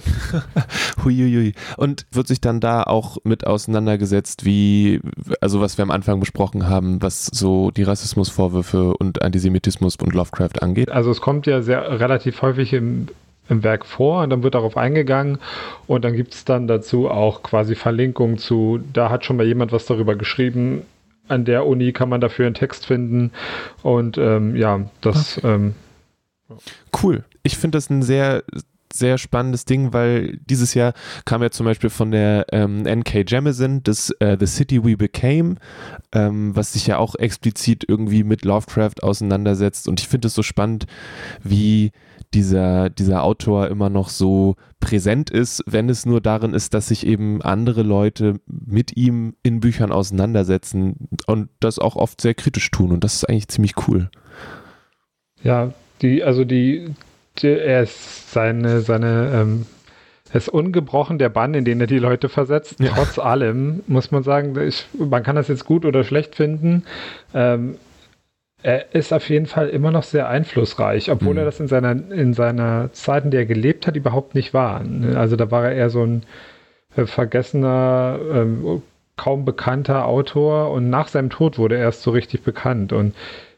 Huiuiui. 1.04 1.54
Und 1.78 2.06
wird 2.12 2.28
sich 2.28 2.42
dann 2.42 2.60
da 2.60 2.84
auch 2.84 3.18
mit 3.24 3.46
auseinandergesetzt, 3.46 4.46
wie, 4.46 5.02
also 5.42 5.62
was 5.62 5.78
wir 5.78 5.84
am 5.84 5.92
Anfang 5.92 6.20
besprochen 6.20 6.68
haben, 6.68 7.02
was 7.02 7.26
so 7.28 7.72
die 7.72 7.84
Rassismusvorwürfe 7.84 8.96
und 8.98 9.22
Antisemitismus 9.22 9.96
und 9.98 10.14
Lovecraft 10.14 10.62
angeht? 10.62 10.90
Also 10.90 11.12
es 11.12 11.22
kommt 11.22 11.48
ja 11.48 11.62
sehr 11.62 12.00
relativ 12.00 12.42
häufig 12.42 12.74
im, 12.74 13.08
im 13.50 13.64
Werk 13.64 13.86
vor 13.86 14.24
und 14.24 14.30
dann 14.30 14.44
wird 14.44 14.56
darauf 14.56 14.78
eingegangen 14.78 15.40
und 15.88 16.06
dann 16.06 16.16
gibt 16.16 16.34
es 16.34 16.46
dann 16.46 16.68
dazu 16.68 17.10
auch 17.10 17.44
quasi 17.44 17.76
Verlinkungen 17.76 18.38
zu, 18.38 18.80
da 18.94 19.10
hat 19.10 19.26
schon 19.26 19.38
mal 19.38 19.46
jemand 19.46 19.72
was 19.72 19.86
darüber 19.86 20.16
geschrieben, 20.16 20.84
an 21.28 21.46
der 21.46 21.66
Uni 21.66 21.92
kann 21.92 22.10
man 22.10 22.22
dafür 22.22 22.46
einen 22.46 22.56
Text 22.56 22.86
finden. 22.86 23.32
Und 23.82 24.18
ähm, 24.18 24.56
ja, 24.56 24.82
das. 25.02 25.40
Okay. 25.40 25.54
Ähm, 25.54 25.76
cool. 27.02 27.24
Ich 27.44 27.58
finde 27.58 27.78
das 27.78 27.90
ein 27.90 28.02
sehr, 28.02 28.44
sehr 28.94 29.18
spannendes 29.18 29.66
Ding, 29.66 29.94
weil 29.94 30.38
dieses 30.50 30.74
Jahr 30.74 30.94
kam 31.26 31.42
ja 31.42 31.52
zum 31.52 31.66
Beispiel 31.66 31.90
von 31.90 32.12
der 32.12 32.46
ähm, 32.52 32.84
NK 32.84 33.30
Jemisin, 33.30 33.84
das 33.84 34.10
äh, 34.20 34.38
The 34.40 34.46
City 34.46 34.84
We 34.84 34.96
Became, 34.96 35.56
ähm, 36.14 36.56
was 36.56 36.74
sich 36.74 36.88
ja 36.88 36.98
auch 36.98 37.16
explizit 37.16 37.84
irgendwie 37.88 38.24
mit 38.24 38.46
Lovecraft 38.46 39.04
auseinandersetzt. 39.04 39.88
Und 39.88 40.00
ich 40.00 40.08
finde 40.08 40.28
es 40.28 40.34
so 40.34 40.44
spannend, 40.44 40.86
wie 41.44 41.92
dieser, 42.34 42.90
dieser 42.90 43.24
Autor 43.24 43.68
immer 43.68 43.90
noch 43.90 44.10
so 44.10 44.56
präsent 44.80 45.30
ist, 45.30 45.64
wenn 45.66 45.90
es 45.90 46.06
nur 46.06 46.22
darin 46.22 46.54
ist, 46.54 46.74
dass 46.74 46.88
sich 46.88 47.06
eben 47.06 47.42
andere 47.42 47.82
Leute 47.82 48.40
mit 48.46 48.96
ihm 48.96 49.36
in 49.44 49.60
Büchern 49.60 49.92
auseinandersetzen 49.92 51.10
und 51.28 51.50
das 51.60 51.80
auch 51.80 51.96
oft 51.96 52.22
sehr 52.22 52.34
kritisch 52.34 52.72
tun. 52.72 52.92
Und 52.92 53.04
das 53.04 53.16
ist 53.16 53.30
eigentlich 53.30 53.48
ziemlich 53.48 53.74
cool. 53.88 54.10
Ja, 55.44 55.74
die, 56.02 56.24
also 56.24 56.44
die, 56.44 56.94
die 57.38 57.48
er 57.48 57.84
ist 57.84 58.32
seine, 58.32 58.82
seine, 58.82 59.32
ähm, 59.34 59.66
er 60.30 60.36
ist 60.36 60.50
ungebrochen 60.50 61.18
der 61.18 61.30
Bann, 61.30 61.54
in 61.54 61.66
den 61.66 61.80
er 61.80 61.88
die 61.88 62.00
Leute 62.00 62.30
versetzt. 62.30 62.80
Ja. 62.80 62.92
Trotz 62.94 63.20
allem 63.20 63.84
muss 63.88 64.12
man 64.12 64.24
sagen, 64.24 64.60
ich, 64.60 64.86
man 64.98 65.24
kann 65.24 65.36
das 65.36 65.48
jetzt 65.48 65.66
gut 65.66 65.86
oder 65.86 66.04
schlecht 66.04 66.36
finden. 66.36 66.84
Ähm, 67.34 67.78
er 68.64 68.96
ist 68.96 69.14
auf 69.14 69.30
jeden 69.30 69.46
Fall 69.46 69.70
immer 69.70 69.92
noch 69.92 70.02
sehr 70.02 70.28
einflussreich, 70.28 71.12
obwohl 71.12 71.34
mhm. 71.34 71.40
er 71.40 71.46
das 71.46 71.60
in 71.60 71.68
seiner, 71.68 71.92
in 71.92 72.34
seiner 72.34 72.92
Zeit, 72.94 73.24
in 73.24 73.32
der 73.32 73.42
er 73.42 73.46
gelebt 73.46 73.86
hat, 73.86 73.96
überhaupt 73.96 74.34
nicht 74.34 74.56
war. 74.56 74.84
Also 75.14 75.36
da 75.36 75.52
war 75.52 75.66
er 75.66 75.76
eher 75.76 75.92
so 75.92 76.04
ein 76.04 76.24
äh, 76.96 77.06
vergessener, 77.06 78.20
ähm, 78.34 78.82
kaum 79.18 79.46
bekannter 79.46 80.06
Autor 80.06 80.72
und 80.72 80.90
nach 80.90 81.08
seinem 81.08 81.30
Tod 81.30 81.58
wurde 81.58 81.76
er 81.76 81.84
erst 81.84 82.02
so 82.02 82.12
richtig 82.12 82.42
bekannt. 82.42 82.92
Und 82.92 83.14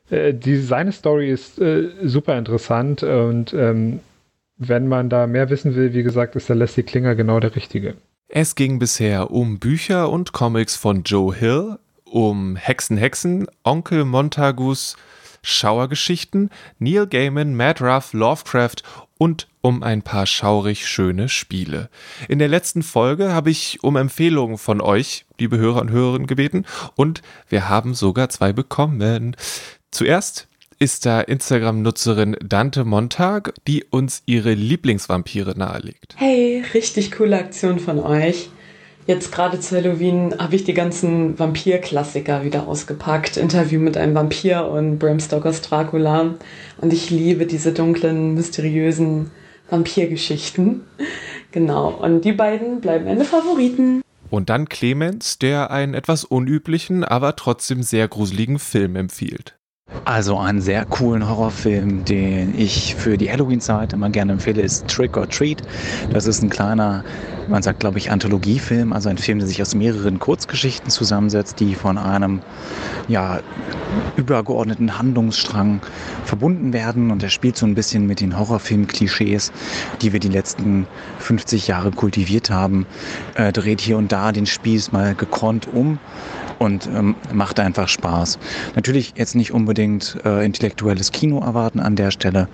äh, 0.09 0.33
die, 0.33 0.57
seine 0.57 0.91
Story 0.91 1.29
ist 1.29 1.59
äh, 1.59 1.89
super 2.03 2.37
interessant 2.37 3.03
und 3.03 3.53
ähm, 3.53 3.99
wenn 4.57 4.87
man 4.87 5.09
da 5.09 5.27
mehr 5.27 5.49
wissen 5.49 5.75
will, 5.75 5.93
wie 5.93 6.03
gesagt, 6.03 6.35
ist 6.35 6.49
der 6.49 6.55
Leslie 6.55 6.83
Klinger 6.83 7.15
genau 7.15 7.39
der 7.39 7.55
Richtige. 7.55 7.95
Es 8.27 8.55
ging 8.55 8.79
bisher 8.79 9.31
um 9.31 9.59
Bücher 9.59 10.09
und 10.09 10.33
Comics 10.33 10.75
von 10.75 11.03
Joe 11.03 11.33
Hill, 11.33 11.77
um 12.03 12.55
Hexen, 12.55 12.97
Hexen, 12.97 13.47
Onkel 13.63 14.03
Montagus, 14.03 14.97
Schauergeschichten, 15.43 16.49
Neil 16.79 17.07
Gaiman, 17.07 17.55
Matt 17.55 17.81
Ruff, 17.81 18.13
Lovecraft 18.13 18.83
und 19.17 19.47
um 19.61 19.83
ein 19.83 20.01
paar 20.01 20.25
schaurig 20.25 20.87
schöne 20.87 21.29
Spiele. 21.29 21.89
In 22.27 22.39
der 22.39 22.47
letzten 22.47 22.83
Folge 22.83 23.33
habe 23.33 23.49
ich 23.49 23.83
um 23.83 23.95
Empfehlungen 23.95 24.57
von 24.57 24.81
euch, 24.81 25.25
liebe 25.39 25.57
Hörer 25.57 25.81
und 25.81 25.91
Hörerinnen, 25.91 26.27
gebeten 26.27 26.65
und 26.95 27.21
wir 27.49 27.69
haben 27.69 27.93
sogar 27.93 28.29
zwei 28.29 28.53
bekommen. 28.53 29.35
Zuerst 29.97 30.47
ist 30.77 31.07
da 31.07 31.21
Instagram-Nutzerin 31.21 32.37
Dante 32.43 32.85
Montag, 32.85 33.55
die 33.67 33.83
uns 33.83 34.21
ihre 34.27 34.53
Lieblingsvampire 34.53 35.57
nahelegt. 35.57 36.13
Hey, 36.17 36.63
richtig 36.75 37.11
coole 37.13 37.35
Aktion 37.39 37.79
von 37.79 37.97
euch. 37.97 38.51
Jetzt 39.07 39.31
gerade 39.31 39.59
zu 39.59 39.75
Halloween 39.75 40.35
habe 40.37 40.55
ich 40.55 40.65
die 40.65 40.75
ganzen 40.75 41.39
Vampir-Klassiker 41.39 42.43
wieder 42.43 42.67
ausgepackt. 42.67 43.37
Interview 43.37 43.79
mit 43.79 43.97
einem 43.97 44.13
Vampir 44.13 44.67
und 44.67 44.99
Bram 44.99 45.19
Stokers 45.19 45.63
Dracula. 45.63 46.35
Und 46.79 46.93
ich 46.93 47.09
liebe 47.09 47.47
diese 47.47 47.71
dunklen, 47.71 48.35
mysteriösen 48.35 49.31
Vampirgeschichten. 49.71 50.81
Genau. 51.53 51.89
Und 51.89 52.21
die 52.21 52.33
beiden 52.33 52.81
bleiben 52.81 53.05
meine 53.05 53.25
Favoriten. 53.25 54.03
Und 54.29 54.49
dann 54.49 54.69
Clemens, 54.69 55.39
der 55.39 55.71
einen 55.71 55.95
etwas 55.95 56.23
unüblichen, 56.23 57.03
aber 57.03 57.35
trotzdem 57.35 57.81
sehr 57.81 58.07
gruseligen 58.07 58.59
Film 58.59 58.95
empfiehlt. 58.95 59.56
Also 60.07 60.37
einen 60.37 60.61
sehr 60.61 60.85
coolen 60.85 61.27
Horrorfilm, 61.27 62.05
den 62.05 62.57
ich 62.57 62.95
für 62.95 63.17
die 63.17 63.29
Halloween-Zeit 63.29 63.91
immer 63.91 64.09
gerne 64.09 64.31
empfehle, 64.31 64.61
ist 64.61 64.87
Trick 64.87 65.17
or 65.17 65.27
Treat. 65.27 65.63
Das 66.09 66.25
ist 66.25 66.41
ein 66.41 66.49
kleiner, 66.49 67.03
man 67.45 67.61
sagt 67.61 67.81
glaube 67.81 67.97
ich 67.97 68.09
Anthologiefilm, 68.09 68.93
also 68.93 69.09
ein 69.09 69.17
Film, 69.17 69.39
der 69.39 69.49
sich 69.49 69.61
aus 69.61 69.75
mehreren 69.75 70.17
Kurzgeschichten 70.19 70.91
zusammensetzt, 70.91 71.59
die 71.59 71.75
von 71.75 71.97
einem 71.97 72.41
ja, 73.09 73.41
übergeordneten 74.15 74.97
Handlungsstrang 74.97 75.85
verbunden 76.23 76.71
werden. 76.71 77.11
Und 77.11 77.21
der 77.21 77.29
spielt 77.29 77.57
so 77.57 77.65
ein 77.65 77.75
bisschen 77.75 78.05
mit 78.05 78.21
den 78.21 78.39
Horrorfilm-Klischees, 78.39 79.51
die 80.01 80.13
wir 80.13 80.21
die 80.21 80.29
letzten 80.29 80.87
50 81.17 81.67
Jahre 81.67 81.91
kultiviert 81.91 82.49
haben, 82.49 82.87
äh, 83.33 83.51
dreht 83.51 83.81
hier 83.81 83.97
und 83.97 84.13
da 84.13 84.31
den 84.31 84.45
Spieß 84.45 84.93
mal 84.93 85.15
gekonnt 85.15 85.67
um 85.67 85.99
und 86.59 86.87
ähm, 86.87 87.15
macht 87.33 87.59
einfach 87.59 87.87
Spaß. 87.87 88.39
Natürlich 88.75 89.13
jetzt 89.15 89.35
nicht 89.35 89.51
unbedingt 89.51 90.17
äh, 90.25 90.45
intellektuelles 90.45 91.11
Kino 91.11 91.39
erwarten 91.39 91.79
an 91.79 91.95
der 91.95 92.11
Stelle, 92.11 92.47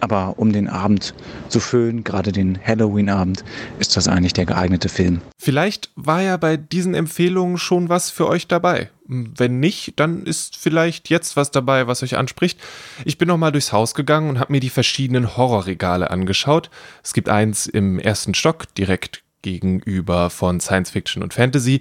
aber 0.00 0.34
um 0.38 0.52
den 0.52 0.68
Abend 0.68 1.14
zu 1.48 1.60
füllen, 1.60 2.04
gerade 2.04 2.32
den 2.32 2.58
Halloween-Abend, 2.64 3.44
ist 3.78 3.96
das 3.96 4.08
eigentlich 4.08 4.32
der 4.32 4.46
geeignete 4.46 4.88
Film. 4.88 5.20
Vielleicht 5.38 5.90
war 5.96 6.22
ja 6.22 6.36
bei 6.36 6.56
diesen 6.56 6.94
Empfehlungen 6.94 7.58
schon 7.58 7.88
was 7.88 8.10
für 8.10 8.28
euch 8.28 8.46
dabei. 8.46 8.90
Wenn 9.08 9.60
nicht, 9.60 9.98
dann 9.98 10.24
ist 10.24 10.56
vielleicht 10.56 11.10
jetzt 11.10 11.36
was 11.36 11.50
dabei, 11.50 11.86
was 11.86 12.02
euch 12.02 12.16
anspricht. 12.16 12.58
Ich 13.04 13.18
bin 13.18 13.28
noch 13.28 13.36
mal 13.36 13.50
durchs 13.50 13.72
Haus 13.72 13.94
gegangen 13.94 14.30
und 14.30 14.38
habe 14.38 14.52
mir 14.52 14.60
die 14.60 14.70
verschiedenen 14.70 15.36
Horrorregale 15.36 16.10
angeschaut. 16.10 16.70
Es 17.02 17.12
gibt 17.12 17.28
eins 17.28 17.66
im 17.66 17.98
ersten 17.98 18.34
Stock 18.34 18.72
direkt 18.76 19.21
gegenüber 19.42 20.30
von 20.30 20.60
Science 20.60 20.90
Fiction 20.90 21.22
und 21.22 21.34
Fantasy 21.34 21.80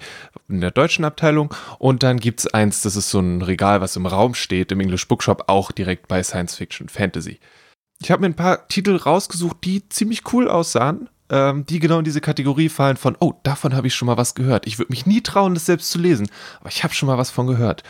in 0.49 0.61
der 0.61 0.71
deutschen 0.71 1.05
Abteilung. 1.05 1.53
Und 1.79 2.03
dann 2.03 2.19
gibt 2.19 2.41
es 2.41 2.53
eins, 2.53 2.81
das 2.81 2.95
ist 2.95 3.09
so 3.09 3.19
ein 3.19 3.41
Regal, 3.41 3.81
was 3.81 3.95
im 3.95 4.05
Raum 4.05 4.33
steht, 4.33 4.71
im 4.71 4.79
English 4.79 5.07
Bookshop, 5.07 5.45
auch 5.47 5.71
direkt 5.71 6.07
bei 6.07 6.21
Science 6.23 6.55
Fiction 6.55 6.89
Fantasy. 6.89 7.39
Ich 8.01 8.11
habe 8.11 8.21
mir 8.21 8.27
ein 8.27 8.35
paar 8.35 8.67
Titel 8.67 8.95
rausgesucht, 8.95 9.57
die 9.63 9.87
ziemlich 9.87 10.33
cool 10.33 10.49
aussahen, 10.49 11.07
ähm, 11.29 11.65
die 11.65 11.79
genau 11.79 11.99
in 11.99 12.03
diese 12.03 12.21
Kategorie 12.21 12.69
fallen 12.69 12.97
von, 12.97 13.15
oh, 13.19 13.33
davon 13.43 13.75
habe 13.75 13.87
ich 13.87 13.95
schon 13.95 14.07
mal 14.07 14.17
was 14.17 14.35
gehört. 14.35 14.65
Ich 14.65 14.79
würde 14.79 14.91
mich 14.91 15.05
nie 15.05 15.21
trauen, 15.21 15.53
das 15.53 15.67
selbst 15.67 15.91
zu 15.91 15.99
lesen, 15.99 16.27
aber 16.59 16.69
ich 16.69 16.83
habe 16.83 16.93
schon 16.93 17.07
mal 17.07 17.17
was 17.17 17.29
von 17.29 17.47
gehört. 17.47 17.83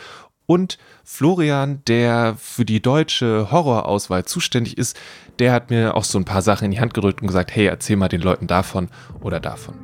Und 0.46 0.78
Florian, 1.04 1.82
der 1.86 2.36
für 2.38 2.64
die 2.64 2.82
deutsche 2.82 3.50
Horrorauswahl 3.50 4.24
zuständig 4.24 4.76
ist, 4.76 4.98
der 5.38 5.52
hat 5.52 5.70
mir 5.70 5.96
auch 5.96 6.04
so 6.04 6.18
ein 6.18 6.24
paar 6.24 6.42
Sachen 6.42 6.66
in 6.66 6.70
die 6.72 6.80
Hand 6.80 6.94
gedrückt 6.94 7.22
und 7.22 7.28
gesagt, 7.28 7.54
hey, 7.54 7.66
erzähl 7.66 7.96
mal 7.96 8.08
den 8.08 8.22
Leuten 8.22 8.46
davon 8.46 8.88
oder 9.20 9.40
davon. 9.40 9.74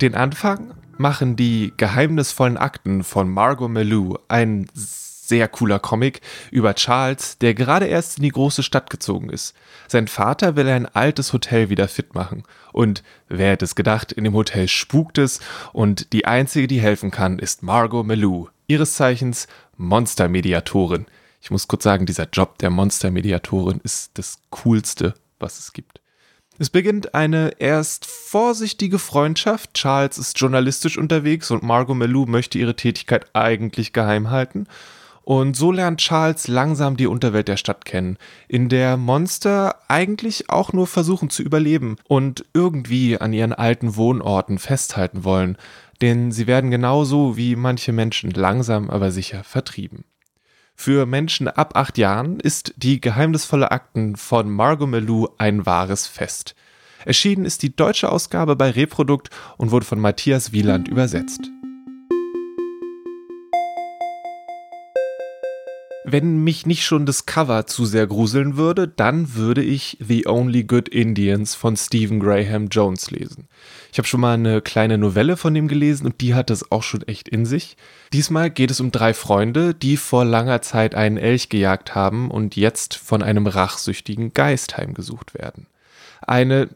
Den 0.00 0.14
Anfang 0.14 0.74
machen 0.98 1.36
die 1.36 1.72
geheimnisvollen 1.76 2.56
Akten 2.56 3.04
von 3.04 3.28
Margot 3.28 3.70
Melou, 3.70 4.18
ein 4.28 4.66
sehr 5.28 5.48
cooler 5.48 5.78
Comic 5.78 6.20
über 6.50 6.74
Charles, 6.74 7.38
der 7.38 7.54
gerade 7.54 7.86
erst 7.86 8.18
in 8.18 8.24
die 8.24 8.30
große 8.30 8.62
Stadt 8.62 8.90
gezogen 8.90 9.30
ist. 9.30 9.54
Sein 9.88 10.08
Vater 10.08 10.56
will 10.56 10.68
ein 10.68 10.86
altes 10.86 11.32
Hotel 11.32 11.70
wieder 11.70 11.88
fit 11.88 12.14
machen. 12.14 12.44
Und 12.72 13.02
wer 13.28 13.52
hätte 13.52 13.64
es 13.64 13.74
gedacht, 13.74 14.12
in 14.12 14.24
dem 14.24 14.34
Hotel 14.34 14.68
spukt 14.68 15.18
es 15.18 15.40
und 15.72 16.12
die 16.12 16.26
einzige, 16.26 16.66
die 16.66 16.80
helfen 16.80 17.10
kann, 17.10 17.38
ist 17.38 17.62
Margot 17.62 18.06
Melou, 18.06 18.48
ihres 18.66 18.94
Zeichens 18.94 19.46
Monstermediatorin. 19.76 21.06
Ich 21.40 21.50
muss 21.50 21.68
kurz 21.68 21.84
sagen, 21.84 22.06
dieser 22.06 22.28
Job 22.32 22.58
der 22.58 22.70
Monstermediatorin 22.70 23.80
ist 23.84 24.12
das 24.14 24.38
coolste, 24.50 25.14
was 25.38 25.58
es 25.58 25.72
gibt. 25.72 26.00
Es 26.58 26.70
beginnt 26.70 27.14
eine 27.14 27.52
erst 27.58 28.06
vorsichtige 28.06 29.00
Freundschaft. 29.00 29.74
Charles 29.74 30.18
ist 30.18 30.38
journalistisch 30.38 30.96
unterwegs 30.96 31.50
und 31.50 31.64
Margot 31.64 31.96
Melou 31.96 32.26
möchte 32.26 32.58
ihre 32.58 32.76
Tätigkeit 32.76 33.26
eigentlich 33.34 33.92
geheim 33.92 34.30
halten. 34.30 34.68
Und 35.24 35.56
so 35.56 35.72
lernt 35.72 36.00
Charles 36.00 36.48
langsam 36.48 36.98
die 36.98 37.06
Unterwelt 37.06 37.48
der 37.48 37.56
Stadt 37.56 37.86
kennen, 37.86 38.18
in 38.46 38.68
der 38.68 38.98
Monster 38.98 39.76
eigentlich 39.88 40.50
auch 40.50 40.74
nur 40.74 40.86
versuchen 40.86 41.30
zu 41.30 41.42
überleben 41.42 41.96
und 42.06 42.44
irgendwie 42.52 43.18
an 43.18 43.32
ihren 43.32 43.54
alten 43.54 43.96
Wohnorten 43.96 44.58
festhalten 44.58 45.24
wollen, 45.24 45.56
denn 46.02 46.30
sie 46.30 46.46
werden 46.46 46.70
genauso 46.70 47.38
wie 47.38 47.56
manche 47.56 47.92
Menschen 47.92 48.32
langsam 48.32 48.90
aber 48.90 49.10
sicher 49.10 49.44
vertrieben. 49.44 50.04
Für 50.76 51.06
Menschen 51.06 51.48
ab 51.48 51.74
acht 51.74 51.96
Jahren 51.96 52.38
ist 52.38 52.74
die 52.76 53.00
geheimnisvolle 53.00 53.70
Akten 53.70 54.16
von 54.16 54.50
Margot 54.50 54.88
Melou 54.88 55.28
ein 55.38 55.64
wahres 55.64 56.06
Fest. 56.06 56.54
Erschienen 57.06 57.46
ist 57.46 57.62
die 57.62 57.74
deutsche 57.74 58.10
Ausgabe 58.10 58.56
bei 58.56 58.70
Reprodukt 58.70 59.30
und 59.56 59.70
wurde 59.70 59.86
von 59.86 60.00
Matthias 60.00 60.52
Wieland 60.52 60.88
übersetzt. 60.88 61.50
Wenn 66.06 66.44
mich 66.44 66.66
nicht 66.66 66.84
schon 66.84 67.06
das 67.06 67.24
Cover 67.24 67.66
zu 67.66 67.86
sehr 67.86 68.06
gruseln 68.06 68.58
würde, 68.58 68.86
dann 68.86 69.36
würde 69.36 69.62
ich 69.62 69.96
The 70.06 70.26
Only 70.26 70.64
Good 70.64 70.90
Indians 70.90 71.54
von 71.54 71.78
Stephen 71.78 72.20
Graham 72.20 72.68
Jones 72.68 73.10
lesen. 73.10 73.48
Ich 73.90 73.96
habe 73.96 74.06
schon 74.06 74.20
mal 74.20 74.34
eine 74.34 74.60
kleine 74.60 74.98
Novelle 74.98 75.38
von 75.38 75.56
ihm 75.56 75.66
gelesen 75.66 76.04
und 76.04 76.20
die 76.20 76.34
hat 76.34 76.50
es 76.50 76.70
auch 76.70 76.82
schon 76.82 77.00
echt 77.04 77.30
in 77.30 77.46
sich. 77.46 77.78
Diesmal 78.12 78.50
geht 78.50 78.70
es 78.70 78.80
um 78.80 78.92
drei 78.92 79.14
Freunde, 79.14 79.72
die 79.72 79.96
vor 79.96 80.26
langer 80.26 80.60
Zeit 80.60 80.94
einen 80.94 81.16
Elch 81.16 81.48
gejagt 81.48 81.94
haben 81.94 82.30
und 82.30 82.54
jetzt 82.54 82.96
von 82.96 83.22
einem 83.22 83.46
rachsüchtigen 83.46 84.34
Geist 84.34 84.76
heimgesucht 84.76 85.32
werden. 85.32 85.68
Eine 86.20 86.68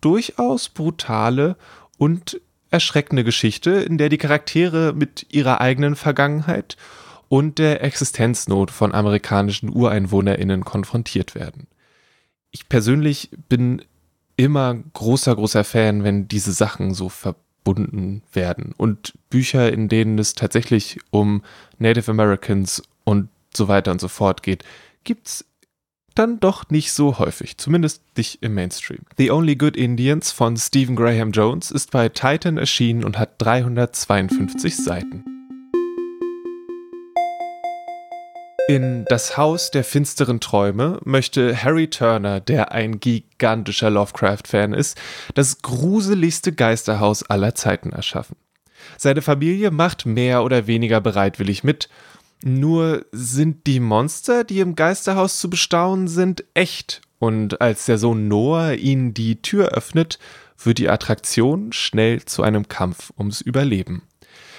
durchaus 0.00 0.68
brutale 0.68 1.56
und 1.98 2.40
erschreckende 2.70 3.24
Geschichte, 3.24 3.70
in 3.70 3.98
der 3.98 4.10
die 4.10 4.18
Charaktere 4.18 4.92
mit 4.92 5.26
ihrer 5.30 5.60
eigenen 5.60 5.96
Vergangenheit 5.96 6.76
und 7.28 7.58
der 7.58 7.82
Existenznot 7.82 8.70
von 8.70 8.94
amerikanischen 8.94 9.74
Ureinwohnerinnen 9.74 10.64
konfrontiert 10.64 11.34
werden. 11.34 11.66
Ich 12.50 12.68
persönlich 12.68 13.30
bin 13.48 13.82
immer 14.36 14.74
großer, 14.92 15.34
großer 15.34 15.64
Fan, 15.64 16.04
wenn 16.04 16.28
diese 16.28 16.52
Sachen 16.52 16.94
so 16.94 17.08
verbunden 17.08 18.22
werden. 18.32 18.74
Und 18.76 19.14
Bücher, 19.30 19.72
in 19.72 19.88
denen 19.88 20.18
es 20.18 20.34
tatsächlich 20.34 20.98
um 21.10 21.42
Native 21.78 22.10
Americans 22.10 22.82
und 23.04 23.28
so 23.54 23.68
weiter 23.68 23.90
und 23.90 24.00
so 24.00 24.08
fort 24.08 24.42
geht, 24.42 24.64
gibt's 25.04 25.44
dann 26.14 26.40
doch 26.40 26.70
nicht 26.70 26.92
so 26.92 27.18
häufig, 27.18 27.58
zumindest 27.58 28.02
nicht 28.16 28.42
im 28.42 28.54
Mainstream. 28.54 29.00
The 29.18 29.30
Only 29.30 29.56
Good 29.56 29.76
Indians 29.76 30.32
von 30.32 30.56
Stephen 30.56 30.96
Graham 30.96 31.32
Jones 31.32 31.70
ist 31.70 31.90
bei 31.90 32.08
Titan 32.08 32.56
erschienen 32.56 33.04
und 33.04 33.18
hat 33.18 33.34
352 33.38 34.76
Seiten. 34.76 35.35
In 38.68 39.04
das 39.04 39.36
Haus 39.36 39.70
der 39.70 39.84
finsteren 39.84 40.40
Träume 40.40 40.98
möchte 41.04 41.62
Harry 41.62 41.88
Turner, 41.88 42.40
der 42.40 42.72
ein 42.72 42.98
gigantischer 42.98 43.90
Lovecraft-Fan 43.90 44.72
ist, 44.72 44.98
das 45.34 45.62
gruseligste 45.62 46.52
Geisterhaus 46.52 47.22
aller 47.22 47.54
Zeiten 47.54 47.92
erschaffen. 47.92 48.36
Seine 48.98 49.22
Familie 49.22 49.70
macht 49.70 50.04
mehr 50.04 50.42
oder 50.42 50.66
weniger 50.66 51.00
bereitwillig 51.00 51.62
mit, 51.62 51.88
nur 52.42 53.06
sind 53.12 53.68
die 53.68 53.78
Monster, 53.78 54.42
die 54.42 54.58
im 54.58 54.74
Geisterhaus 54.74 55.38
zu 55.38 55.48
bestaunen 55.48 56.08
sind, 56.08 56.44
echt, 56.54 57.02
und 57.20 57.60
als 57.60 57.86
der 57.86 57.98
Sohn 57.98 58.26
Noah 58.26 58.72
ihnen 58.72 59.14
die 59.14 59.40
Tür 59.42 59.68
öffnet, 59.68 60.18
wird 60.62 60.78
die 60.78 60.88
Attraktion 60.88 61.72
schnell 61.72 62.24
zu 62.24 62.42
einem 62.42 62.66
Kampf 62.66 63.12
ums 63.16 63.40
Überleben. 63.40 64.02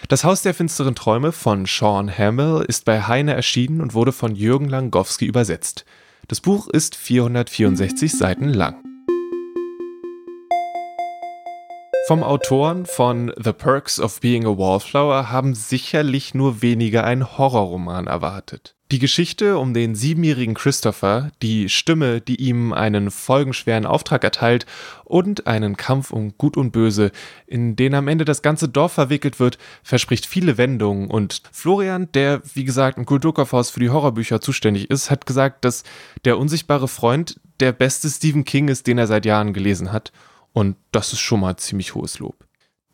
Das 0.10 0.24
Haus 0.24 0.41
der 0.41 0.53
finsteren 0.53 0.95
Träume 0.95 1.34
von 1.34 1.66
Sean 1.66 2.10
Hamill 2.10 2.64
ist 2.66 2.86
bei 2.86 3.01
Heine 3.01 3.34
erschienen 3.34 3.82
und 3.82 3.93
wurde 3.93 4.14
von 4.14 4.36
Jürgen 4.36 4.70
Langowski 4.70 5.26
übersetzt. 5.26 5.84
Das 6.30 6.39
Buch 6.39 6.70
ist 6.70 6.95
464 6.95 8.18
Seiten 8.18 8.47
lang. 8.47 8.82
Vom 12.08 12.24
Autoren 12.24 12.86
von 12.86 13.34
The 13.36 13.51
Perks 13.51 13.99
of 13.99 14.22
Being 14.22 14.45
a 14.45 14.58
Wallflower 14.58 15.30
haben 15.30 15.53
sicherlich 15.53 16.34
nur 16.34 16.62
wenige 16.62 17.03
einen 17.03 17.38
Horrorroman 17.38 18.08
erwartet. 18.08 18.77
Die 18.90 19.00
Geschichte 19.00 19.58
um 19.58 19.74
den 19.74 19.96
siebenjährigen 19.96 20.56
Christopher, 20.56 21.32
die 21.42 21.68
Stimme, 21.68 22.22
die 22.22 22.38
ihm 22.38 22.72
einen 22.72 23.12
folgenschweren 23.12 23.86
Auftrag 23.86 24.24
erteilt 24.24 24.66
und 25.04 25.46
einen 25.46 25.76
Kampf 25.76 26.12
um 26.12 26.38
Gut 26.38 26.56
und 26.56 26.72
Böse, 26.72 27.12
in 27.48 27.76
den 27.76 27.94
am 27.96 28.08
Ende 28.08 28.24
das 28.24 28.42
ganze 28.42 28.70
Dorf 28.70 28.94
verwickelt 28.94 29.42
wird, 29.42 29.58
verspricht 29.84 30.26
viele 30.26 30.58
Wendungen 30.58 31.10
und 31.10 31.42
Florian, 31.52 32.10
der 32.14 32.42
wie 32.54 32.64
gesagt 32.64 32.98
im 32.98 33.06
Kulturkaufhaus 33.06 33.72
für 33.72 33.82
die 33.82 33.90
Horrorbücher 33.90 34.40
zuständig 34.40 34.90
ist, 34.90 35.12
hat 35.12 35.26
gesagt, 35.26 35.66
dass 35.66 35.84
der 36.24 36.38
unsichtbare 36.38 36.88
Freund 36.88 37.42
der 37.60 37.74
beste 37.74 38.10
Stephen 38.10 38.46
King 38.46 38.70
ist, 38.70 38.88
den 38.88 38.98
er 38.98 39.08
seit 39.08 39.26
Jahren 39.26 39.52
gelesen 39.52 39.92
hat 39.92 40.14
und 40.54 40.78
das 40.94 41.12
ist 41.12 41.20
schon 41.20 41.42
mal 41.42 41.58
ziemlich 41.58 41.94
hohes 41.94 42.20
Lob. 42.20 42.47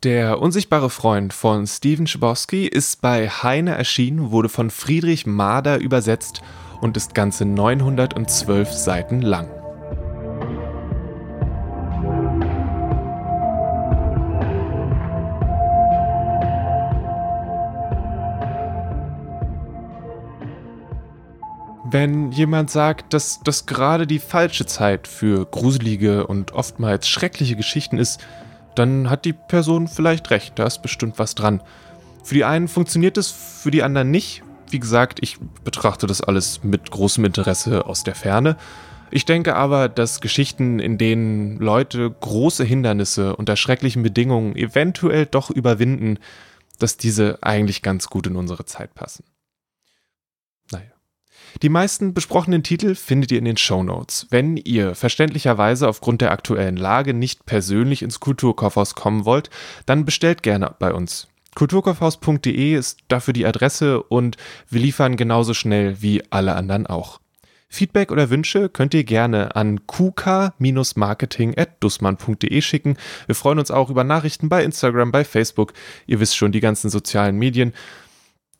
Der 0.04 0.38
unsichtbare 0.38 0.90
Freund 0.90 1.32
von 1.32 1.66
Steven 1.66 2.06
Schabowski 2.06 2.66
ist 2.66 3.00
bei 3.00 3.26
Heine 3.26 3.74
erschienen, 3.74 4.30
wurde 4.30 4.50
von 4.50 4.68
Friedrich 4.68 5.24
Mader 5.24 5.78
übersetzt 5.78 6.42
und 6.82 6.98
ist 6.98 7.14
ganze 7.14 7.46
912 7.46 8.70
Seiten 8.70 9.22
lang. 9.22 9.48
Wenn 21.86 22.30
jemand 22.30 22.70
sagt, 22.70 23.14
dass 23.14 23.40
das 23.42 23.64
gerade 23.64 24.06
die 24.06 24.18
falsche 24.18 24.66
Zeit 24.66 25.08
für 25.08 25.46
gruselige 25.46 26.26
und 26.26 26.52
oftmals 26.52 27.08
schreckliche 27.08 27.56
Geschichten 27.56 27.96
ist, 27.96 28.20
dann 28.74 29.10
hat 29.10 29.24
die 29.24 29.32
Person 29.32 29.88
vielleicht 29.88 30.30
recht, 30.30 30.58
da 30.58 30.66
ist 30.66 30.82
bestimmt 30.82 31.18
was 31.18 31.34
dran. 31.34 31.62
Für 32.22 32.34
die 32.34 32.44
einen 32.44 32.68
funktioniert 32.68 33.18
es, 33.18 33.30
für 33.30 33.70
die 33.70 33.82
anderen 33.82 34.10
nicht. 34.10 34.42
Wie 34.70 34.80
gesagt, 34.80 35.18
ich 35.22 35.38
betrachte 35.62 36.06
das 36.06 36.20
alles 36.20 36.64
mit 36.64 36.90
großem 36.90 37.24
Interesse 37.24 37.86
aus 37.86 38.02
der 38.02 38.14
Ferne. 38.14 38.56
Ich 39.10 39.26
denke 39.26 39.54
aber, 39.54 39.88
dass 39.88 40.20
Geschichten, 40.20 40.80
in 40.80 40.98
denen 40.98 41.58
Leute 41.58 42.10
große 42.10 42.64
Hindernisse 42.64 43.36
unter 43.36 43.56
schrecklichen 43.56 44.02
Bedingungen 44.02 44.56
eventuell 44.56 45.26
doch 45.26 45.50
überwinden, 45.50 46.18
dass 46.78 46.96
diese 46.96 47.38
eigentlich 47.42 47.82
ganz 47.82 48.08
gut 48.08 48.26
in 48.26 48.36
unsere 48.36 48.64
Zeit 48.64 48.94
passen. 48.94 49.24
Die 51.62 51.68
meisten 51.68 52.14
besprochenen 52.14 52.62
Titel 52.62 52.94
findet 52.94 53.32
ihr 53.32 53.38
in 53.38 53.44
den 53.44 53.56
Show 53.56 53.82
Notes. 53.82 54.28
Wenn 54.30 54.56
ihr 54.56 54.94
verständlicherweise 54.94 55.88
aufgrund 55.88 56.20
der 56.20 56.30
aktuellen 56.32 56.76
Lage 56.76 57.14
nicht 57.14 57.46
persönlich 57.46 58.02
ins 58.02 58.20
Kulturkaufhaus 58.20 58.94
kommen 58.94 59.24
wollt, 59.24 59.48
dann 59.86 60.04
bestellt 60.04 60.42
gerne 60.42 60.74
bei 60.78 60.92
uns. 60.92 61.28
Kulturkaufhaus.de 61.54 62.74
ist 62.74 62.98
dafür 63.08 63.32
die 63.32 63.46
Adresse 63.46 64.02
und 64.02 64.36
wir 64.68 64.80
liefern 64.80 65.16
genauso 65.16 65.54
schnell 65.54 66.02
wie 66.02 66.24
alle 66.30 66.56
anderen 66.56 66.88
auch. 66.88 67.20
Feedback 67.68 68.10
oder 68.12 68.28
Wünsche 68.30 68.68
könnt 68.68 68.94
ihr 68.94 69.04
gerne 69.04 69.56
an 69.56 69.86
qk-marketing.dussmann.de 69.86 72.60
schicken. 72.60 72.96
Wir 73.26 73.34
freuen 73.34 73.58
uns 73.58 73.70
auch 73.70 73.90
über 73.90 74.04
Nachrichten 74.04 74.48
bei 74.48 74.64
Instagram, 74.64 75.12
bei 75.12 75.24
Facebook. 75.24 75.74
Ihr 76.06 76.20
wisst 76.20 76.36
schon, 76.36 76.52
die 76.52 76.60
ganzen 76.60 76.90
sozialen 76.90 77.36
Medien. 77.36 77.72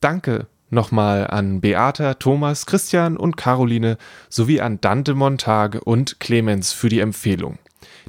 Danke 0.01 0.49
Nochmal 0.75 1.29
an 1.29 1.61
Beata, 1.61 2.15
Thomas, 2.15 2.67
Christian 2.67 3.17
und 3.17 3.37
Caroline 3.37 3.97
sowie 4.29 4.61
an 4.61 4.81
Dante 4.81 5.15
Montage 5.15 5.81
und 5.81 6.19
Clemens 6.19 6.73
für 6.73 6.89
die 6.89 6.99
Empfehlung. 6.99 7.59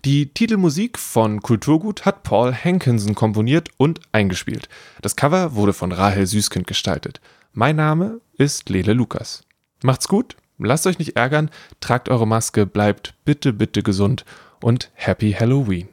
Die 0.03 0.33
Titelmusik 0.33 0.97
von 0.97 1.41
Kulturgut 1.41 2.05
hat 2.05 2.23
Paul 2.23 2.53
Hankinson 2.53 3.13
komponiert 3.15 3.69
und 3.77 3.99
eingespielt. 4.11 4.67
Das 5.01 5.15
Cover 5.15 5.53
wurde 5.53 5.73
von 5.73 5.91
Rahel 5.91 6.25
Süßkind 6.25 6.65
gestaltet. 6.65 7.21
Mein 7.53 7.75
Name 7.75 8.19
ist 8.37 8.67
Lele 8.69 8.93
Lukas. 8.93 9.43
Macht's 9.83 10.07
gut, 10.07 10.35
lasst 10.57 10.87
euch 10.87 10.97
nicht 10.97 11.15
ärgern, 11.15 11.51
tragt 11.79 12.09
eure 12.09 12.27
Maske, 12.27 12.65
bleibt 12.65 13.13
bitte, 13.25 13.53
bitte 13.53 13.83
gesund 13.83 14.25
und 14.61 14.89
Happy 14.95 15.33
Halloween. 15.33 15.89